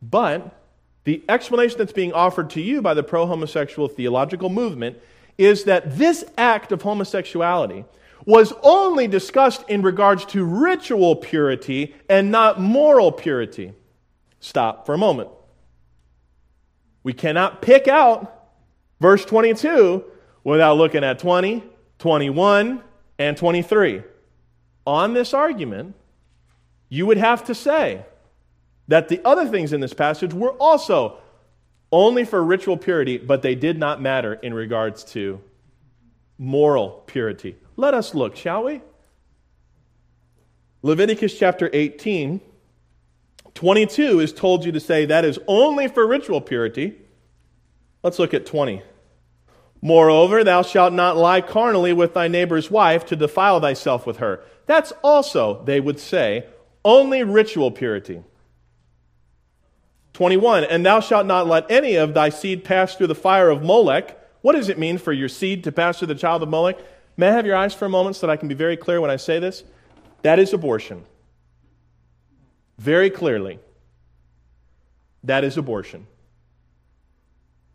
But 0.00 0.56
the 1.02 1.24
explanation 1.28 1.78
that's 1.78 1.92
being 1.92 2.12
offered 2.12 2.50
to 2.50 2.60
you 2.60 2.82
by 2.82 2.94
the 2.94 3.02
pro 3.02 3.26
homosexual 3.26 3.88
theological 3.88 4.48
movement 4.48 4.96
is 5.36 5.64
that 5.64 5.98
this 5.98 6.24
act 6.38 6.70
of 6.70 6.82
homosexuality 6.82 7.84
was 8.24 8.52
only 8.62 9.08
discussed 9.08 9.68
in 9.68 9.82
regards 9.82 10.24
to 10.26 10.44
ritual 10.44 11.16
purity 11.16 11.96
and 12.08 12.30
not 12.30 12.60
moral 12.60 13.10
purity. 13.10 13.72
Stop 14.38 14.86
for 14.86 14.94
a 14.94 14.98
moment. 14.98 15.30
We 17.02 17.12
cannot 17.12 17.60
pick 17.60 17.88
out 17.88 18.50
verse 19.00 19.24
22 19.24 20.04
without 20.44 20.76
looking 20.76 21.02
at 21.02 21.18
20, 21.18 21.71
21, 22.02 22.82
and 23.20 23.36
23. 23.36 24.02
On 24.88 25.14
this 25.14 25.32
argument, 25.32 25.94
you 26.88 27.06
would 27.06 27.16
have 27.16 27.44
to 27.44 27.54
say 27.54 28.04
that 28.88 29.08
the 29.08 29.24
other 29.24 29.46
things 29.46 29.72
in 29.72 29.80
this 29.80 29.94
passage 29.94 30.34
were 30.34 30.50
also 30.54 31.18
only 31.92 32.24
for 32.24 32.42
ritual 32.42 32.76
purity, 32.76 33.18
but 33.18 33.42
they 33.42 33.54
did 33.54 33.78
not 33.78 34.02
matter 34.02 34.34
in 34.34 34.52
regards 34.52 35.04
to 35.04 35.40
moral 36.38 37.04
purity. 37.06 37.54
Let 37.76 37.94
us 37.94 38.16
look, 38.16 38.34
shall 38.34 38.64
we? 38.64 38.80
Leviticus 40.82 41.38
chapter 41.38 41.70
18 41.72 42.40
22 43.54 44.18
is 44.18 44.32
told 44.32 44.64
you 44.64 44.72
to 44.72 44.80
say 44.80 45.04
that 45.04 45.24
is 45.24 45.38
only 45.46 45.86
for 45.86 46.04
ritual 46.04 46.40
purity. 46.40 46.96
Let's 48.02 48.18
look 48.18 48.34
at 48.34 48.44
20. 48.44 48.82
Moreover, 49.82 50.42
thou 50.44 50.62
shalt 50.62 50.92
not 50.92 51.16
lie 51.16 51.40
carnally 51.40 51.92
with 51.92 52.14
thy 52.14 52.28
neighbor's 52.28 52.70
wife 52.70 53.04
to 53.06 53.16
defile 53.16 53.60
thyself 53.60 54.06
with 54.06 54.18
her. 54.18 54.42
That's 54.66 54.92
also, 55.02 55.62
they 55.64 55.80
would 55.80 55.98
say, 55.98 56.46
only 56.84 57.22
ritual 57.24 57.70
purity. 57.70 58.22
21. 60.14 60.64
And 60.64 60.86
thou 60.86 61.00
shalt 61.00 61.26
not 61.26 61.46
let 61.46 61.70
any 61.70 61.96
of 61.96 62.14
thy 62.14 62.28
seed 62.28 62.64
pass 62.64 62.94
through 62.94 63.08
the 63.08 63.14
fire 63.14 63.50
of 63.50 63.62
Molech. 63.62 64.18
What 64.40 64.54
does 64.54 64.68
it 64.68 64.78
mean 64.78 64.98
for 64.98 65.12
your 65.12 65.28
seed 65.28 65.64
to 65.64 65.72
pass 65.72 65.98
through 65.98 66.08
the 66.08 66.14
child 66.14 66.42
of 66.42 66.48
Molech? 66.48 66.78
May 67.16 67.28
I 67.28 67.32
have 67.32 67.46
your 67.46 67.56
eyes 67.56 67.74
for 67.74 67.84
a 67.84 67.90
moment 67.90 68.16
so 68.16 68.26
that 68.26 68.32
I 68.32 68.36
can 68.36 68.48
be 68.48 68.54
very 68.54 68.76
clear 68.76 69.00
when 69.00 69.10
I 69.10 69.16
say 69.16 69.38
this? 69.38 69.64
That 70.22 70.38
is 70.38 70.52
abortion 70.52 71.04
very 72.82 73.10
clearly 73.10 73.60
that 75.24 75.44
is 75.44 75.56
abortion. 75.56 76.06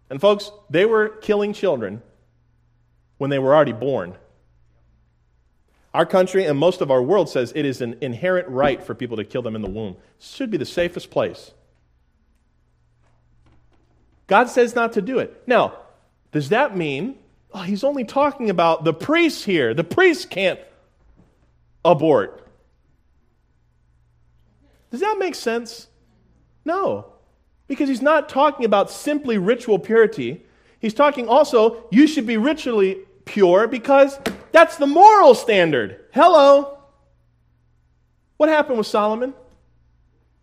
And 0.09 0.21
folks, 0.21 0.51
they 0.69 0.85
were 0.85 1.09
killing 1.09 1.53
children 1.53 2.01
when 3.17 3.29
they 3.29 3.39
were 3.39 3.53
already 3.53 3.73
born. 3.73 4.15
Our 5.93 6.05
country 6.05 6.45
and 6.45 6.57
most 6.57 6.81
of 6.81 6.91
our 6.91 7.01
world 7.01 7.29
says 7.29 7.51
it 7.55 7.65
is 7.65 7.81
an 7.81 7.97
inherent 8.01 8.47
right 8.49 8.83
for 8.83 8.93
people 8.93 9.17
to 9.17 9.23
kill 9.23 9.41
them 9.41 9.55
in 9.55 9.61
the 9.61 9.69
womb. 9.69 9.97
Should 10.19 10.51
be 10.51 10.57
the 10.57 10.65
safest 10.65 11.09
place. 11.09 11.51
God 14.27 14.49
says 14.49 14.75
not 14.75 14.93
to 14.93 15.01
do 15.01 15.19
it. 15.19 15.43
Now, 15.47 15.77
does 16.31 16.49
that 16.49 16.77
mean 16.77 17.17
oh, 17.53 17.61
he's 17.61 17.83
only 17.83 18.03
talking 18.03 18.49
about 18.49 18.83
the 18.83 18.93
priests 18.93 19.43
here? 19.43 19.73
The 19.73 19.83
priests 19.83 20.25
can't 20.25 20.59
abort. 21.83 22.47
Does 24.91 24.99
that 24.99 25.17
make 25.19 25.35
sense? 25.35 25.87
No. 26.65 27.13
Because 27.67 27.89
he's 27.89 28.01
not 28.01 28.29
talking 28.29 28.65
about 28.65 28.89
simply 28.89 29.37
ritual 29.37 29.79
purity. 29.79 30.45
He's 30.79 30.93
talking 30.93 31.27
also, 31.27 31.85
you 31.91 32.07
should 32.07 32.25
be 32.25 32.37
ritually 32.37 32.99
pure 33.25 33.67
because 33.67 34.17
that's 34.51 34.77
the 34.77 34.87
moral 34.87 35.35
standard. 35.35 36.05
Hello. 36.13 36.77
What 38.37 38.49
happened 38.49 38.77
with 38.77 38.87
Solomon? 38.87 39.33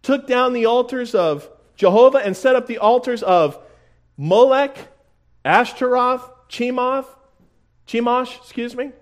Took 0.03 0.27
down 0.27 0.53
the 0.53 0.67
altars 0.67 1.15
of 1.15 1.49
Jehovah 1.77 2.19
and 2.19 2.37
set 2.37 2.57
up 2.57 2.67
the 2.67 2.79
altars 2.79 3.23
of 3.23 3.59
Molech, 4.17 4.77
Ashtaroth, 5.45 6.31
Chemoth, 6.49 7.07
Chemosh, 7.87 8.37
excuse 8.39 8.77
me. 8.77 8.93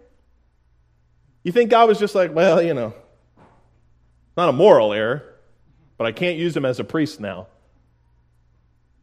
You 1.42 1.52
think 1.52 1.70
God 1.70 1.88
was 1.88 1.98
just 1.98 2.14
like, 2.14 2.32
well, 2.34 2.62
you 2.62 2.72
know, 2.72 2.94
not 4.36 4.48
a 4.48 4.52
moral 4.52 4.92
error 4.92 5.32
but 6.02 6.08
I 6.08 6.12
can't 6.12 6.36
use 6.36 6.56
him 6.56 6.64
as 6.64 6.80
a 6.80 6.84
priest 6.84 7.20
now. 7.20 7.46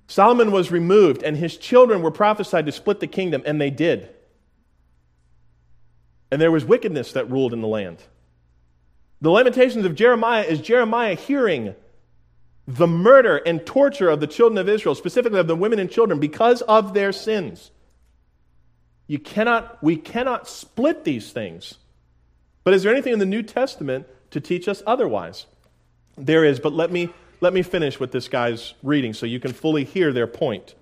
Solomon 0.10 0.52
was 0.52 0.72
removed, 0.72 1.22
and 1.22 1.38
his 1.38 1.56
children 1.56 2.02
were 2.02 2.10
prophesied 2.10 2.66
to 2.66 2.72
split 2.72 3.00
the 3.00 3.06
kingdom, 3.06 3.44
and 3.46 3.62
they 3.62 3.70
did. 3.70 4.10
And 6.32 6.42
there 6.42 6.52
was 6.52 6.66
wickedness 6.66 7.12
that 7.12 7.30
ruled 7.30 7.54
in 7.54 7.62
the 7.62 7.68
land. 7.68 8.00
The 9.22 9.30
Lamentations 9.30 9.86
of 9.86 9.94
Jeremiah 9.94 10.44
is 10.44 10.62
Jeremiah 10.62 11.14
hearing 11.14 11.76
the 12.68 12.88
murder 12.88 13.38
and 13.38 13.64
torture 13.64 14.10
of 14.10 14.20
the 14.20 14.26
children 14.26 14.58
of 14.58 14.68
Israel, 14.68 14.96
specifically 14.96 15.40
of 15.40 15.48
the 15.48 15.56
women 15.56 15.78
and 15.78 15.92
children, 15.92 16.20
because 16.20 16.64
of 16.64 16.96
their 16.96 17.12
sins. 17.12 17.70
You 19.06 19.20
cannot, 19.20 19.84
we 19.84 19.96
cannot 19.96 20.48
split 20.48 21.04
these 21.04 21.32
things. 21.32 21.76
But 22.64 22.74
is 22.74 22.82
there 22.82 22.92
anything 22.92 23.14
in 23.14 23.20
the 23.20 23.26
New 23.28 23.44
Testament 23.44 24.08
to 24.32 24.42
teach 24.42 24.68
us 24.68 24.82
otherwise? 24.88 25.46
There 26.18 26.44
is, 26.44 26.60
but 26.60 26.74
let 26.74 26.92
me, 26.92 27.10
let 27.42 27.54
me 27.54 27.62
finish 27.62 28.00
with 28.00 28.12
this 28.12 28.28
guy's 28.28 28.74
reading 28.84 29.14
so 29.14 29.26
you 29.26 29.40
can 29.40 29.54
fully 29.54 29.84
hear 29.84 30.12
their 30.12 30.28
point. 30.28 30.76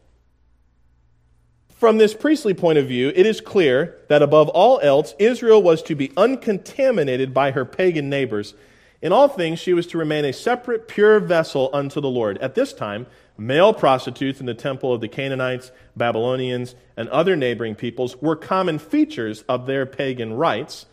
From 1.69 1.99
this 1.99 2.15
priestly 2.15 2.55
point 2.55 2.79
of 2.79 2.87
view, 2.87 3.11
it 3.15 3.27
is 3.27 3.39
clear 3.39 3.97
that 4.07 4.23
above 4.23 4.49
all 4.49 4.79
else, 4.81 5.13
Israel 5.19 5.61
was 5.61 5.83
to 5.83 5.95
be 5.95 6.11
uncontaminated 6.17 7.35
by 7.35 7.51
her 7.51 7.65
pagan 7.65 8.09
neighbors. 8.09 8.55
In 8.99 9.11
all 9.11 9.27
things, 9.27 9.59
she 9.59 9.75
was 9.75 9.85
to 9.87 9.99
remain 9.99 10.25
a 10.25 10.33
separate, 10.33 10.87
pure 10.87 11.19
vessel 11.19 11.69
unto 11.73 12.01
the 12.01 12.09
Lord. 12.09 12.39
At 12.39 12.55
this 12.55 12.73
time, 12.73 13.05
male 13.37 13.73
prostitutes 13.73 14.39
in 14.39 14.47
the 14.47 14.55
temple 14.55 14.91
of 14.91 15.01
the 15.01 15.07
Canaanites, 15.07 15.71
Babylonians, 15.95 16.73
and 16.95 17.07
other 17.09 17.35
neighboring 17.35 17.75
peoples 17.75 18.19
were 18.23 18.35
common 18.35 18.79
features 18.79 19.43
of 19.43 19.67
their 19.67 19.85
pagan 19.85 20.33
rites 20.33 20.87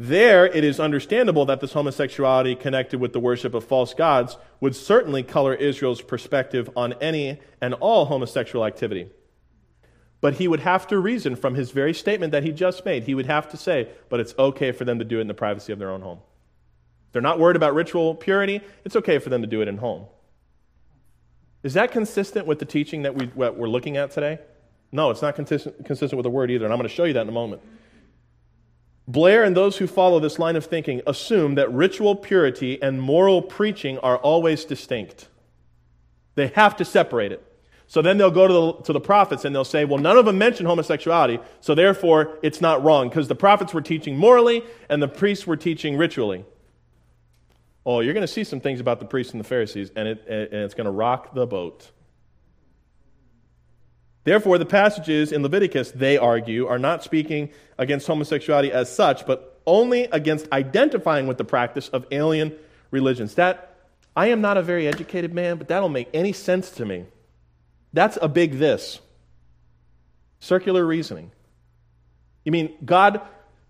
there, 0.00 0.46
it 0.46 0.64
is 0.64 0.80
understandable 0.80 1.44
that 1.44 1.60
this 1.60 1.74
homosexuality 1.74 2.58
connected 2.58 2.98
with 2.98 3.12
the 3.12 3.20
worship 3.20 3.52
of 3.52 3.64
false 3.64 3.92
gods 3.92 4.38
would 4.58 4.74
certainly 4.74 5.22
color 5.22 5.52
Israel's 5.52 6.00
perspective 6.00 6.70
on 6.74 6.94
any 7.02 7.38
and 7.60 7.74
all 7.74 8.06
homosexual 8.06 8.64
activity. 8.64 9.10
But 10.22 10.36
he 10.36 10.48
would 10.48 10.60
have 10.60 10.86
to 10.86 10.98
reason 10.98 11.36
from 11.36 11.54
his 11.54 11.70
very 11.70 11.92
statement 11.92 12.32
that 12.32 12.44
he 12.44 12.50
just 12.50 12.82
made. 12.86 13.02
He 13.02 13.14
would 13.14 13.26
have 13.26 13.50
to 13.50 13.58
say, 13.58 13.90
but 14.08 14.20
it's 14.20 14.34
okay 14.38 14.72
for 14.72 14.86
them 14.86 15.00
to 15.00 15.04
do 15.04 15.18
it 15.18 15.20
in 15.20 15.28
the 15.28 15.34
privacy 15.34 15.70
of 15.70 15.78
their 15.78 15.90
own 15.90 16.00
home. 16.00 16.20
They're 17.12 17.20
not 17.20 17.38
worried 17.38 17.56
about 17.56 17.74
ritual 17.74 18.14
purity, 18.14 18.62
it's 18.86 18.96
okay 18.96 19.18
for 19.18 19.28
them 19.28 19.42
to 19.42 19.46
do 19.46 19.60
it 19.60 19.68
in 19.68 19.76
home. 19.76 20.06
Is 21.62 21.74
that 21.74 21.92
consistent 21.92 22.46
with 22.46 22.58
the 22.58 22.64
teaching 22.64 23.02
that 23.02 23.16
we, 23.16 23.26
what 23.26 23.58
we're 23.58 23.68
looking 23.68 23.98
at 23.98 24.12
today? 24.12 24.38
No, 24.92 25.10
it's 25.10 25.20
not 25.20 25.34
consistent, 25.34 25.84
consistent 25.84 26.16
with 26.16 26.24
the 26.24 26.30
word 26.30 26.50
either, 26.50 26.64
and 26.64 26.72
I'm 26.72 26.78
going 26.78 26.88
to 26.88 26.94
show 26.94 27.04
you 27.04 27.12
that 27.12 27.20
in 27.20 27.28
a 27.28 27.32
moment. 27.32 27.60
Blair 29.10 29.42
and 29.42 29.56
those 29.56 29.78
who 29.78 29.88
follow 29.88 30.20
this 30.20 30.38
line 30.38 30.54
of 30.54 30.64
thinking 30.64 31.02
assume 31.04 31.56
that 31.56 31.72
ritual 31.72 32.14
purity 32.14 32.80
and 32.80 33.02
moral 33.02 33.42
preaching 33.42 33.98
are 33.98 34.18
always 34.18 34.64
distinct. 34.64 35.26
They 36.36 36.48
have 36.48 36.76
to 36.76 36.84
separate 36.84 37.32
it. 37.32 37.44
So 37.88 38.02
then 38.02 38.18
they'll 38.18 38.30
go 38.30 38.46
to 38.46 38.52
the, 38.52 38.84
to 38.84 38.92
the 38.92 39.00
prophets 39.00 39.44
and 39.44 39.52
they'll 39.52 39.64
say, 39.64 39.84
well, 39.84 39.98
none 39.98 40.16
of 40.16 40.26
them 40.26 40.38
mention 40.38 40.64
homosexuality, 40.64 41.40
so 41.60 41.74
therefore 41.74 42.38
it's 42.40 42.60
not 42.60 42.84
wrong 42.84 43.08
because 43.08 43.26
the 43.26 43.34
prophets 43.34 43.74
were 43.74 43.80
teaching 43.80 44.16
morally 44.16 44.62
and 44.88 45.02
the 45.02 45.08
priests 45.08 45.44
were 45.44 45.56
teaching 45.56 45.96
ritually. 45.96 46.44
Oh, 47.84 47.98
you're 47.98 48.14
going 48.14 48.22
to 48.22 48.32
see 48.32 48.44
some 48.44 48.60
things 48.60 48.78
about 48.78 49.00
the 49.00 49.06
priests 49.06 49.32
and 49.32 49.40
the 49.40 49.48
Pharisees, 49.48 49.90
and, 49.96 50.06
it, 50.06 50.24
and 50.28 50.62
it's 50.62 50.74
going 50.74 50.84
to 50.84 50.92
rock 50.92 51.34
the 51.34 51.46
boat. 51.46 51.90
Therefore, 54.24 54.58
the 54.58 54.66
passages 54.66 55.32
in 55.32 55.42
Leviticus, 55.42 55.92
they 55.92 56.18
argue, 56.18 56.66
are 56.66 56.78
not 56.78 57.02
speaking 57.02 57.50
against 57.78 58.06
homosexuality 58.06 58.70
as 58.70 58.94
such, 58.94 59.26
but 59.26 59.60
only 59.66 60.04
against 60.04 60.50
identifying 60.52 61.26
with 61.26 61.38
the 61.38 61.44
practice 61.44 61.88
of 61.88 62.06
alien 62.10 62.54
religions. 62.90 63.34
That, 63.36 63.74
I 64.14 64.28
am 64.28 64.40
not 64.40 64.56
a 64.56 64.62
very 64.62 64.86
educated 64.86 65.32
man, 65.32 65.56
but 65.56 65.68
that 65.68 65.80
don't 65.80 65.92
make 65.92 66.08
any 66.12 66.32
sense 66.32 66.70
to 66.72 66.84
me. 66.84 67.06
That's 67.92 68.18
a 68.20 68.28
big 68.28 68.58
this. 68.58 69.00
Circular 70.38 70.84
reasoning. 70.84 71.30
You 72.44 72.52
mean 72.52 72.74
God 72.84 73.20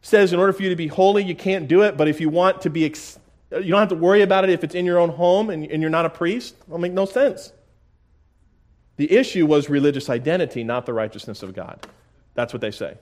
says 0.02 0.32
in 0.32 0.38
order 0.38 0.52
for 0.52 0.62
you 0.62 0.70
to 0.70 0.76
be 0.76 0.88
holy, 0.88 1.24
you 1.24 1.34
can't 1.34 1.68
do 1.68 1.82
it, 1.82 1.96
but 1.96 2.08
if 2.08 2.20
you 2.20 2.28
want 2.28 2.62
to 2.62 2.70
be, 2.70 2.84
ex- 2.86 3.18
you 3.50 3.70
don't 3.70 3.80
have 3.80 3.88
to 3.88 3.94
worry 3.94 4.22
about 4.22 4.44
it 4.44 4.50
if 4.50 4.64
it's 4.64 4.74
in 4.74 4.84
your 4.84 4.98
own 4.98 5.10
home 5.10 5.50
and, 5.50 5.70
and 5.70 5.82
you're 5.82 5.90
not 5.90 6.06
a 6.06 6.10
priest? 6.10 6.54
It'll 6.66 6.78
make 6.78 6.92
no 6.92 7.06
sense. 7.06 7.52
The 9.00 9.10
issue 9.10 9.46
was 9.46 9.70
religious 9.70 10.10
identity, 10.10 10.62
not 10.62 10.84
the 10.84 10.92
righteousness 10.92 11.42
of 11.42 11.54
God. 11.54 11.86
That's 12.34 12.52
what 12.52 12.60
they 12.60 12.70
say. 12.70 12.98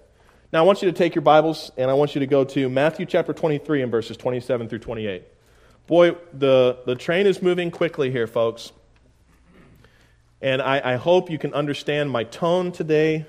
Now, 0.53 0.61
I 0.61 0.63
want 0.63 0.81
you 0.81 0.89
to 0.89 0.97
take 0.97 1.17
your 1.17 1.23
Bibles 1.23 1.73
and 1.77 1.91
I 1.91 1.95
want 1.95 2.15
you 2.15 2.21
to 2.21 2.27
go 2.29 2.45
to 2.45 2.69
Matthew 2.69 3.05
chapter 3.05 3.33
23 3.33 3.83
and 3.83 3.91
verses 3.91 4.17
27 4.17 4.69
through 4.69 4.79
28. 4.79 5.25
Boy, 5.89 6.13
the, 6.33 6.79
the 6.87 6.95
train 6.95 7.27
is 7.27 7.43
moving 7.43 7.73
quickly 7.73 8.13
here, 8.13 8.29
folks. 8.29 8.71
And 10.41 10.63
I, 10.63 10.93
I 10.93 10.95
hope 10.95 11.33
you 11.33 11.39
can 11.39 11.53
understand 11.53 12.13
my 12.13 12.23
tone 12.23 12.71
today. 12.71 13.27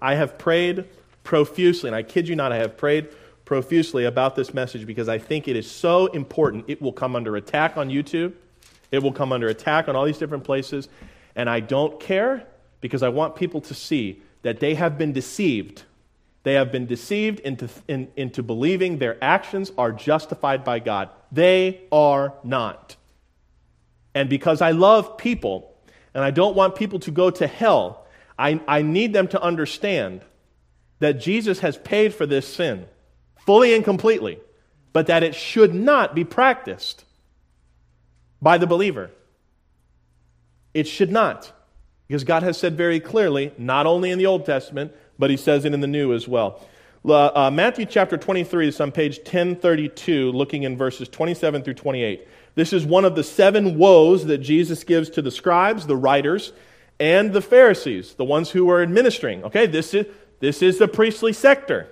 I 0.00 0.14
have 0.14 0.38
prayed 0.38 0.86
profusely, 1.22 1.88
and 1.88 1.94
I 1.94 2.02
kid 2.02 2.28
you 2.28 2.34
not, 2.34 2.50
I 2.50 2.56
have 2.56 2.78
prayed 2.78 3.08
profusely 3.44 4.06
about 4.06 4.36
this 4.36 4.54
message 4.54 4.86
because 4.86 5.10
I 5.10 5.18
think 5.18 5.48
it 5.48 5.54
is 5.54 5.70
so 5.70 6.06
important. 6.06 6.64
It 6.66 6.80
will 6.80 6.94
come 6.94 7.14
under 7.14 7.36
attack 7.36 7.76
on 7.76 7.90
YouTube, 7.90 8.32
it 8.90 9.02
will 9.02 9.12
come 9.12 9.34
under 9.34 9.48
attack 9.48 9.86
on 9.86 9.96
all 9.96 10.06
these 10.06 10.16
different 10.16 10.44
places, 10.44 10.88
and 11.34 11.48
I 11.48 11.60
don't 11.60 12.00
care 12.00 12.46
because 12.80 13.02
I 13.02 13.08
want 13.08 13.36
people 13.36 13.60
to 13.62 13.74
see 13.74 14.22
that 14.42 14.60
they 14.60 14.74
have 14.74 14.98
been 14.98 15.12
deceived. 15.12 15.84
They 16.42 16.54
have 16.54 16.72
been 16.72 16.86
deceived 16.86 17.40
into, 17.40 17.68
in, 17.86 18.08
into 18.16 18.42
believing 18.42 18.98
their 18.98 19.22
actions 19.22 19.70
are 19.76 19.92
justified 19.92 20.64
by 20.64 20.78
God. 20.78 21.10
They 21.30 21.82
are 21.92 22.34
not. 22.42 22.96
And 24.14 24.28
because 24.28 24.60
I 24.60 24.70
love 24.72 25.18
people 25.18 25.76
and 26.14 26.24
I 26.24 26.30
don't 26.30 26.56
want 26.56 26.74
people 26.74 26.98
to 27.00 27.10
go 27.10 27.30
to 27.30 27.46
hell, 27.46 28.06
I, 28.38 28.60
I 28.66 28.82
need 28.82 29.12
them 29.12 29.28
to 29.28 29.40
understand 29.40 30.22
that 30.98 31.20
Jesus 31.20 31.60
has 31.60 31.76
paid 31.76 32.14
for 32.14 32.26
this 32.26 32.46
sin 32.46 32.86
fully 33.44 33.74
and 33.74 33.84
completely, 33.84 34.38
but 34.92 35.06
that 35.06 35.22
it 35.22 35.34
should 35.34 35.74
not 35.74 36.14
be 36.14 36.24
practiced 36.24 37.04
by 38.40 38.58
the 38.58 38.66
believer. 38.66 39.10
It 40.74 40.86
should 40.86 41.10
not. 41.10 41.52
Because 42.06 42.24
God 42.24 42.42
has 42.42 42.58
said 42.58 42.76
very 42.76 42.98
clearly, 42.98 43.52
not 43.56 43.86
only 43.86 44.10
in 44.10 44.18
the 44.18 44.26
Old 44.26 44.44
Testament, 44.44 44.92
but 45.18 45.30
He 45.30 45.36
says 45.36 45.64
it 45.64 45.72
in 45.72 45.80
the 45.80 45.86
New 45.86 46.12
as 46.12 46.26
well. 46.26 46.60
Uh, 47.08 47.50
Matthew 47.52 47.86
chapter 47.86 48.18
23 48.18 48.68
is 48.68 48.80
on 48.80 48.92
page 48.92 49.18
1032, 49.18 50.32
looking 50.32 50.64
in 50.64 50.76
verses 50.76 51.08
27 51.08 51.62
through 51.62 51.74
28. 51.74 52.26
This 52.56 52.72
is 52.72 52.84
one 52.84 53.04
of 53.04 53.14
the 53.14 53.24
seven 53.24 53.78
woes 53.78 54.26
that 54.26 54.38
Jesus 54.38 54.84
gives 54.84 55.08
to 55.10 55.22
the 55.22 55.30
scribes, 55.30 55.86
the 55.86 55.96
writers, 55.96 56.52
and 56.98 57.32
the 57.32 57.40
Pharisees, 57.40 58.14
the 58.14 58.24
ones 58.24 58.50
who 58.50 58.66
were 58.66 58.82
administering. 58.82 59.44
Okay, 59.44 59.66
this 59.66 59.94
is, 59.94 60.06
this 60.40 60.62
is 60.62 60.78
the 60.78 60.88
priestly 60.88 61.32
sector. 61.32 61.88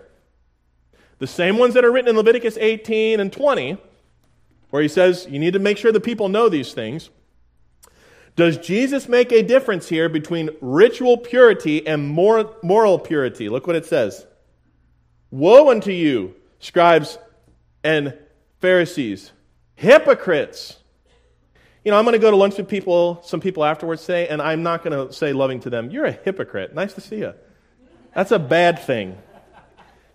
The 1.19 1.27
same 1.27 1.57
ones 1.57 1.75
that 1.75 1.85
are 1.85 1.91
written 1.91 2.11
in 2.11 2.17
Leviticus 2.17 2.59
18 2.61 3.19
and 3.19 3.33
20, 3.33 3.79
where 4.71 4.83
he 4.83 4.89
says 4.89 5.27
you 5.31 5.39
need 5.39 5.55
to 5.55 5.59
make 5.59 5.79
sure 5.79 5.91
the 5.91 6.01
people 6.01 6.29
know 6.29 6.49
these 6.49 6.75
things. 6.75 7.09
Does 8.39 8.57
Jesus 8.57 9.09
make 9.09 9.33
a 9.33 9.43
difference 9.43 9.89
here 9.89 10.09
between 10.09 10.51
ritual 10.61 11.19
purity 11.19 11.85
and 11.85 12.09
moral 12.09 13.01
purity? 13.01 13.49
Look 13.49 13.67
what 13.67 13.75
it 13.75 13.85
says 13.85 14.25
Woe 15.33 15.73
unto 15.73 15.91
you, 15.91 16.37
scribes 16.61 17.19
and 17.83 18.17
Pharisees, 18.61 19.33
hypocrites! 19.75 20.77
You 21.85 21.91
know, 21.91 21.99
I'm 21.99 22.05
going 22.05 22.13
to 22.13 22.21
go 22.21 22.31
to 22.31 22.37
lunch 22.37 22.57
with 22.59 22.69
people, 22.69 23.21
some 23.25 23.41
people 23.41 23.65
afterwards 23.65 24.03
say, 24.03 24.29
and 24.29 24.41
I'm 24.41 24.63
not 24.63 24.85
going 24.85 25.09
to 25.09 25.13
say 25.13 25.33
loving 25.33 25.59
to 25.61 25.71
them, 25.71 25.91
You're 25.91 26.05
a 26.05 26.13
hypocrite. 26.13 26.73
Nice 26.73 26.93
to 26.93 27.01
see 27.01 27.17
you. 27.17 27.35
That's 28.15 28.31
a 28.31 28.39
bad 28.39 28.79
thing. 28.79 29.19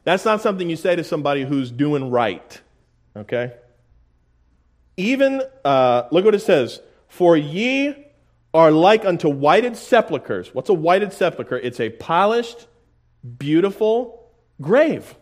That's 0.05 0.23
not 0.23 0.41
something 0.41 0.69
you 0.69 0.77
say 0.77 0.95
to 0.95 1.03
somebody 1.03 1.43
who's 1.43 1.71
doing 1.71 2.09
right. 2.09 2.61
Okay? 3.17 3.51
Even, 4.95 5.41
uh, 5.65 6.03
look 6.09 6.23
what 6.23 6.35
it 6.35 6.41
says. 6.41 6.79
For 7.09 7.35
ye 7.35 8.02
are 8.53 8.71
like 8.71 9.03
unto 9.05 9.27
whited 9.29 9.75
sepulchres. 9.75 10.53
What's 10.53 10.69
a 10.69 10.73
whited 10.73 11.11
sepulchre? 11.13 11.57
It's 11.57 11.79
a 11.79 11.89
polished, 11.89 12.67
beautiful 13.37 14.31
grave, 14.61 15.15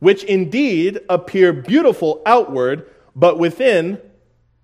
which 0.00 0.24
indeed 0.24 1.00
appear 1.08 1.52
beautiful 1.52 2.20
outward, 2.26 2.90
but 3.16 3.38
within 3.38 4.00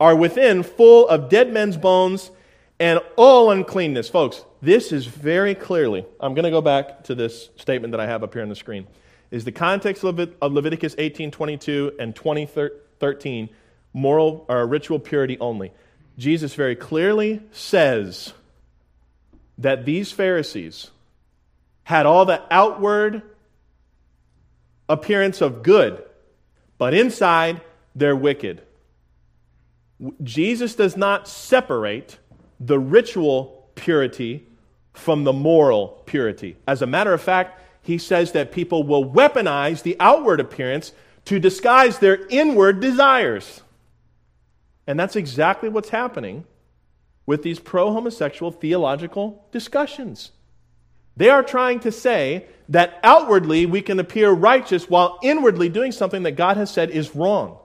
are 0.00 0.14
within 0.14 0.62
full 0.62 1.08
of 1.08 1.28
dead 1.28 1.52
men's 1.52 1.76
bones 1.76 2.30
and 2.78 3.00
all 3.16 3.50
uncleanness. 3.50 4.08
Folks, 4.08 4.44
this 4.62 4.92
is 4.92 5.06
very 5.06 5.54
clearly, 5.54 6.06
I'm 6.20 6.34
going 6.34 6.44
to 6.44 6.50
go 6.50 6.60
back 6.60 7.04
to 7.04 7.14
this 7.14 7.50
statement 7.56 7.90
that 7.92 8.00
I 8.00 8.06
have 8.06 8.22
up 8.22 8.32
here 8.32 8.42
on 8.42 8.48
the 8.48 8.54
screen. 8.54 8.86
Is 9.30 9.44
the 9.44 9.52
context 9.52 10.04
of 10.04 10.18
Leviticus 10.40 10.94
18:22 10.94 11.92
and 11.98 12.14
20:13 12.14 13.48
moral 13.92 14.46
or 14.48 14.66
ritual 14.66 14.98
purity 14.98 15.38
only? 15.38 15.72
Jesus 16.18 16.54
very 16.54 16.74
clearly 16.74 17.40
says 17.52 18.32
that 19.56 19.84
these 19.84 20.10
Pharisees 20.10 20.90
had 21.84 22.04
all 22.06 22.26
the 22.26 22.42
outward 22.50 23.22
appearance 24.88 25.40
of 25.40 25.62
good, 25.62 26.02
but 26.76 26.92
inside 26.92 27.60
they're 27.94 28.16
wicked. 28.16 28.62
Jesus 30.22 30.74
does 30.74 30.96
not 30.96 31.28
separate 31.28 32.18
the 32.60 32.78
ritual 32.78 33.70
purity 33.74 34.46
from 34.92 35.24
the 35.24 35.32
moral 35.32 36.02
purity. 36.06 36.56
As 36.66 36.82
a 36.82 36.86
matter 36.86 37.12
of 37.12 37.22
fact, 37.22 37.60
he 37.82 37.96
says 37.96 38.32
that 38.32 38.52
people 38.52 38.82
will 38.82 39.08
weaponize 39.08 39.82
the 39.82 39.96
outward 40.00 40.40
appearance 40.40 40.92
to 41.26 41.38
disguise 41.38 41.98
their 41.98 42.26
inward 42.28 42.80
desires. 42.80 43.62
And 44.88 44.98
that's 44.98 45.16
exactly 45.16 45.68
what's 45.68 45.90
happening 45.90 46.46
with 47.26 47.42
these 47.42 47.60
pro 47.60 47.92
homosexual 47.92 48.50
theological 48.50 49.46
discussions. 49.52 50.32
They 51.14 51.28
are 51.28 51.42
trying 51.42 51.80
to 51.80 51.92
say 51.92 52.46
that 52.70 52.98
outwardly 53.04 53.66
we 53.66 53.82
can 53.82 54.00
appear 54.00 54.30
righteous 54.30 54.88
while 54.88 55.18
inwardly 55.22 55.68
doing 55.68 55.92
something 55.92 56.22
that 56.22 56.32
God 56.32 56.56
has 56.56 56.70
said 56.70 56.88
is 56.88 57.14
wrong. 57.14 57.58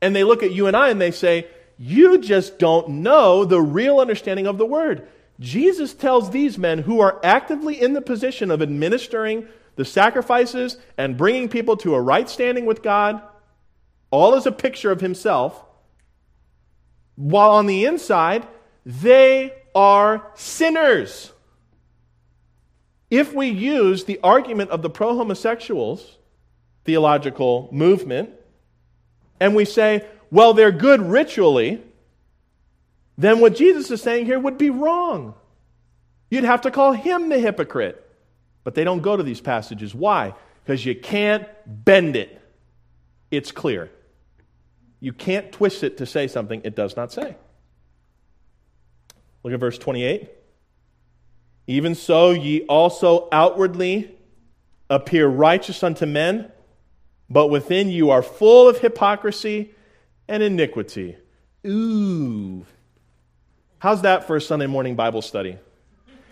And 0.00 0.14
they 0.14 0.22
look 0.22 0.44
at 0.44 0.52
you 0.52 0.68
and 0.68 0.76
I 0.76 0.90
and 0.90 1.00
they 1.00 1.10
say, 1.10 1.48
You 1.76 2.18
just 2.18 2.60
don't 2.60 2.88
know 2.88 3.44
the 3.44 3.60
real 3.60 3.98
understanding 3.98 4.46
of 4.46 4.58
the 4.58 4.66
word. 4.66 5.08
Jesus 5.40 5.92
tells 5.92 6.30
these 6.30 6.56
men 6.56 6.78
who 6.78 7.00
are 7.00 7.18
actively 7.24 7.80
in 7.80 7.94
the 7.94 8.00
position 8.00 8.52
of 8.52 8.62
administering 8.62 9.48
the 9.74 9.84
sacrifices 9.84 10.76
and 10.96 11.16
bringing 11.16 11.48
people 11.48 11.76
to 11.78 11.96
a 11.96 12.00
right 12.00 12.28
standing 12.28 12.64
with 12.64 12.80
God, 12.80 13.20
all 14.12 14.36
as 14.36 14.46
a 14.46 14.52
picture 14.52 14.92
of 14.92 15.00
himself, 15.00 15.64
while 17.20 17.50
on 17.50 17.66
the 17.66 17.84
inside, 17.84 18.46
they 18.86 19.52
are 19.74 20.26
sinners. 20.34 21.32
If 23.10 23.34
we 23.34 23.48
use 23.48 24.04
the 24.04 24.20
argument 24.22 24.70
of 24.70 24.82
the 24.82 24.90
pro 24.90 25.16
homosexuals 25.16 26.18
theological 26.84 27.68
movement, 27.72 28.30
and 29.38 29.54
we 29.54 29.64
say, 29.64 30.06
well, 30.30 30.54
they're 30.54 30.72
good 30.72 31.02
ritually, 31.02 31.82
then 33.18 33.40
what 33.40 33.54
Jesus 33.54 33.90
is 33.90 34.00
saying 34.00 34.26
here 34.26 34.38
would 34.38 34.56
be 34.56 34.70
wrong. 34.70 35.34
You'd 36.30 36.44
have 36.44 36.62
to 36.62 36.70
call 36.70 36.92
him 36.92 37.28
the 37.28 37.38
hypocrite. 37.38 38.06
But 38.64 38.74
they 38.74 38.84
don't 38.84 39.00
go 39.00 39.16
to 39.16 39.22
these 39.22 39.40
passages. 39.40 39.94
Why? 39.94 40.34
Because 40.64 40.84
you 40.84 40.94
can't 40.94 41.46
bend 41.66 42.16
it. 42.16 42.40
It's 43.30 43.52
clear. 43.52 43.90
You 45.00 45.12
can't 45.12 45.50
twist 45.50 45.82
it 45.82 45.96
to 45.98 46.06
say 46.06 46.28
something 46.28 46.60
it 46.62 46.76
does 46.76 46.96
not 46.96 47.10
say. 47.12 47.36
Look 49.42 49.54
at 49.54 49.60
verse 49.60 49.78
28. 49.78 50.30
Even 51.66 51.94
so, 51.94 52.30
ye 52.30 52.62
also 52.62 53.28
outwardly 53.32 54.14
appear 54.90 55.26
righteous 55.26 55.82
unto 55.82 56.04
men, 56.04 56.50
but 57.30 57.46
within 57.46 57.88
you 57.88 58.10
are 58.10 58.22
full 58.22 58.68
of 58.68 58.78
hypocrisy 58.78 59.72
and 60.28 60.42
iniquity. 60.42 61.16
Ooh. 61.66 62.66
How's 63.78 64.02
that 64.02 64.26
for 64.26 64.36
a 64.36 64.40
Sunday 64.40 64.66
morning 64.66 64.96
Bible 64.96 65.22
study? 65.22 65.56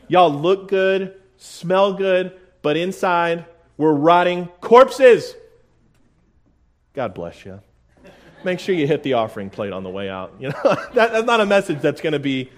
Y'all 0.09 0.33
look 0.33 0.69
good, 0.69 1.15
smell 1.37 1.95
good, 1.95 2.39
but 2.63 2.77
inside 2.77 3.47
we're 3.77 3.93
rotting 3.93 4.47
corpses. 4.61 5.35
God 6.95 7.15
bless 7.15 7.45
you. 7.45 7.61
Make 8.49 8.61
sure 8.61 8.75
you 8.75 8.87
hit 8.87 9.03
the 9.03 9.13
offering 9.13 9.51
plate 9.51 9.73
on 9.73 9.83
the 9.83 9.91
way 9.91 10.09
out. 10.09 10.35
You 10.41 10.49
know, 10.49 10.63
that, 10.65 11.13
that's 11.13 11.27
not 11.27 11.41
a 11.41 11.47
message 11.47 11.81
that's 11.81 12.01
going 12.01 12.15
to 12.15 12.19
be 12.19 12.51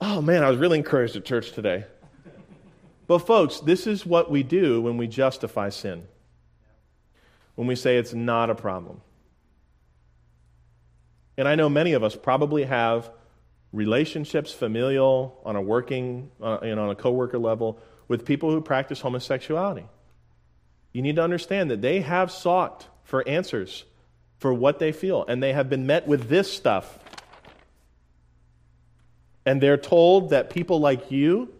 Oh 0.00 0.20
man, 0.20 0.44
I 0.44 0.50
was 0.50 0.58
really 0.58 0.78
encouraged 0.78 1.16
at 1.16 1.24
church 1.24 1.52
today. 1.52 1.84
But, 3.06 3.20
folks, 3.20 3.60
this 3.60 3.86
is 3.86 4.04
what 4.04 4.30
we 4.30 4.42
do 4.42 4.82
when 4.82 4.96
we 4.96 5.06
justify 5.06 5.68
sin. 5.68 6.06
When 7.54 7.66
we 7.66 7.76
say 7.76 7.96
it's 7.96 8.12
not 8.12 8.50
a 8.50 8.54
problem. 8.54 9.00
And 11.38 11.46
I 11.46 11.54
know 11.54 11.68
many 11.68 11.92
of 11.92 12.02
us 12.02 12.16
probably 12.16 12.64
have 12.64 13.10
relationships, 13.72 14.52
familial, 14.52 15.40
on 15.44 15.56
a 15.56 15.62
working, 15.62 16.30
uh, 16.42 16.58
and 16.62 16.80
on 16.80 16.90
a 16.90 16.94
coworker 16.94 17.38
level, 17.38 17.78
with 18.08 18.24
people 18.24 18.50
who 18.50 18.60
practice 18.60 19.00
homosexuality. 19.00 19.86
You 20.92 21.02
need 21.02 21.16
to 21.16 21.22
understand 21.22 21.70
that 21.70 21.80
they 21.80 22.00
have 22.00 22.30
sought 22.30 22.86
for 23.04 23.26
answers 23.28 23.84
for 24.38 24.52
what 24.52 24.78
they 24.78 24.92
feel, 24.92 25.24
and 25.26 25.42
they 25.42 25.52
have 25.52 25.68
been 25.70 25.86
met 25.86 26.06
with 26.06 26.28
this 26.28 26.52
stuff. 26.52 26.98
And 29.44 29.60
they're 29.60 29.76
told 29.76 30.30
that 30.30 30.50
people 30.50 30.80
like 30.80 31.10
you 31.10 31.52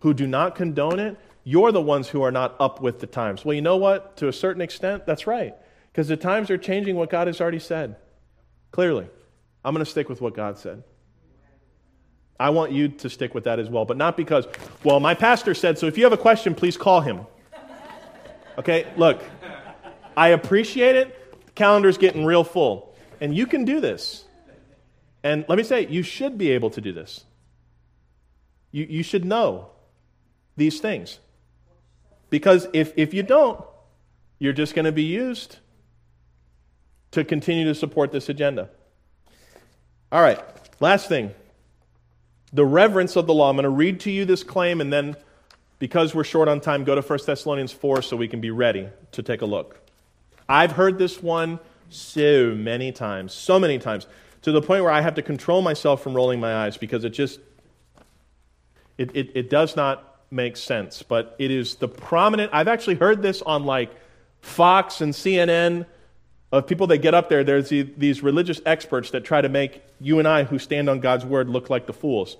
who 0.00 0.14
do 0.14 0.26
not 0.26 0.54
condone 0.54 0.98
it, 0.98 1.18
you're 1.44 1.72
the 1.72 1.82
ones 1.82 2.08
who 2.08 2.22
are 2.22 2.30
not 2.30 2.54
up 2.60 2.80
with 2.80 3.00
the 3.00 3.06
times. 3.06 3.44
Well, 3.44 3.54
you 3.54 3.62
know 3.62 3.76
what? 3.76 4.16
To 4.18 4.28
a 4.28 4.32
certain 4.32 4.62
extent, 4.62 5.06
that's 5.06 5.26
right. 5.26 5.54
Because 5.90 6.08
the 6.08 6.16
times 6.16 6.50
are 6.50 6.58
changing 6.58 6.96
what 6.96 7.10
God 7.10 7.26
has 7.26 7.40
already 7.40 7.58
said. 7.58 7.96
Clearly. 8.70 9.08
I'm 9.64 9.74
going 9.74 9.84
to 9.84 9.90
stick 9.90 10.08
with 10.08 10.20
what 10.20 10.34
God 10.34 10.58
said. 10.58 10.84
I 12.38 12.50
want 12.50 12.72
you 12.72 12.88
to 12.88 13.10
stick 13.10 13.34
with 13.34 13.44
that 13.44 13.58
as 13.58 13.68
well, 13.68 13.84
but 13.84 13.98
not 13.98 14.16
because, 14.16 14.46
well, 14.82 15.00
my 15.00 15.12
pastor 15.14 15.52
said 15.52 15.78
so. 15.78 15.86
If 15.86 15.98
you 15.98 16.04
have 16.04 16.14
a 16.14 16.16
question, 16.16 16.54
please 16.54 16.76
call 16.78 17.02
him. 17.02 17.26
Okay, 18.56 18.86
look, 18.96 19.22
I 20.16 20.28
appreciate 20.28 20.96
it. 20.96 21.19
Calendar's 21.60 21.98
getting 21.98 22.24
real 22.24 22.42
full, 22.42 22.94
and 23.20 23.36
you 23.36 23.46
can 23.46 23.66
do 23.66 23.80
this. 23.80 24.24
And 25.22 25.44
let 25.46 25.58
me 25.58 25.62
say, 25.62 25.86
you 25.86 26.02
should 26.02 26.38
be 26.38 26.52
able 26.52 26.70
to 26.70 26.80
do 26.80 26.90
this. 26.90 27.24
You, 28.72 28.86
you 28.88 29.02
should 29.02 29.26
know 29.26 29.68
these 30.56 30.80
things. 30.80 31.18
Because 32.30 32.66
if, 32.72 32.94
if 32.96 33.12
you 33.12 33.22
don't, 33.22 33.62
you're 34.38 34.54
just 34.54 34.74
going 34.74 34.86
to 34.86 34.92
be 34.92 35.02
used 35.02 35.58
to 37.10 37.24
continue 37.24 37.66
to 37.66 37.74
support 37.74 38.10
this 38.10 38.30
agenda. 38.30 38.70
All 40.10 40.22
right, 40.22 40.40
last 40.80 41.10
thing 41.10 41.34
the 42.54 42.64
reverence 42.64 43.16
of 43.16 43.26
the 43.26 43.34
law. 43.34 43.50
I'm 43.50 43.56
going 43.56 43.64
to 43.64 43.68
read 43.68 44.00
to 44.00 44.10
you 44.10 44.24
this 44.24 44.42
claim, 44.42 44.80
and 44.80 44.90
then, 44.90 45.14
because 45.78 46.14
we're 46.14 46.24
short 46.24 46.48
on 46.48 46.60
time, 46.60 46.84
go 46.84 46.94
to 46.94 47.02
1 47.02 47.18
Thessalonians 47.26 47.70
4 47.70 48.00
so 48.00 48.16
we 48.16 48.28
can 48.28 48.40
be 48.40 48.50
ready 48.50 48.88
to 49.12 49.22
take 49.22 49.42
a 49.42 49.46
look. 49.46 49.79
I've 50.50 50.72
heard 50.72 50.98
this 50.98 51.22
one 51.22 51.60
so 51.90 52.54
many 52.56 52.90
times, 52.90 53.32
so 53.32 53.60
many 53.60 53.78
times, 53.78 54.08
to 54.42 54.50
the 54.50 54.60
point 54.60 54.82
where 54.82 54.92
I 54.92 55.00
have 55.00 55.14
to 55.14 55.22
control 55.22 55.62
myself 55.62 56.02
from 56.02 56.12
rolling 56.12 56.40
my 56.40 56.64
eyes 56.64 56.76
because 56.76 57.04
it 57.04 57.10
just 57.10 57.38
it, 58.98 59.14
it, 59.14 59.30
it 59.34 59.48
does 59.48 59.76
not 59.76 60.22
make 60.30 60.56
sense. 60.56 61.04
But 61.04 61.36
it 61.38 61.52
is 61.52 61.76
the 61.76 61.86
prominent 61.86 62.50
I've 62.52 62.66
actually 62.66 62.96
heard 62.96 63.22
this 63.22 63.42
on 63.42 63.64
like 63.64 63.94
Fox 64.40 65.00
and 65.00 65.14
CNN 65.14 65.86
of 66.50 66.66
people 66.66 66.88
that 66.88 66.98
get 66.98 67.14
up 67.14 67.28
there, 67.28 67.44
there's 67.44 67.68
these 67.68 68.24
religious 68.24 68.60
experts 68.66 69.10
that 69.12 69.24
try 69.24 69.40
to 69.40 69.48
make 69.48 69.84
you 70.00 70.18
and 70.18 70.26
I, 70.26 70.42
who 70.42 70.58
stand 70.58 70.90
on 70.90 70.98
God's 70.98 71.24
word, 71.24 71.48
look 71.48 71.70
like 71.70 71.86
the 71.86 71.92
fools. 71.92 72.36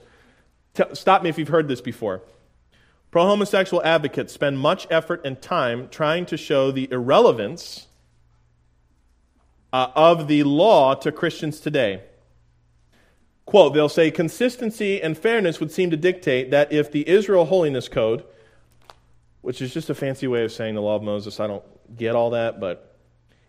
stop 0.94 1.22
me 1.22 1.28
if 1.28 1.38
you've 1.38 1.46
heard 1.46 1.68
this 1.68 1.80
before. 1.80 2.22
Pro 3.12 3.26
homosexual 3.26 3.80
advocates 3.84 4.32
spend 4.32 4.58
much 4.58 4.88
effort 4.90 5.20
and 5.24 5.40
time 5.40 5.88
trying 5.90 6.26
to 6.26 6.36
show 6.36 6.72
the 6.72 6.88
irrelevance 6.90 7.86
uh, 9.72 9.88
of 9.94 10.28
the 10.28 10.42
law 10.42 10.94
to 10.94 11.12
Christians 11.12 11.60
today. 11.60 12.02
Quote, 13.46 13.74
they'll 13.74 13.88
say 13.88 14.10
consistency 14.10 15.02
and 15.02 15.18
fairness 15.18 15.58
would 15.58 15.72
seem 15.72 15.90
to 15.90 15.96
dictate 15.96 16.50
that 16.50 16.72
if 16.72 16.92
the 16.92 17.08
Israel 17.08 17.46
Holiness 17.46 17.88
Code, 17.88 18.24
which 19.40 19.60
is 19.60 19.74
just 19.74 19.90
a 19.90 19.94
fancy 19.94 20.28
way 20.28 20.44
of 20.44 20.52
saying 20.52 20.74
the 20.74 20.80
law 20.80 20.96
of 20.96 21.02
Moses, 21.02 21.40
I 21.40 21.46
don't 21.46 21.64
get 21.96 22.14
all 22.14 22.30
that, 22.30 22.60
but 22.60 22.96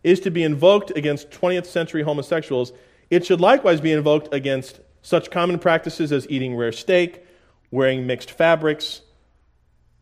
is 0.04 0.20
to 0.22 0.32
be 0.32 0.44
invoked 0.44 0.92
against 0.98 1.30
20th 1.30 1.68
century 1.68 2.02
homosexuals, 2.02 2.74
it 3.10 3.26
should 3.26 3.42
likewise 3.42 3.82
be 3.82 3.92
invoked 3.92 4.34
against 4.34 4.80
such 5.02 5.30
common 5.30 5.60
practices 5.60 6.12
as 6.12 6.28
eating 6.30 6.56
rare 6.56 6.72
steak, 6.72 7.24
wearing 7.70 8.08
mixed 8.08 8.32
fabrics. 8.32 9.02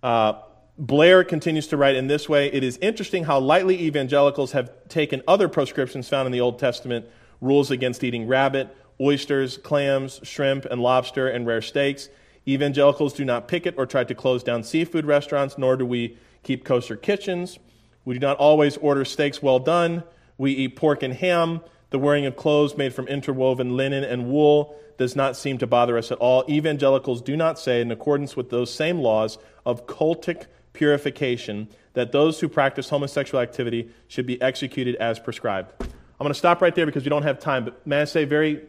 Uh, 0.01 0.33
Blair 0.79 1.25
continues 1.25 1.67
to 1.67 1.77
write 1.77 1.95
in 1.95 2.07
this 2.07 2.29
way 2.29 2.47
It 2.47 2.63
is 2.63 2.77
interesting 2.77 3.25
how 3.25 3.37
lightly 3.37 3.81
evangelicals 3.81 4.53
have 4.53 4.71
taken 4.87 5.21
other 5.27 5.49
proscriptions 5.49 6.07
found 6.07 6.25
in 6.25 6.31
the 6.31 6.39
Old 6.39 6.57
Testament 6.57 7.05
rules 7.41 7.69
against 7.69 8.01
eating 8.01 8.27
rabbit, 8.27 8.73
oysters, 9.01 9.57
clams, 9.57 10.21
shrimp, 10.23 10.63
and 10.63 10.81
lobster, 10.81 11.27
and 11.27 11.45
rare 11.45 11.61
steaks. 11.61 12.07
Evangelicals 12.47 13.11
do 13.11 13.25
not 13.25 13.49
picket 13.49 13.75
or 13.77 13.85
try 13.85 14.05
to 14.05 14.15
close 14.15 14.41
down 14.41 14.63
seafood 14.63 15.05
restaurants, 15.05 15.57
nor 15.57 15.75
do 15.75 15.85
we 15.85 16.17
keep 16.43 16.63
kosher 16.63 16.95
kitchens. 16.95 17.59
We 18.05 18.13
do 18.13 18.21
not 18.21 18.37
always 18.37 18.77
order 18.77 19.03
steaks 19.03 19.43
well 19.43 19.59
done. 19.59 20.03
We 20.37 20.53
eat 20.53 20.77
pork 20.77 21.03
and 21.03 21.13
ham. 21.13 21.59
The 21.89 21.99
wearing 21.99 22.25
of 22.25 22.37
clothes 22.37 22.77
made 22.77 22.93
from 22.93 23.09
interwoven 23.09 23.75
linen 23.75 24.05
and 24.05 24.27
wool 24.27 24.77
does 24.97 25.13
not 25.13 25.35
seem 25.35 25.57
to 25.57 25.67
bother 25.67 25.97
us 25.97 26.09
at 26.09 26.19
all. 26.19 26.45
Evangelicals 26.47 27.21
do 27.21 27.35
not 27.35 27.59
say, 27.59 27.81
in 27.81 27.91
accordance 27.91 28.37
with 28.37 28.49
those 28.49 28.73
same 28.73 28.99
laws 28.99 29.37
of 29.65 29.85
cultic 29.85 30.45
purification, 30.79 31.67
that 31.93 32.13
those 32.13 32.39
who 32.39 32.47
practice 32.47 32.87
homosexual 32.89 33.41
activity 33.41 33.89
should 34.07 34.25
be 34.25 34.41
executed 34.41 34.95
as 34.95 35.19
prescribed. 35.19 35.73
I'm 35.81 36.23
going 36.25 36.29
to 36.29 36.39
stop 36.39 36.61
right 36.61 36.73
there 36.73 36.85
because 36.85 37.03
we 37.03 37.09
don't 37.09 37.23
have 37.23 37.37
time, 37.37 37.65
but 37.65 37.85
may 37.85 37.99
I 38.01 38.05
say 38.05 38.23
very 38.23 38.61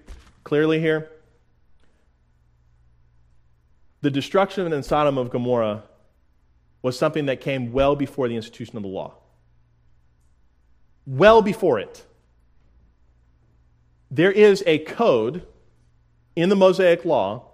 clearly 0.43 0.81
here? 0.81 1.09
The 4.01 4.11
destruction 4.11 4.73
in 4.73 4.83
Sodom 4.83 5.19
of 5.19 5.31
Gomorrah 5.31 5.85
was 6.83 6.99
something 6.99 7.27
that 7.27 7.41
came 7.41 7.71
well 7.71 7.95
before 7.95 8.27
the 8.27 8.35
institution 8.35 8.77
of 8.77 8.83
the 8.83 8.89
law. 8.89 9.15
Well 11.07 11.43
before 11.43 11.79
it. 11.79 12.05
There 14.11 14.33
is 14.33 14.65
a 14.67 14.79
code 14.79 15.47
in 16.35 16.49
the 16.49 16.57
Mosaic 16.57 17.05
Law 17.05 17.51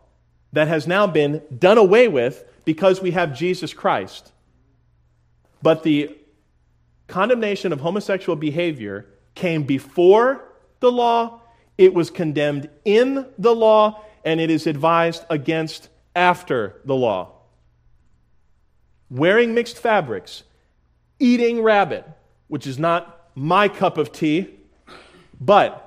that 0.54 0.68
has 0.68 0.86
now 0.86 1.07
been 1.07 1.42
done 1.59 1.76
away 1.76 2.09
with 2.09 2.42
because 2.64 3.02
we 3.02 3.11
have 3.11 3.36
Jesus 3.36 3.74
Christ. 3.74 4.32
But 5.62 5.82
the 5.82 6.16
condemnation 7.09 7.72
of 7.72 7.80
homosexual 7.80 8.36
behavior 8.36 9.07
came 9.34 9.62
before 9.62 10.44
the 10.80 10.92
law, 10.92 11.40
it 11.78 11.94
was 11.94 12.11
condemned 12.11 12.68
in 12.84 13.26
the 13.38 13.54
law, 13.54 14.04
and 14.24 14.40
it 14.40 14.50
is 14.50 14.66
advised 14.66 15.24
against 15.30 15.88
after 16.14 16.80
the 16.84 16.94
law 16.94 17.36
wearing 19.11 19.54
mixed 19.54 19.78
fabrics, 19.78 20.42
eating 21.18 21.62
rabbit, 21.62 22.04
which 22.48 22.66
is 22.66 22.78
not 22.78 23.30
my 23.34 23.68
cup 23.68 23.98
of 23.98 24.12
tea, 24.12 24.48
but 25.40 25.82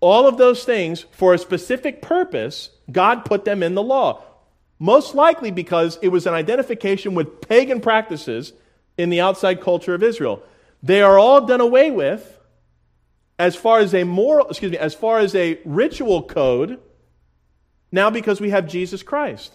all 0.00 0.26
of 0.26 0.38
those 0.38 0.64
things 0.64 1.04
for 1.10 1.34
a 1.34 1.38
specific 1.38 2.00
purpose, 2.00 2.70
God 2.90 3.24
put 3.24 3.44
them 3.44 3.62
in 3.62 3.74
the 3.74 3.82
law. 3.82 4.22
Most 4.78 5.14
likely 5.14 5.50
because 5.50 5.98
it 6.00 6.08
was 6.08 6.26
an 6.26 6.32
identification 6.32 7.14
with 7.14 7.42
pagan 7.42 7.80
practices 7.80 8.54
in 8.96 9.10
the 9.10 9.20
outside 9.20 9.60
culture 9.60 9.94
of 9.94 10.02
Israel. 10.02 10.42
They 10.82 11.02
are 11.02 11.18
all 11.18 11.46
done 11.46 11.60
away 11.60 11.90
with 11.90 12.38
as 13.38 13.56
far 13.56 13.78
as 13.78 13.94
a 13.94 14.04
moral, 14.04 14.48
excuse 14.48 14.72
me, 14.72 14.78
as 14.78 14.94
far 14.94 15.18
as 15.18 15.34
a 15.34 15.58
ritual 15.64 16.22
code 16.22 16.78
now 17.92 18.10
because 18.10 18.40
we 18.40 18.50
have 18.50 18.68
Jesus 18.68 19.02
Christ. 19.02 19.52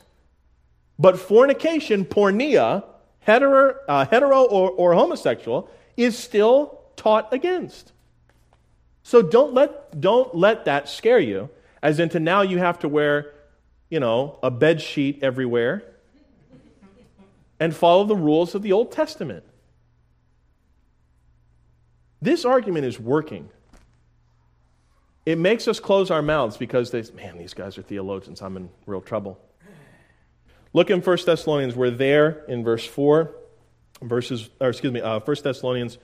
But 0.97 1.19
fornication, 1.19 2.05
porneia, 2.05 2.83
hetero, 3.19 3.75
uh, 3.87 4.05
hetero 4.05 4.43
or, 4.43 4.71
or 4.71 4.93
homosexual, 4.93 5.69
is 5.97 6.17
still 6.17 6.79
taught 6.95 7.33
against. 7.33 7.91
So 9.03 9.21
don't 9.21 9.53
let, 9.53 9.99
don't 9.99 10.33
let 10.33 10.65
that 10.65 10.89
scare 10.89 11.19
you, 11.19 11.49
as 11.81 11.99
into 11.99 12.19
now 12.19 12.41
you 12.41 12.57
have 12.57 12.79
to 12.79 12.87
wear, 12.87 13.33
you 13.89 13.99
know, 13.99 14.39
a 14.41 14.49
bed 14.49 14.81
sheet 14.81 15.19
everywhere 15.21 15.83
and 17.59 17.75
follow 17.75 18.03
the 18.03 18.15
rules 18.15 18.55
of 18.55 18.61
the 18.61 18.71
Old 18.71 18.91
Testament. 18.91 19.43
This 22.21 22.45
argument 22.45 22.85
is 22.85 22.99
working. 22.99 23.49
It 25.25 25.37
makes 25.37 25.67
us 25.67 25.79
close 25.79 26.11
our 26.11 26.21
mouths 26.21 26.57
because 26.57 26.91
they, 26.91 27.03
man, 27.15 27.37
these 27.37 27.53
guys 27.53 27.77
are 27.77 27.81
theologians. 27.81 28.41
I'm 28.41 28.57
in 28.57 28.69
real 28.85 29.01
trouble. 29.01 29.39
Look 30.73 30.89
in 30.89 31.01
1 31.01 31.17
Thessalonians. 31.25 31.75
We're 31.75 31.89
there 31.89 32.43
in 32.47 32.63
verse 32.63 32.85
4, 32.85 33.33
verses, 34.01 34.49
or 34.59 34.69
excuse 34.69 34.91
me, 34.91 35.01
uh, 35.01 35.19
1 35.19 35.37
Thessalonians 35.43 35.97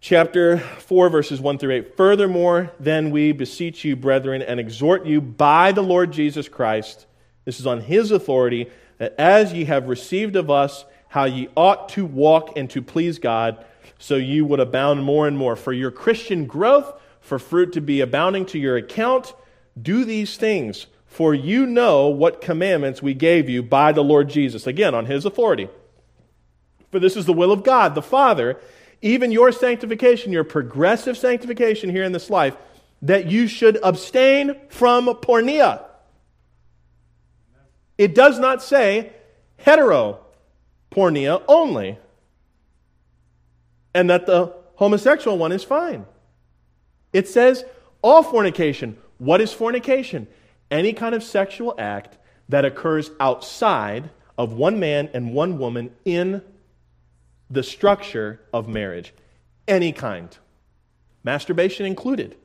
chapter 0.00 0.58
4, 0.58 1.08
verses 1.08 1.40
1 1.40 1.58
through 1.58 1.74
8. 1.74 1.96
Furthermore, 1.96 2.72
then 2.78 3.10
we 3.10 3.32
beseech 3.32 3.84
you, 3.84 3.96
brethren, 3.96 4.42
and 4.42 4.60
exhort 4.60 5.06
you 5.06 5.20
by 5.20 5.72
the 5.72 5.82
Lord 5.82 6.12
Jesus 6.12 6.48
Christ, 6.48 7.06
this 7.44 7.58
is 7.58 7.66
on 7.66 7.80
his 7.80 8.10
authority, 8.10 8.68
that 9.02 9.16
as 9.18 9.52
ye 9.52 9.64
have 9.64 9.88
received 9.88 10.36
of 10.36 10.48
us 10.48 10.84
how 11.08 11.24
ye 11.24 11.48
ought 11.56 11.88
to 11.88 12.06
walk 12.06 12.56
and 12.56 12.70
to 12.70 12.80
please 12.80 13.18
God, 13.18 13.64
so 13.98 14.14
you 14.14 14.44
would 14.44 14.60
abound 14.60 15.02
more 15.02 15.26
and 15.26 15.36
more. 15.36 15.56
For 15.56 15.72
your 15.72 15.90
Christian 15.90 16.46
growth, 16.46 16.92
for 17.20 17.40
fruit 17.40 17.72
to 17.72 17.80
be 17.80 18.00
abounding 18.00 18.46
to 18.46 18.60
your 18.60 18.76
account, 18.76 19.34
do 19.76 20.04
these 20.04 20.36
things 20.36 20.86
For 21.12 21.34
you 21.34 21.66
know 21.66 22.08
what 22.08 22.40
commandments 22.40 23.02
we 23.02 23.12
gave 23.12 23.46
you 23.46 23.62
by 23.62 23.92
the 23.92 24.02
Lord 24.02 24.30
Jesus. 24.30 24.66
Again, 24.66 24.94
on 24.94 25.04
his 25.04 25.26
authority. 25.26 25.68
For 26.90 26.98
this 26.98 27.18
is 27.18 27.26
the 27.26 27.34
will 27.34 27.52
of 27.52 27.64
God, 27.64 27.94
the 27.94 28.00
Father, 28.00 28.58
even 29.02 29.30
your 29.30 29.52
sanctification, 29.52 30.32
your 30.32 30.42
progressive 30.42 31.18
sanctification 31.18 31.90
here 31.90 32.02
in 32.02 32.12
this 32.12 32.30
life, 32.30 32.56
that 33.02 33.30
you 33.30 33.46
should 33.46 33.78
abstain 33.82 34.56
from 34.70 35.04
porneia. 35.06 35.84
It 38.02 38.14
does 38.14 38.38
not 38.38 38.62
say 38.62 39.12
hetero 39.58 40.20
porneia 40.90 41.42
only, 41.46 41.98
and 43.94 44.10
that 44.10 44.26
the 44.26 44.54
homosexual 44.76 45.38
one 45.38 45.52
is 45.52 45.64
fine. 45.64 46.06
It 47.12 47.28
says 47.28 47.64
all 48.02 48.22
fornication. 48.22 48.98
What 49.18 49.40
is 49.40 49.52
fornication? 49.52 50.26
any 50.72 50.94
kind 50.94 51.14
of 51.14 51.22
sexual 51.22 51.74
act 51.78 52.18
that 52.48 52.64
occurs 52.64 53.10
outside 53.20 54.10
of 54.38 54.54
one 54.54 54.80
man 54.80 55.08
and 55.12 55.34
one 55.34 55.58
woman 55.58 55.92
in 56.04 56.42
the 57.50 57.62
structure 57.62 58.40
of 58.52 58.66
marriage. 58.66 59.12
Any 59.68 59.92
kind. 59.92 60.36
Masturbation 61.22 61.86
included. 61.86 62.36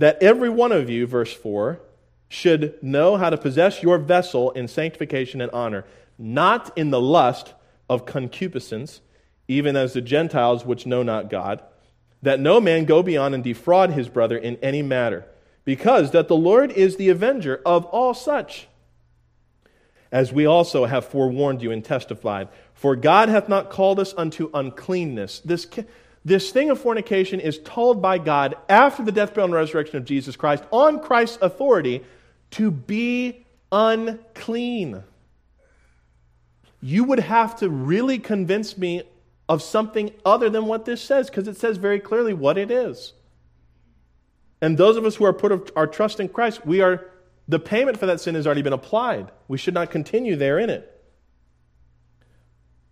That 0.00 0.22
every 0.22 0.48
one 0.48 0.72
of 0.72 0.90
you, 0.90 1.06
verse 1.06 1.32
4, 1.32 1.80
should 2.28 2.82
know 2.82 3.16
how 3.16 3.30
to 3.30 3.36
possess 3.36 3.82
your 3.82 3.98
vessel 3.98 4.50
in 4.50 4.68
sanctification 4.68 5.40
and 5.40 5.50
honor, 5.52 5.84
not 6.18 6.76
in 6.76 6.90
the 6.90 7.00
lust 7.00 7.54
of 7.88 8.06
concupiscence, 8.06 9.00
even 9.46 9.76
as 9.76 9.92
the 9.92 10.00
Gentiles 10.00 10.64
which 10.64 10.86
know 10.86 11.02
not 11.02 11.30
God 11.30 11.60
that 12.22 12.40
no 12.40 12.60
man 12.60 12.84
go 12.84 13.02
beyond 13.02 13.34
and 13.34 13.42
defraud 13.42 13.90
his 13.90 14.08
brother 14.08 14.36
in 14.36 14.56
any 14.56 14.82
matter, 14.82 15.26
because 15.64 16.10
that 16.10 16.28
the 16.28 16.36
Lord 16.36 16.70
is 16.70 16.96
the 16.96 17.08
avenger 17.08 17.60
of 17.64 17.84
all 17.86 18.14
such. 18.14 18.68
As 20.12 20.32
we 20.32 20.44
also 20.44 20.86
have 20.86 21.06
forewarned 21.06 21.62
you 21.62 21.70
and 21.70 21.84
testified, 21.84 22.48
for 22.74 22.96
God 22.96 23.28
hath 23.28 23.48
not 23.48 23.70
called 23.70 24.00
us 24.00 24.12
unto 24.16 24.50
uncleanness. 24.52 25.40
This, 25.40 25.66
this 26.24 26.50
thing 26.50 26.70
of 26.70 26.80
fornication 26.80 27.40
is 27.40 27.58
told 27.58 28.02
by 28.02 28.18
God 28.18 28.54
after 28.68 29.02
the 29.02 29.12
death, 29.12 29.34
burial, 29.34 29.46
and 29.46 29.54
resurrection 29.54 29.96
of 29.96 30.04
Jesus 30.04 30.36
Christ 30.36 30.64
on 30.70 31.00
Christ's 31.00 31.38
authority 31.40 32.04
to 32.52 32.70
be 32.70 33.46
unclean. 33.72 35.02
You 36.82 37.04
would 37.04 37.20
have 37.20 37.56
to 37.60 37.70
really 37.70 38.18
convince 38.18 38.76
me 38.76 39.02
of 39.48 39.62
something 39.62 40.12
other 40.24 40.50
than 40.50 40.66
what 40.66 40.84
this 40.84 41.02
says 41.02 41.28
because 41.28 41.48
it 41.48 41.56
says 41.56 41.76
very 41.76 42.00
clearly 42.00 42.34
what 42.34 42.58
it 42.58 42.70
is. 42.70 43.14
And 44.60 44.76
those 44.76 44.96
of 44.96 45.04
us 45.06 45.16
who 45.16 45.24
are 45.24 45.32
put 45.32 45.52
of 45.52 45.70
our 45.74 45.86
trust 45.86 46.20
in 46.20 46.28
Christ, 46.28 46.66
we 46.66 46.80
are 46.82 47.10
the 47.48 47.58
payment 47.58 47.98
for 47.98 48.06
that 48.06 48.20
sin 48.20 48.34
has 48.34 48.46
already 48.46 48.62
been 48.62 48.72
applied. 48.72 49.30
We 49.48 49.58
should 49.58 49.74
not 49.74 49.90
continue 49.90 50.36
there 50.36 50.58
in 50.58 50.70
it. 50.70 50.86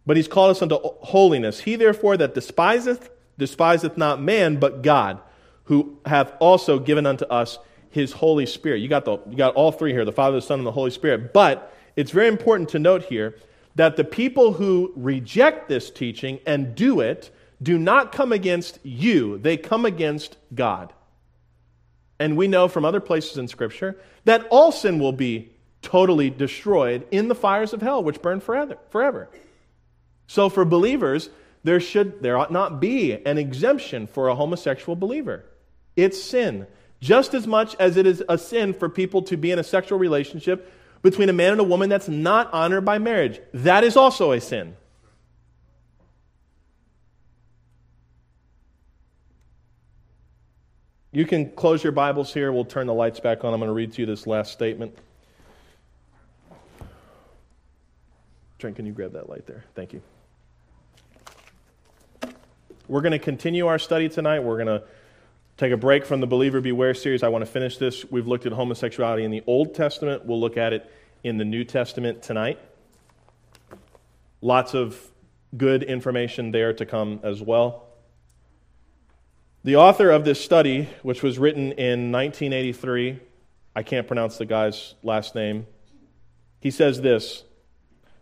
But 0.06 0.16
he's 0.16 0.28
called 0.28 0.50
us 0.50 0.62
unto 0.62 0.78
holiness. 0.82 1.60
He 1.60 1.76
therefore 1.76 2.16
that 2.16 2.34
despiseth, 2.34 3.10
despiseth 3.38 3.96
not 3.96 4.20
man, 4.20 4.56
but 4.56 4.82
God, 4.82 5.20
who 5.64 5.98
hath 6.04 6.32
also 6.40 6.78
given 6.78 7.06
unto 7.06 7.24
us 7.26 7.58
his 7.90 8.12
Holy 8.12 8.46
Spirit. 8.46 8.78
You 8.78 8.88
got, 8.88 9.04
the, 9.04 9.18
you 9.28 9.36
got 9.36 9.54
all 9.54 9.72
three 9.72 9.92
here 9.92 10.04
the 10.04 10.12
Father, 10.12 10.36
the 10.36 10.42
Son, 10.42 10.60
and 10.60 10.66
the 10.66 10.72
Holy 10.72 10.90
Spirit. 10.90 11.32
But 11.32 11.72
it's 11.96 12.10
very 12.10 12.28
important 12.28 12.68
to 12.70 12.78
note 12.78 13.04
here 13.04 13.36
that 13.74 13.96
the 13.96 14.04
people 14.04 14.54
who 14.54 14.92
reject 14.96 15.68
this 15.68 15.90
teaching 15.90 16.40
and 16.46 16.74
do 16.74 17.00
it 17.00 17.30
do 17.62 17.78
not 17.78 18.12
come 18.12 18.32
against 18.32 18.78
you, 18.84 19.38
they 19.38 19.56
come 19.56 19.84
against 19.84 20.36
God. 20.54 20.92
And 22.20 22.36
we 22.36 22.48
know 22.48 22.68
from 22.68 22.84
other 22.84 23.00
places 23.00 23.36
in 23.38 23.48
Scripture 23.48 23.96
that 24.24 24.46
all 24.50 24.72
sin 24.72 24.98
will 24.98 25.12
be 25.12 25.52
totally 25.82 26.30
destroyed 26.30 27.06
in 27.10 27.28
the 27.28 27.34
fires 27.34 27.72
of 27.72 27.80
hell, 27.80 28.02
which 28.02 28.20
burn 28.20 28.40
forever. 28.40 28.78
forever. 28.90 29.28
So 30.26 30.48
for 30.48 30.64
believers, 30.64 31.30
there 31.64 31.80
should 31.80 32.22
there 32.22 32.38
ought 32.38 32.52
not 32.52 32.80
be 32.80 33.14
an 33.24 33.38
exemption 33.38 34.06
for 34.06 34.28
a 34.28 34.34
homosexual 34.34 34.96
believer. 34.96 35.44
It's 35.96 36.22
sin. 36.22 36.66
Just 37.00 37.34
as 37.34 37.46
much 37.46 37.76
as 37.76 37.96
it 37.96 38.06
is 38.06 38.22
a 38.28 38.38
sin 38.38 38.74
for 38.74 38.88
people 38.88 39.22
to 39.22 39.36
be 39.36 39.50
in 39.50 39.58
a 39.58 39.64
sexual 39.64 39.98
relationship 39.98 40.72
between 41.02 41.28
a 41.28 41.32
man 41.32 41.52
and 41.52 41.60
a 41.60 41.64
woman 41.64 41.88
that's 41.88 42.08
not 42.08 42.52
honored 42.52 42.84
by 42.84 42.98
marriage. 42.98 43.40
That 43.54 43.84
is 43.84 43.96
also 43.96 44.32
a 44.32 44.40
sin. 44.40 44.76
You 51.12 51.24
can 51.24 51.50
close 51.50 51.82
your 51.82 51.92
Bibles 51.92 52.34
here. 52.34 52.52
We'll 52.52 52.64
turn 52.64 52.86
the 52.86 52.94
lights 52.94 53.18
back 53.18 53.44
on. 53.44 53.54
I'm 53.54 53.60
going 53.60 53.68
to 53.68 53.74
read 53.74 53.92
to 53.94 54.02
you 54.02 54.06
this 54.06 54.26
last 54.26 54.52
statement. 54.52 54.96
Trent, 58.58 58.76
can 58.76 58.86
you 58.86 58.92
grab 58.92 59.12
that 59.12 59.28
light 59.28 59.46
there? 59.46 59.64
Thank 59.74 59.92
you. 59.92 60.02
We're 62.88 63.02
going 63.02 63.12
to 63.12 63.18
continue 63.18 63.66
our 63.66 63.78
study 63.78 64.08
tonight. 64.08 64.40
We're 64.40 64.64
going 64.64 64.80
to 64.80 64.82
take 65.58 65.72
a 65.72 65.76
break 65.76 66.06
from 66.06 66.20
the 66.20 66.26
Believer 66.26 66.62
Beware 66.62 66.94
series. 66.94 67.22
I 67.22 67.28
want 67.28 67.44
to 67.44 67.50
finish 67.50 67.76
this. 67.76 68.10
We've 68.10 68.26
looked 68.26 68.46
at 68.46 68.52
homosexuality 68.52 69.24
in 69.24 69.30
the 69.30 69.42
Old 69.46 69.74
Testament. 69.74 70.24
We'll 70.24 70.40
look 70.40 70.56
at 70.56 70.72
it 70.72 70.90
in 71.22 71.36
the 71.36 71.44
New 71.44 71.64
Testament 71.64 72.22
tonight. 72.22 72.58
Lots 74.40 74.72
of 74.72 74.98
good 75.54 75.82
information 75.82 76.50
there 76.50 76.72
to 76.72 76.86
come 76.86 77.20
as 77.22 77.42
well. 77.42 77.88
The 79.64 79.76
author 79.76 80.10
of 80.10 80.24
this 80.24 80.42
study, 80.42 80.88
which 81.02 81.22
was 81.22 81.38
written 81.38 81.72
in 81.72 82.10
1983, 82.10 83.20
I 83.76 83.82
can't 83.82 84.06
pronounce 84.06 84.38
the 84.38 84.46
guy's 84.46 84.94
last 85.02 85.34
name, 85.34 85.66
he 86.60 86.70
says 86.70 87.02
this. 87.02 87.44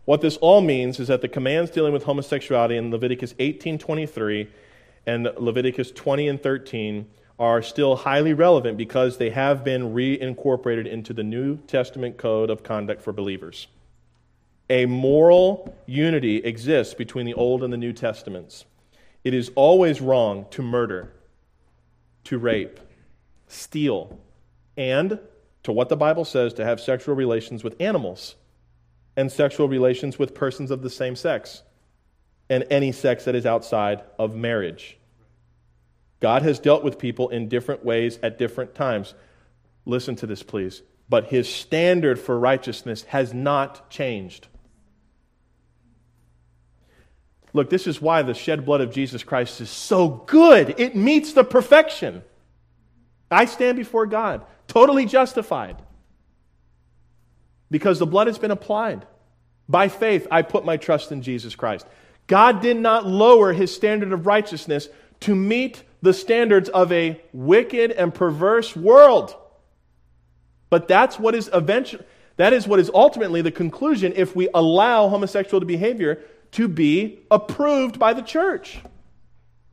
What 0.07 0.21
this 0.21 0.37
all 0.37 0.61
means 0.61 1.01
is 1.01 1.09
that 1.09 1.19
the 1.19 1.27
commands 1.27 1.69
dealing 1.69 1.91
with 1.91 2.05
homosexuality 2.05 2.77
in 2.77 2.91
Leviticus 2.91 3.33
18:23 3.39 4.47
and 5.05 5.29
Leviticus 5.37 5.91
20 5.91 6.29
and 6.29 6.41
13 6.41 7.07
are 7.37 7.61
still 7.61 7.97
highly 7.97 8.33
relevant 8.33 8.77
because 8.77 9.17
they 9.17 9.31
have 9.31 9.65
been 9.65 9.93
reincorporated 9.93 10.87
into 10.87 11.11
the 11.11 11.25
New 11.25 11.57
Testament 11.57 12.15
code 12.15 12.49
of 12.49 12.63
conduct 12.63 13.01
for 13.01 13.11
believers. 13.11 13.67
A 14.69 14.85
moral 14.85 15.75
unity 15.85 16.37
exists 16.37 16.93
between 16.93 17.25
the 17.25 17.33
Old 17.33 17.61
and 17.61 17.73
the 17.73 17.77
New 17.77 17.91
Testaments. 17.91 18.63
It 19.25 19.33
is 19.33 19.51
always 19.55 19.99
wrong 19.99 20.45
to 20.51 20.61
murder, 20.61 21.11
to 22.23 22.37
rape, 22.37 22.79
steal, 23.49 24.17
and, 24.77 25.19
to 25.63 25.73
what 25.73 25.89
the 25.89 25.97
Bible 25.97 26.23
says, 26.23 26.53
to 26.53 26.63
have 26.63 26.79
sexual 26.79 27.13
relations 27.13 27.61
with 27.61 27.75
animals 27.81 28.35
and 29.17 29.31
sexual 29.31 29.67
relations 29.67 30.17
with 30.17 30.33
persons 30.35 30.71
of 30.71 30.81
the 30.81 30.89
same 30.89 31.15
sex 31.15 31.63
and 32.49 32.65
any 32.69 32.93
sex 32.93 33.25
that 33.25 33.35
is 33.35 33.45
outside 33.45 34.03
of 34.17 34.35
marriage. 34.35 34.97
God 36.19 36.43
has 36.43 36.59
dealt 36.59 36.83
with 36.83 36.97
people 36.97 37.29
in 37.29 37.49
different 37.49 37.83
ways 37.83 38.19
at 38.23 38.37
different 38.37 38.75
times. 38.75 39.13
Listen 39.85 40.15
to 40.17 40.27
this, 40.27 40.43
please. 40.43 40.81
But 41.09 41.25
his 41.25 41.53
standard 41.53 42.19
for 42.19 42.39
righteousness 42.39 43.03
has 43.03 43.33
not 43.33 43.89
changed. 43.89 44.47
Look, 47.53 47.69
this 47.69 47.87
is 47.87 48.01
why 48.01 48.21
the 48.21 48.33
shed 48.33 48.65
blood 48.65 48.81
of 48.81 48.91
Jesus 48.91 49.23
Christ 49.23 49.61
is 49.61 49.69
so 49.69 50.09
good. 50.09 50.79
It 50.79 50.95
meets 50.95 51.33
the 51.33 51.43
perfection. 51.43 52.23
I 53.31 53.45
stand 53.45 53.77
before 53.77 54.05
God, 54.05 54.45
totally 54.67 55.05
justified. 55.05 55.81
Because 57.69 57.99
the 57.99 58.05
blood 58.05 58.27
has 58.27 58.37
been 58.37 58.51
applied. 58.51 59.05
By 59.69 59.89
faith, 59.89 60.27
I 60.31 60.41
put 60.41 60.65
my 60.65 60.77
trust 60.77 61.11
in 61.11 61.21
Jesus 61.21 61.55
Christ. 61.55 61.85
God 62.27 62.61
did 62.61 62.77
not 62.77 63.05
lower 63.05 63.53
his 63.53 63.73
standard 63.73 64.13
of 64.13 64.25
righteousness 64.25 64.87
to 65.21 65.35
meet 65.35 65.83
the 66.01 66.13
standards 66.13 66.69
of 66.69 66.91
a 66.91 67.21
wicked 67.33 67.91
and 67.91 68.13
perverse 68.13 68.75
world. 68.75 69.35
But 70.69 70.87
that's 70.87 71.19
what 71.19 71.35
is 71.35 71.49
eventually 71.53 72.03
that 72.37 72.53
is 72.53 72.67
what 72.67 72.79
is 72.79 72.91
ultimately 72.93 73.41
the 73.41 73.51
conclusion 73.51 74.13
if 74.15 74.35
we 74.35 74.47
allow 74.53 75.09
homosexual 75.09 75.63
behavior 75.65 76.21
to 76.51 76.67
be 76.67 77.19
approved 77.31 77.99
by 77.99 78.13
the 78.13 78.21
church. 78.21 78.79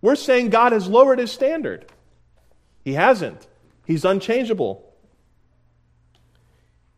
We're 0.01 0.17
saying 0.17 0.49
God 0.49 0.73
has 0.73 0.89
lowered 0.89 1.19
his 1.19 1.31
standard. 1.31 1.91
He 2.83 2.95
hasn't. 2.95 3.47
He's 3.87 4.05
unchangeable. 4.05 4.84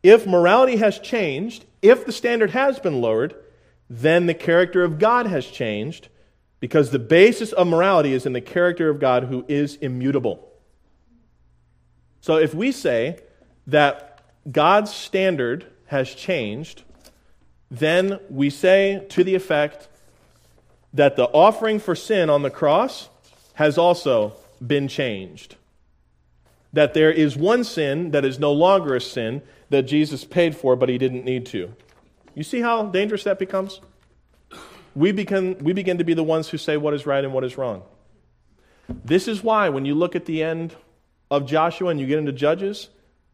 If 0.06 0.24
morality 0.24 0.76
has 0.76 1.00
changed, 1.00 1.64
if 1.82 2.06
the 2.06 2.12
standard 2.12 2.50
has 2.50 2.78
been 2.78 3.00
lowered, 3.00 3.34
then 3.90 4.26
the 4.26 4.34
character 4.34 4.84
of 4.84 5.00
God 5.00 5.26
has 5.26 5.44
changed 5.46 6.08
because 6.60 6.90
the 6.90 7.00
basis 7.00 7.50
of 7.52 7.66
morality 7.66 8.12
is 8.12 8.24
in 8.24 8.32
the 8.32 8.40
character 8.40 8.88
of 8.88 9.00
God 9.00 9.24
who 9.24 9.44
is 9.48 9.74
immutable. 9.76 10.48
So 12.20 12.36
if 12.36 12.54
we 12.54 12.70
say 12.70 13.18
that 13.66 14.22
God's 14.50 14.94
standard 14.94 15.66
has 15.86 16.14
changed, 16.14 16.84
then 17.68 18.20
we 18.30 18.48
say 18.48 19.04
to 19.08 19.24
the 19.24 19.34
effect 19.34 19.88
that 20.94 21.16
the 21.16 21.26
offering 21.32 21.80
for 21.80 21.96
sin 21.96 22.30
on 22.30 22.42
the 22.42 22.50
cross 22.50 23.08
has 23.54 23.76
also 23.76 24.34
been 24.64 24.86
changed. 24.86 25.56
that 26.76 26.92
there 26.92 27.10
is 27.10 27.36
one 27.36 27.64
sin 27.64 28.10
that 28.10 28.22
is 28.22 28.38
no 28.38 28.52
longer 28.52 28.94
a 28.94 29.00
sin 29.00 29.40
that 29.70 29.82
Jesus 29.82 30.24
paid 30.24 30.56
for, 30.56 30.76
but 30.76 30.88
he 30.88 30.98
didn't 30.98 31.24
need 31.24 31.46
to. 31.46 31.74
You 32.34 32.42
see 32.42 32.60
how 32.60 32.84
dangerous 32.84 33.24
that 33.24 33.38
becomes? 33.38 33.80
We 34.94 35.12
begin, 35.12 35.58
we 35.58 35.72
begin 35.72 35.98
to 35.98 36.04
be 36.04 36.14
the 36.14 36.22
ones 36.22 36.48
who 36.48 36.58
say 36.58 36.76
what 36.76 36.94
is 36.94 37.06
right 37.06 37.22
and 37.22 37.32
what 37.32 37.44
is 37.44 37.58
wrong. 37.58 37.82
This 38.88 39.28
is 39.28 39.42
why, 39.42 39.68
when 39.68 39.84
you 39.84 39.94
look 39.94 40.14
at 40.16 40.26
the 40.26 40.42
end 40.42 40.74
of 41.30 41.46
Joshua 41.46 41.90
and 41.90 42.00
you 42.00 42.06
get 42.06 42.18
into 42.18 42.32
Judges, 42.32 42.88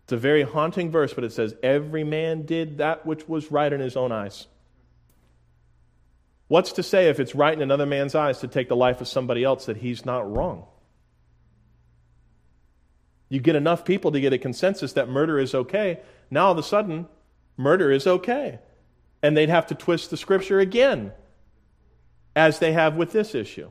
it's 0.05 0.13
a 0.13 0.17
very 0.17 0.43
haunting 0.43 0.91
verse, 0.91 1.15
but 1.15 1.25
it 1.25 1.33
says, 1.33 1.55
Every 1.63 2.05
man 2.05 2.43
did 2.43 2.79
that 2.79 3.07
which 3.07 3.29
was 3.29 3.51
right 3.51 3.73
in 3.73 3.81
his 3.81 3.97
own 3.97 4.13
eyes. 4.13 4.47
What's 6.49 6.73
to 6.73 6.83
say 6.83 7.09
if 7.09 7.21
it's 7.21 7.35
right 7.35 7.55
in 7.55 7.63
another 7.63 7.87
man's 7.87 8.15
eyes 8.15 8.41
to 8.41 8.49
take 8.49 8.69
the 8.69 8.77
life 8.77 9.01
of 9.01 9.09
somebody 9.09 9.45
else 9.45 9.67
that 9.67 9.79
he's 9.79 10.05
not 10.05 10.31
wrong? 10.31 10.67
You 13.33 13.41
get 13.41 13.57
enough 13.57 13.87
people 13.87 14.13
to 14.13 14.21
get 14.21 14.35
a 14.35 14.39
consensus 14.39 14.93
that 14.93 15.09
murder 15.09 15.39
is 15.39 15.55
okay. 15.55 16.01
Now 16.31 16.49
all 16.49 16.53
of 16.53 16.59
a 16.59 16.63
sudden, 16.63 17.07
murder 17.57 17.91
is 17.91 18.07
okay. 18.07 18.59
And 19.23 19.35
they'd 19.35 19.49
have 19.49 19.69
to 19.69 19.75
twist 19.75 20.11
the 20.11 20.19
scripture 20.19 20.61
again, 20.61 21.13
as 22.37 22.59
they 22.59 22.73
have 22.73 22.97
with 22.97 23.13
this 23.13 23.35
issue. 23.35 23.71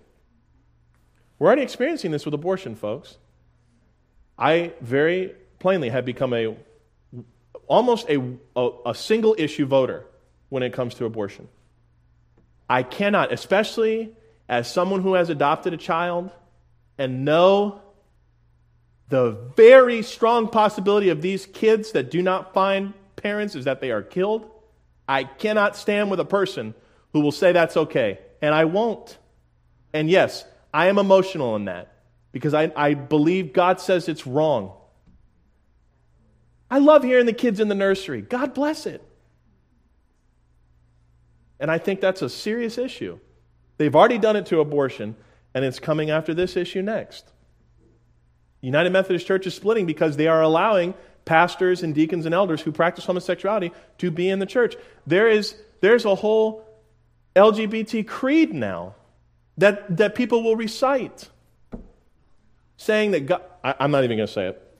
We're 1.37 1.45
already 1.45 1.61
experiencing 1.61 2.09
this 2.09 2.25
with 2.25 2.33
abortion, 2.33 2.75
folks. 2.75 3.19
I 4.35 4.73
very 4.81 5.35
plainly 5.59 5.89
have 5.89 6.05
become 6.05 6.33
a 6.33 6.57
almost 7.67 8.09
a, 8.09 8.19
a, 8.55 8.69
a 8.87 8.95
single 8.95 9.35
issue 9.37 9.67
voter 9.67 10.07
when 10.49 10.63
it 10.63 10.73
comes 10.73 10.95
to 10.95 11.05
abortion. 11.05 11.47
I 12.67 12.81
cannot, 12.81 13.31
especially 13.31 14.15
as 14.49 14.67
someone 14.67 15.03
who 15.03 15.13
has 15.13 15.29
adopted 15.29 15.75
a 15.75 15.77
child 15.77 16.31
and 16.97 17.25
know 17.25 17.79
the 19.11 19.37
very 19.57 20.01
strong 20.01 20.47
possibility 20.47 21.09
of 21.09 21.21
these 21.21 21.45
kids 21.45 21.91
that 21.91 22.09
do 22.09 22.21
not 22.23 22.53
find 22.53 22.93
parents 23.17 23.55
is 23.55 23.65
that 23.65 23.81
they 23.81 23.91
are 23.91 24.01
killed. 24.01 24.49
I 25.07 25.25
cannot 25.25 25.75
stand 25.75 26.09
with 26.09 26.21
a 26.21 26.25
person 26.25 26.73
who 27.11 27.19
will 27.19 27.33
say 27.33 27.51
that's 27.51 27.75
okay, 27.75 28.19
and 28.41 28.55
I 28.55 28.65
won't. 28.65 29.17
And 29.93 30.09
yes, 30.09 30.45
I 30.73 30.87
am 30.87 30.97
emotional 30.97 31.57
in 31.57 31.65
that 31.65 31.93
because 32.31 32.53
I, 32.53 32.71
I 32.73 32.93
believe 32.93 33.51
God 33.51 33.81
says 33.81 34.07
it's 34.07 34.25
wrong. 34.25 34.71
I 36.69 36.79
love 36.79 37.03
hearing 37.03 37.25
the 37.25 37.33
kids 37.33 37.59
in 37.59 37.67
the 37.67 37.75
nursery. 37.75 38.21
God 38.21 38.53
bless 38.53 38.85
it. 38.85 39.03
And 41.59 41.69
I 41.69 41.77
think 41.79 41.99
that's 41.99 42.21
a 42.21 42.29
serious 42.29 42.77
issue. 42.77 43.19
They've 43.77 43.95
already 43.95 44.17
done 44.17 44.37
it 44.37 44.45
to 44.47 44.61
abortion, 44.61 45.17
and 45.53 45.65
it's 45.65 45.79
coming 45.79 46.09
after 46.09 46.33
this 46.33 46.55
issue 46.55 46.81
next. 46.81 47.33
United 48.61 48.91
Methodist 48.91 49.25
Church 49.25 49.47
is 49.47 49.55
splitting 49.55 49.85
because 49.85 50.17
they 50.17 50.27
are 50.27 50.41
allowing 50.41 50.93
pastors 51.25 51.83
and 51.83 51.93
deacons 51.93 52.25
and 52.25 52.35
elders 52.35 52.61
who 52.61 52.71
practice 52.71 53.05
homosexuality 53.05 53.71
to 53.97 54.11
be 54.11 54.29
in 54.29 54.39
the 54.39 54.45
church. 54.45 54.75
There 55.05 55.27
is 55.27 55.55
there's 55.81 56.05
a 56.05 56.15
whole 56.15 56.65
LGBT 57.35 58.07
creed 58.07 58.53
now 58.53 58.95
that, 59.57 59.97
that 59.97 60.15
people 60.15 60.43
will 60.43 60.55
recite 60.55 61.29
saying 62.77 63.11
that 63.11 63.25
God, 63.25 63.43
I, 63.63 63.75
I'm 63.79 63.91
not 63.91 64.03
even 64.03 64.17
going 64.17 64.27
to 64.27 64.33
say 64.33 64.47
it 64.47 64.75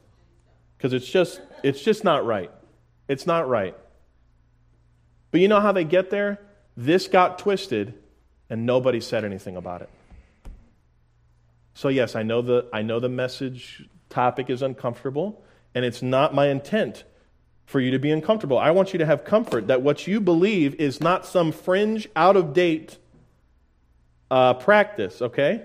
because 0.78 0.94
it's 0.94 1.08
just, 1.08 1.42
it's 1.64 1.82
just 1.82 2.04
not 2.04 2.26
right. 2.26 2.52
It's 3.08 3.28
not 3.28 3.48
right. 3.48 3.76
But 5.32 5.42
you 5.42 5.48
know 5.48 5.60
how 5.60 5.72
they 5.72 5.84
get 5.84 6.10
there? 6.10 6.40
This 6.78 7.08
got 7.08 7.40
twisted 7.40 7.94
and 8.50 8.66
nobody 8.66 9.00
said 9.00 9.24
anything 9.24 9.56
about 9.56 9.82
it. 9.82 9.90
So, 11.74 11.88
yes, 11.88 12.16
I 12.16 12.24
know 12.24 12.42
the, 12.42 12.68
I 12.74 12.82
know 12.82 13.00
the 13.00 13.10
message 13.10 13.88
topic 14.10 14.50
is 14.50 14.62
uncomfortable, 14.62 15.44
and 15.74 15.86
it's 15.86 16.02
not 16.02 16.34
my 16.34 16.48
intent 16.48 17.04
for 17.66 17.80
you 17.80 17.92
to 17.92 18.00
be 18.00 18.12
uncomfortable. 18.12 18.58
I 18.58 18.72
want 18.72 18.92
you 18.94 19.00
to 19.00 19.06
have 19.06 19.24
comfort 19.24 19.68
that 19.68 19.82
what 19.82 20.06
you 20.06 20.20
believe 20.20 20.76
is 20.76 21.00
not 21.00 21.26
some 21.26 21.52
fringe, 21.52 22.08
out 22.16 22.36
of 22.36 22.54
date 22.54 22.98
uh, 24.30 24.54
practice, 24.56 25.22
okay? 25.22 25.64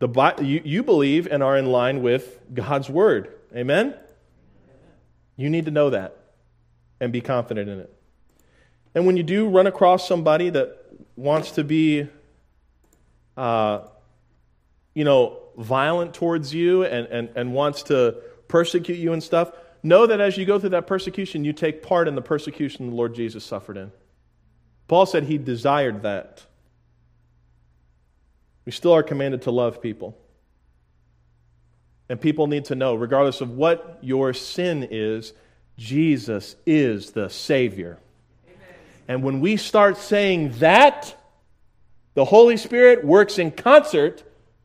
The, 0.00 0.34
you, 0.40 0.62
you 0.64 0.82
believe 0.82 1.28
and 1.28 1.42
are 1.42 1.56
in 1.56 1.66
line 1.66 2.02
with 2.02 2.40
God's 2.52 2.90
word. 2.90 3.34
Amen? 3.54 3.94
You 5.36 5.48
need 5.48 5.66
to 5.66 5.70
know 5.70 5.90
that 5.90 6.16
and 7.00 7.12
be 7.12 7.20
confident 7.20 7.68
in 7.68 7.80
it. 7.80 7.94
And 8.94 9.06
when 9.06 9.16
you 9.16 9.22
do 9.22 9.48
run 9.48 9.66
across 9.66 10.06
somebody 10.08 10.50
that 10.50 10.76
wants 11.16 11.52
to 11.52 11.64
be 11.64 12.08
uh, 13.36 13.80
you 14.94 15.04
know, 15.04 15.38
violent 15.56 16.14
towards 16.14 16.54
you 16.54 16.84
and, 16.84 17.06
and, 17.06 17.28
and 17.36 17.52
wants 17.52 17.84
to 17.84 18.16
persecute 18.48 18.96
you 18.96 19.12
and 19.12 19.22
stuff, 19.22 19.52
know 19.82 20.06
that 20.06 20.20
as 20.20 20.36
you 20.36 20.44
go 20.44 20.58
through 20.58 20.70
that 20.70 20.86
persecution, 20.86 21.44
you 21.44 21.52
take 21.52 21.82
part 21.82 22.08
in 22.08 22.14
the 22.14 22.22
persecution 22.22 22.90
the 22.90 22.96
Lord 22.96 23.14
Jesus 23.14 23.44
suffered 23.44 23.76
in. 23.76 23.92
Paul 24.88 25.06
said 25.06 25.24
he 25.24 25.38
desired 25.38 26.02
that. 26.02 26.42
We 28.64 28.72
still 28.72 28.92
are 28.92 29.02
commanded 29.02 29.42
to 29.42 29.50
love 29.50 29.80
people. 29.80 30.18
And 32.08 32.20
people 32.20 32.48
need 32.48 32.64
to 32.66 32.74
know, 32.74 32.96
regardless 32.96 33.40
of 33.40 33.50
what 33.50 33.98
your 34.02 34.34
sin 34.34 34.88
is, 34.90 35.32
Jesus 35.78 36.56
is 36.66 37.12
the 37.12 37.30
Savior. 37.30 37.98
And 39.06 39.22
when 39.22 39.40
we 39.40 39.56
start 39.56 39.96
saying 39.96 40.52
that, 40.58 41.16
the 42.14 42.24
Holy 42.24 42.56
Spirit 42.56 43.04
works 43.04 43.38
in 43.38 43.50
concert 43.52 44.24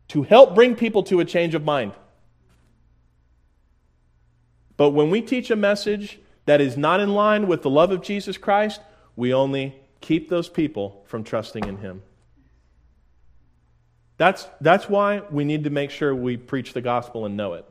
to 0.09 0.23
help 0.23 0.55
bring 0.55 0.75
people 0.75 1.03
to 1.03 1.19
a 1.19 1.25
change 1.25 1.55
of 1.55 1.63
mind. 1.63 1.93
But 4.77 4.91
when 4.91 5.09
we 5.09 5.21
teach 5.21 5.49
a 5.49 5.55
message 5.55 6.19
that 6.45 6.61
is 6.61 6.77
not 6.77 6.99
in 6.99 7.13
line 7.13 7.47
with 7.47 7.61
the 7.61 7.69
love 7.69 7.91
of 7.91 8.01
Jesus 8.01 8.37
Christ, 8.37 8.81
we 9.15 9.33
only 9.33 9.75
keep 10.01 10.29
those 10.29 10.49
people 10.49 11.03
from 11.07 11.23
trusting 11.23 11.65
in 11.65 11.77
Him. 11.77 12.03
That's, 14.17 14.47
that's 14.61 14.87
why 14.87 15.21
we 15.29 15.43
need 15.43 15.65
to 15.65 15.69
make 15.69 15.91
sure 15.91 16.15
we 16.15 16.37
preach 16.37 16.73
the 16.73 16.81
gospel 16.81 17.25
and 17.25 17.35
know 17.35 17.53
it. 17.53 17.65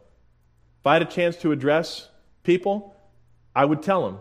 If 0.81 0.87
I 0.87 0.95
had 0.95 1.03
a 1.03 1.07
chance 1.07 1.37
to 1.37 1.53
address 1.53 2.09
people, 2.43 2.95
I 3.55 3.65
would 3.65 3.83
tell 3.83 4.05
them 4.05 4.19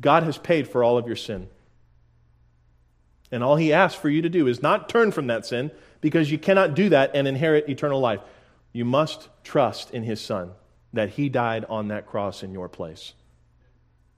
God 0.00 0.24
has 0.24 0.36
paid 0.36 0.68
for 0.68 0.84
all 0.84 0.98
of 0.98 1.06
your 1.06 1.16
sin. 1.16 1.48
And 3.30 3.42
all 3.42 3.56
He 3.56 3.72
asks 3.72 3.98
for 3.98 4.10
you 4.10 4.22
to 4.22 4.28
do 4.28 4.46
is 4.46 4.62
not 4.62 4.88
turn 4.88 5.12
from 5.12 5.28
that 5.28 5.46
sin, 5.46 5.70
because 6.00 6.30
you 6.30 6.38
cannot 6.38 6.74
do 6.74 6.88
that 6.90 7.12
and 7.14 7.26
inherit 7.26 7.68
eternal 7.68 8.00
life. 8.00 8.20
You 8.72 8.84
must 8.84 9.28
trust 9.42 9.90
in 9.90 10.02
his 10.02 10.20
son, 10.20 10.52
that 10.92 11.10
he 11.10 11.28
died 11.28 11.64
on 11.68 11.88
that 11.88 12.06
cross 12.06 12.42
in 12.42 12.52
your 12.52 12.68
place. 12.68 13.14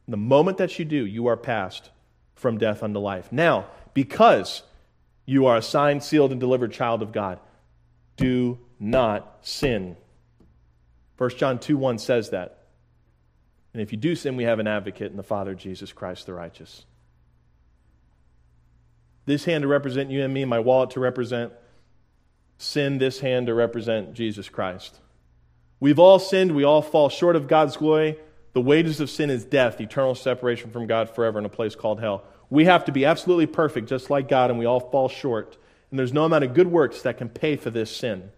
The 0.06 0.16
moment 0.16 0.58
that 0.58 0.78
you 0.78 0.84
do, 0.84 1.04
you 1.04 1.26
are 1.26 1.36
passed 1.36 1.90
from 2.34 2.58
death 2.58 2.82
unto 2.82 2.98
life. 2.98 3.30
Now, 3.30 3.66
because 3.94 4.62
you 5.26 5.46
are 5.46 5.56
a 5.56 5.62
signed, 5.62 6.02
sealed, 6.02 6.32
and 6.32 6.40
delivered 6.40 6.72
child 6.72 7.02
of 7.02 7.12
God, 7.12 7.38
do 8.16 8.58
not 8.80 9.38
sin. 9.42 9.96
1 11.18 11.30
John 11.30 11.58
2 11.58 11.76
1 11.76 11.98
says 11.98 12.30
that. 12.30 12.64
And 13.72 13.82
if 13.82 13.92
you 13.92 13.98
do 13.98 14.14
sin, 14.14 14.36
we 14.36 14.44
have 14.44 14.58
an 14.58 14.66
advocate 14.66 15.10
in 15.10 15.16
the 15.16 15.22
Father, 15.22 15.54
Jesus 15.54 15.92
Christ 15.92 16.26
the 16.26 16.32
righteous. 16.32 16.86
This 19.26 19.44
hand 19.44 19.62
to 19.62 19.68
represent 19.68 20.10
you 20.10 20.24
and 20.24 20.32
me, 20.32 20.44
my 20.46 20.58
wallet 20.58 20.90
to 20.90 21.00
represent 21.00 21.52
sin 22.58 22.98
this 22.98 23.20
hand 23.20 23.46
to 23.46 23.54
represent 23.54 24.12
Jesus 24.14 24.48
Christ. 24.48 25.00
We've 25.80 25.98
all 25.98 26.18
sinned. 26.18 26.54
We 26.54 26.64
all 26.64 26.82
fall 26.82 27.08
short 27.08 27.36
of 27.36 27.48
God's 27.48 27.76
glory. 27.76 28.18
The 28.52 28.60
wages 28.60 29.00
of 29.00 29.08
sin 29.08 29.30
is 29.30 29.44
death, 29.44 29.80
eternal 29.80 30.14
separation 30.14 30.70
from 30.70 30.86
God 30.86 31.10
forever 31.10 31.38
in 31.38 31.44
a 31.44 31.50
place 31.50 31.76
called 31.76 32.00
hell. 32.00 32.24
We 32.50 32.64
have 32.64 32.84
to 32.86 32.92
be 32.92 33.04
absolutely 33.04 33.46
perfect, 33.46 33.88
just 33.88 34.10
like 34.10 34.28
God, 34.28 34.50
and 34.50 34.58
we 34.58 34.66
all 34.66 34.80
fall 34.80 35.08
short. 35.08 35.56
And 35.90 35.98
there's 35.98 36.12
no 36.12 36.24
amount 36.24 36.44
of 36.44 36.54
good 36.54 36.66
works 36.66 37.02
that 37.02 37.18
can 37.18 37.28
pay 37.28 37.56
for 37.56 37.70
this 37.70 37.94
sin. 37.94 38.30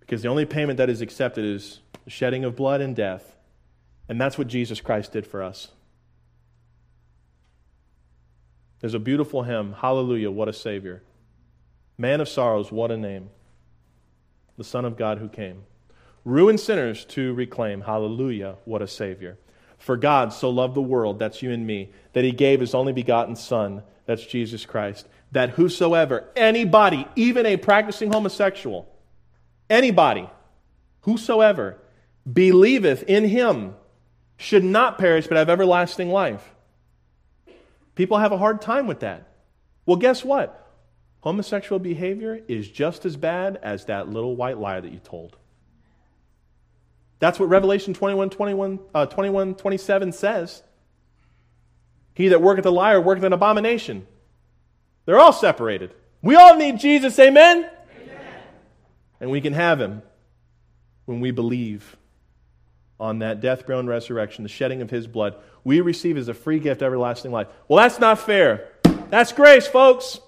Because 0.00 0.22
the 0.22 0.28
only 0.28 0.46
payment 0.46 0.78
that 0.78 0.90
is 0.90 1.00
accepted 1.00 1.44
is 1.44 1.80
the 2.04 2.10
shedding 2.10 2.44
of 2.44 2.56
blood 2.56 2.80
and 2.80 2.96
death. 2.96 3.36
And 4.08 4.20
that's 4.20 4.36
what 4.36 4.48
Jesus 4.48 4.80
Christ 4.80 5.12
did 5.12 5.26
for 5.26 5.42
us. 5.42 5.68
There's 8.80 8.94
a 8.94 8.98
beautiful 8.98 9.42
hymn, 9.44 9.74
Hallelujah, 9.74 10.30
what 10.30 10.48
a 10.48 10.52
Savior. 10.52 11.02
Man 12.00 12.22
of 12.22 12.30
sorrows, 12.30 12.72
what 12.72 12.90
a 12.90 12.96
name. 12.96 13.28
The 14.56 14.64
Son 14.64 14.86
of 14.86 14.96
God 14.96 15.18
who 15.18 15.28
came. 15.28 15.64
Ruined 16.24 16.58
sinners 16.58 17.04
to 17.06 17.34
reclaim. 17.34 17.82
Hallelujah, 17.82 18.56
what 18.64 18.80
a 18.80 18.88
Savior. 18.88 19.36
For 19.76 19.98
God 19.98 20.32
so 20.32 20.48
loved 20.48 20.74
the 20.74 20.80
world, 20.80 21.18
that's 21.18 21.42
you 21.42 21.50
and 21.50 21.66
me, 21.66 21.92
that 22.14 22.24
he 22.24 22.32
gave 22.32 22.60
his 22.60 22.74
only 22.74 22.94
begotten 22.94 23.36
Son, 23.36 23.82
that's 24.06 24.24
Jesus 24.24 24.64
Christ, 24.64 25.08
that 25.32 25.50
whosoever, 25.50 26.26
anybody, 26.34 27.06
even 27.16 27.44
a 27.44 27.58
practicing 27.58 28.10
homosexual, 28.10 28.88
anybody, 29.68 30.26
whosoever, 31.02 31.76
believeth 32.30 33.02
in 33.02 33.28
him, 33.28 33.74
should 34.38 34.64
not 34.64 34.96
perish 34.96 35.26
but 35.26 35.36
have 35.36 35.50
everlasting 35.50 36.08
life. 36.08 36.54
People 37.94 38.16
have 38.16 38.32
a 38.32 38.38
hard 38.38 38.62
time 38.62 38.86
with 38.86 39.00
that. 39.00 39.28
Well, 39.84 39.98
guess 39.98 40.24
what? 40.24 40.69
Homosexual 41.20 41.78
behavior 41.78 42.40
is 42.48 42.68
just 42.68 43.04
as 43.04 43.16
bad 43.16 43.58
as 43.62 43.84
that 43.86 44.08
little 44.08 44.36
white 44.36 44.58
lie 44.58 44.80
that 44.80 44.90
you 44.90 44.98
told. 44.98 45.36
That's 47.18 47.38
what 47.38 47.50
Revelation 47.50 47.92
21, 47.92 48.30
21, 48.30 48.80
uh, 48.94 49.06
21 49.06 49.54
27 49.54 50.12
says. 50.12 50.62
He 52.14 52.28
that 52.28 52.40
worketh 52.40 52.64
a 52.66 52.70
liar 52.70 53.00
worketh 53.00 53.24
an 53.24 53.32
abomination. 53.32 54.06
They're 55.04 55.18
all 55.18 55.32
separated. 55.32 55.94
We 56.22 56.34
all 56.34 56.56
need 56.56 56.78
Jesus, 56.78 57.18
amen? 57.18 57.68
amen? 58.02 58.34
And 59.20 59.30
we 59.30 59.40
can 59.40 59.52
have 59.52 59.80
him 59.80 60.02
when 61.04 61.20
we 61.20 61.30
believe 61.30 61.96
on 62.98 63.20
that 63.20 63.40
death, 63.40 63.66
burial, 63.66 63.80
and 63.80 63.88
resurrection, 63.88 64.42
the 64.42 64.48
shedding 64.48 64.82
of 64.82 64.90
his 64.90 65.06
blood. 65.06 65.36
We 65.64 65.80
receive 65.80 66.16
as 66.16 66.28
a 66.28 66.34
free 66.34 66.58
gift 66.58 66.82
everlasting 66.82 67.32
life. 67.32 67.48
Well, 67.68 67.82
that's 67.82 67.98
not 67.98 68.18
fair. 68.18 68.68
That's 69.08 69.32
grace, 69.32 69.66
folks. 69.66 70.20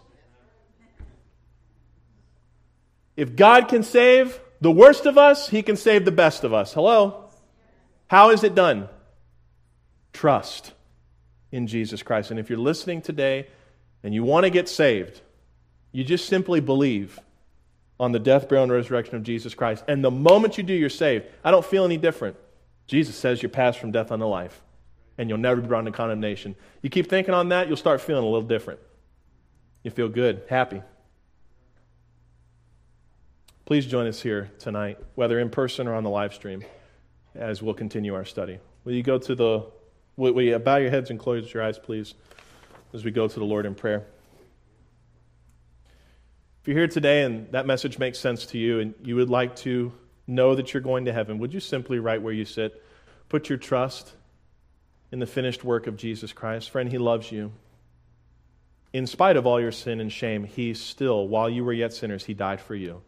If 3.16 3.36
God 3.36 3.68
can 3.68 3.82
save 3.82 4.40
the 4.60 4.70
worst 4.70 5.06
of 5.06 5.18
us, 5.18 5.48
he 5.48 5.62
can 5.62 5.76
save 5.76 6.04
the 6.04 6.12
best 6.12 6.44
of 6.44 6.54
us. 6.54 6.72
Hello? 6.72 7.30
How 8.06 8.30
is 8.30 8.44
it 8.44 8.54
done? 8.54 8.88
Trust 10.12 10.72
in 11.50 11.66
Jesus 11.66 12.02
Christ. 12.02 12.30
And 12.30 12.40
if 12.40 12.48
you're 12.48 12.58
listening 12.58 13.02
today 13.02 13.48
and 14.02 14.14
you 14.14 14.24
want 14.24 14.44
to 14.44 14.50
get 14.50 14.68
saved, 14.68 15.20
you 15.92 16.04
just 16.04 16.26
simply 16.26 16.60
believe 16.60 17.18
on 18.00 18.12
the 18.12 18.18
death, 18.18 18.48
burial, 18.48 18.64
and 18.64 18.72
resurrection 18.72 19.16
of 19.16 19.22
Jesus 19.22 19.54
Christ. 19.54 19.84
And 19.86 20.02
the 20.02 20.10
moment 20.10 20.56
you 20.58 20.64
do, 20.64 20.74
you're 20.74 20.88
saved. 20.88 21.26
I 21.44 21.50
don't 21.50 21.64
feel 21.64 21.84
any 21.84 21.98
different. 21.98 22.36
Jesus 22.86 23.14
says 23.14 23.42
you're 23.42 23.50
passed 23.50 23.78
from 23.78 23.92
death 23.92 24.10
unto 24.10 24.24
life, 24.24 24.60
and 25.18 25.28
you'll 25.28 25.38
never 25.38 25.60
be 25.60 25.68
brought 25.68 25.80
into 25.80 25.92
condemnation. 25.92 26.56
You 26.82 26.90
keep 26.90 27.08
thinking 27.08 27.32
on 27.32 27.50
that, 27.50 27.68
you'll 27.68 27.76
start 27.76 28.00
feeling 28.00 28.24
a 28.24 28.26
little 28.26 28.42
different. 28.42 28.80
You 29.84 29.90
feel 29.90 30.08
good, 30.08 30.42
happy. 30.48 30.82
Please 33.72 33.86
join 33.86 34.06
us 34.06 34.20
here 34.20 34.50
tonight, 34.58 34.98
whether 35.14 35.40
in 35.40 35.48
person 35.48 35.88
or 35.88 35.94
on 35.94 36.04
the 36.04 36.10
live 36.10 36.34
stream, 36.34 36.62
as 37.34 37.62
we'll 37.62 37.72
continue 37.72 38.14
our 38.14 38.26
study. 38.26 38.58
Will 38.84 38.92
you 38.92 39.02
go 39.02 39.16
to 39.16 39.34
the, 39.34 39.64
will, 40.14 40.42
you 40.42 40.58
bow 40.58 40.76
your 40.76 40.90
heads 40.90 41.08
and 41.08 41.18
close 41.18 41.54
your 41.54 41.62
eyes, 41.62 41.78
please, 41.78 42.12
as 42.92 43.02
we 43.02 43.10
go 43.10 43.26
to 43.26 43.38
the 43.38 43.46
Lord 43.46 43.64
in 43.64 43.74
prayer? 43.74 44.04
If 46.60 46.68
you're 46.68 46.76
here 46.76 46.86
today 46.86 47.22
and 47.22 47.50
that 47.52 47.64
message 47.64 47.98
makes 47.98 48.18
sense 48.18 48.44
to 48.48 48.58
you 48.58 48.80
and 48.80 48.94
you 49.02 49.16
would 49.16 49.30
like 49.30 49.56
to 49.60 49.90
know 50.26 50.54
that 50.54 50.74
you're 50.74 50.82
going 50.82 51.06
to 51.06 51.12
heaven, 51.14 51.38
would 51.38 51.54
you 51.54 51.60
simply, 51.60 51.98
right 51.98 52.20
where 52.20 52.34
you 52.34 52.44
sit, 52.44 52.84
put 53.30 53.48
your 53.48 53.56
trust 53.56 54.12
in 55.10 55.18
the 55.18 55.26
finished 55.26 55.64
work 55.64 55.86
of 55.86 55.96
Jesus 55.96 56.34
Christ? 56.34 56.68
Friend, 56.68 56.92
He 56.92 56.98
loves 56.98 57.32
you. 57.32 57.52
In 58.92 59.06
spite 59.06 59.38
of 59.38 59.46
all 59.46 59.58
your 59.58 59.72
sin 59.72 59.98
and 59.98 60.12
shame, 60.12 60.44
He 60.44 60.74
still, 60.74 61.26
while 61.26 61.48
you 61.48 61.64
were 61.64 61.72
yet 61.72 61.94
sinners, 61.94 62.26
He 62.26 62.34
died 62.34 62.60
for 62.60 62.74
you. 62.74 63.00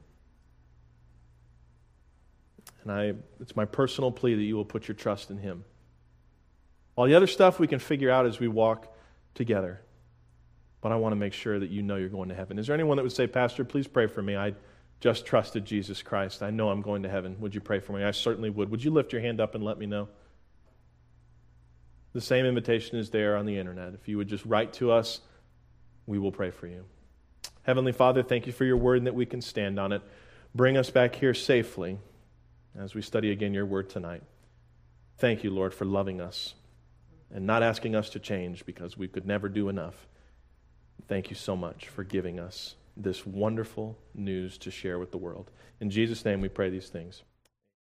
And 2.85 2.93
I, 2.93 3.15
it's 3.41 3.57
my 3.57 3.65
personal 3.65 4.13
plea 4.13 4.35
that 4.35 4.43
you 4.43 4.57
will 4.57 4.65
put 4.65 4.87
your 4.87 4.95
trust 4.95 5.31
in 5.31 5.39
Him. 5.39 5.65
All 6.97 7.07
the 7.07 7.15
other 7.15 7.27
stuff 7.27 7.59
we 7.59 7.67
can 7.67 7.79
figure 7.79 8.11
out 8.11 8.27
as 8.27 8.39
we 8.39 8.47
walk 8.47 8.95
together. 9.35 9.81
But 10.81 10.93
I 10.93 10.97
want 10.97 11.13
to 11.13 11.17
make 11.17 11.33
sure 11.33 11.59
that 11.59 11.71
you 11.71 11.83
know 11.83 11.97
you're 11.97 12.09
going 12.09 12.29
to 12.29 12.35
heaven. 12.35 12.59
Is 12.59 12.67
there 12.67 12.75
anyone 12.75 12.97
that 12.99 13.03
would 13.03 13.13
say, 13.13 13.27
Pastor, 13.27 13.65
please 13.65 13.89
pray 13.89 14.07
for 14.07 14.23
me? 14.23 14.37
I 14.37 14.55
just 15.01 15.27
trusted 15.27 15.65
Jesus 15.65 16.03
Christ. 16.03 16.43
I 16.43 16.51
know 16.51 16.69
I'm 16.69 16.83
going 16.83 17.03
to 17.03 17.09
heaven. 17.09 17.37
Would 17.41 17.55
you 17.55 17.61
pray 17.61 17.81
for 17.81 17.95
me? 17.95 18.05
I 18.05 18.11
certainly 18.11 18.51
would. 18.51 18.71
Would 18.71 18.85
you 18.85 18.91
lift 18.91 19.13
your 19.13 19.23
hand 19.23 19.41
up 19.41 19.55
and 19.55 19.65
let 19.65 19.79
me 19.79 19.87
know? 19.87 20.09
The 22.13 22.21
same 22.21 22.47
invitation 22.47 22.99
is 22.99 23.11
there 23.11 23.37
on 23.37 23.45
the 23.45 23.59
internet. 23.59 23.95
If 23.95 24.07
you 24.09 24.19
would 24.19 24.29
just 24.29 24.45
write 24.45 24.73
to 24.75 24.93
us, 24.93 25.21
we 26.07 26.19
will 26.19 26.31
pray 26.31 26.51
for 26.51 26.69
you. 26.69 26.85
Heavenly 27.63 27.93
Father, 27.93 28.23
thank 28.23 28.47
you 28.47 28.53
for 28.53 28.65
your 28.65 28.77
word 28.77 28.99
and 28.99 29.07
that 29.07 29.15
we 29.15 29.27
can 29.27 29.41
stand 29.41 29.81
on 29.81 29.91
it. 29.91 30.03
Bring 30.55 30.77
us 30.77 30.91
back 30.91 31.17
here 31.17 31.35
safely 31.35 31.99
as 32.79 32.95
we 32.95 33.03
study 33.03 33.31
again 33.31 33.55
your 33.55 33.67
word 33.67 33.89
tonight. 33.89 34.23
Thank 35.19 35.45
you, 35.45 35.51
Lord, 35.51 35.73
for 35.73 35.85
loving 35.85 36.21
us 36.21 36.55
and 37.33 37.47
not 37.47 37.63
asking 37.63 37.95
us 37.95 38.11
to 38.11 38.19
change 38.19 38.67
because 38.67 38.97
we 38.97 39.09
could 39.09 39.27
never 39.27 39.49
do 39.49 39.69
enough. 39.69 40.07
Thank 41.09 41.31
you 41.31 41.37
so 41.37 41.57
much 41.57 41.89
for 41.89 42.05
giving 42.05 42.41
us 42.41 42.77
this 42.97 43.27
wonderful 43.27 43.99
news 44.15 44.59
to 44.59 44.71
share 44.71 44.99
with 44.99 45.11
the 45.11 45.19
world. 45.19 45.51
In 45.81 45.91
Jesus' 45.91 46.25
name 46.25 46.41
we 46.41 46.49
pray 46.49 46.71
these 46.71 46.89
things. 46.89 47.23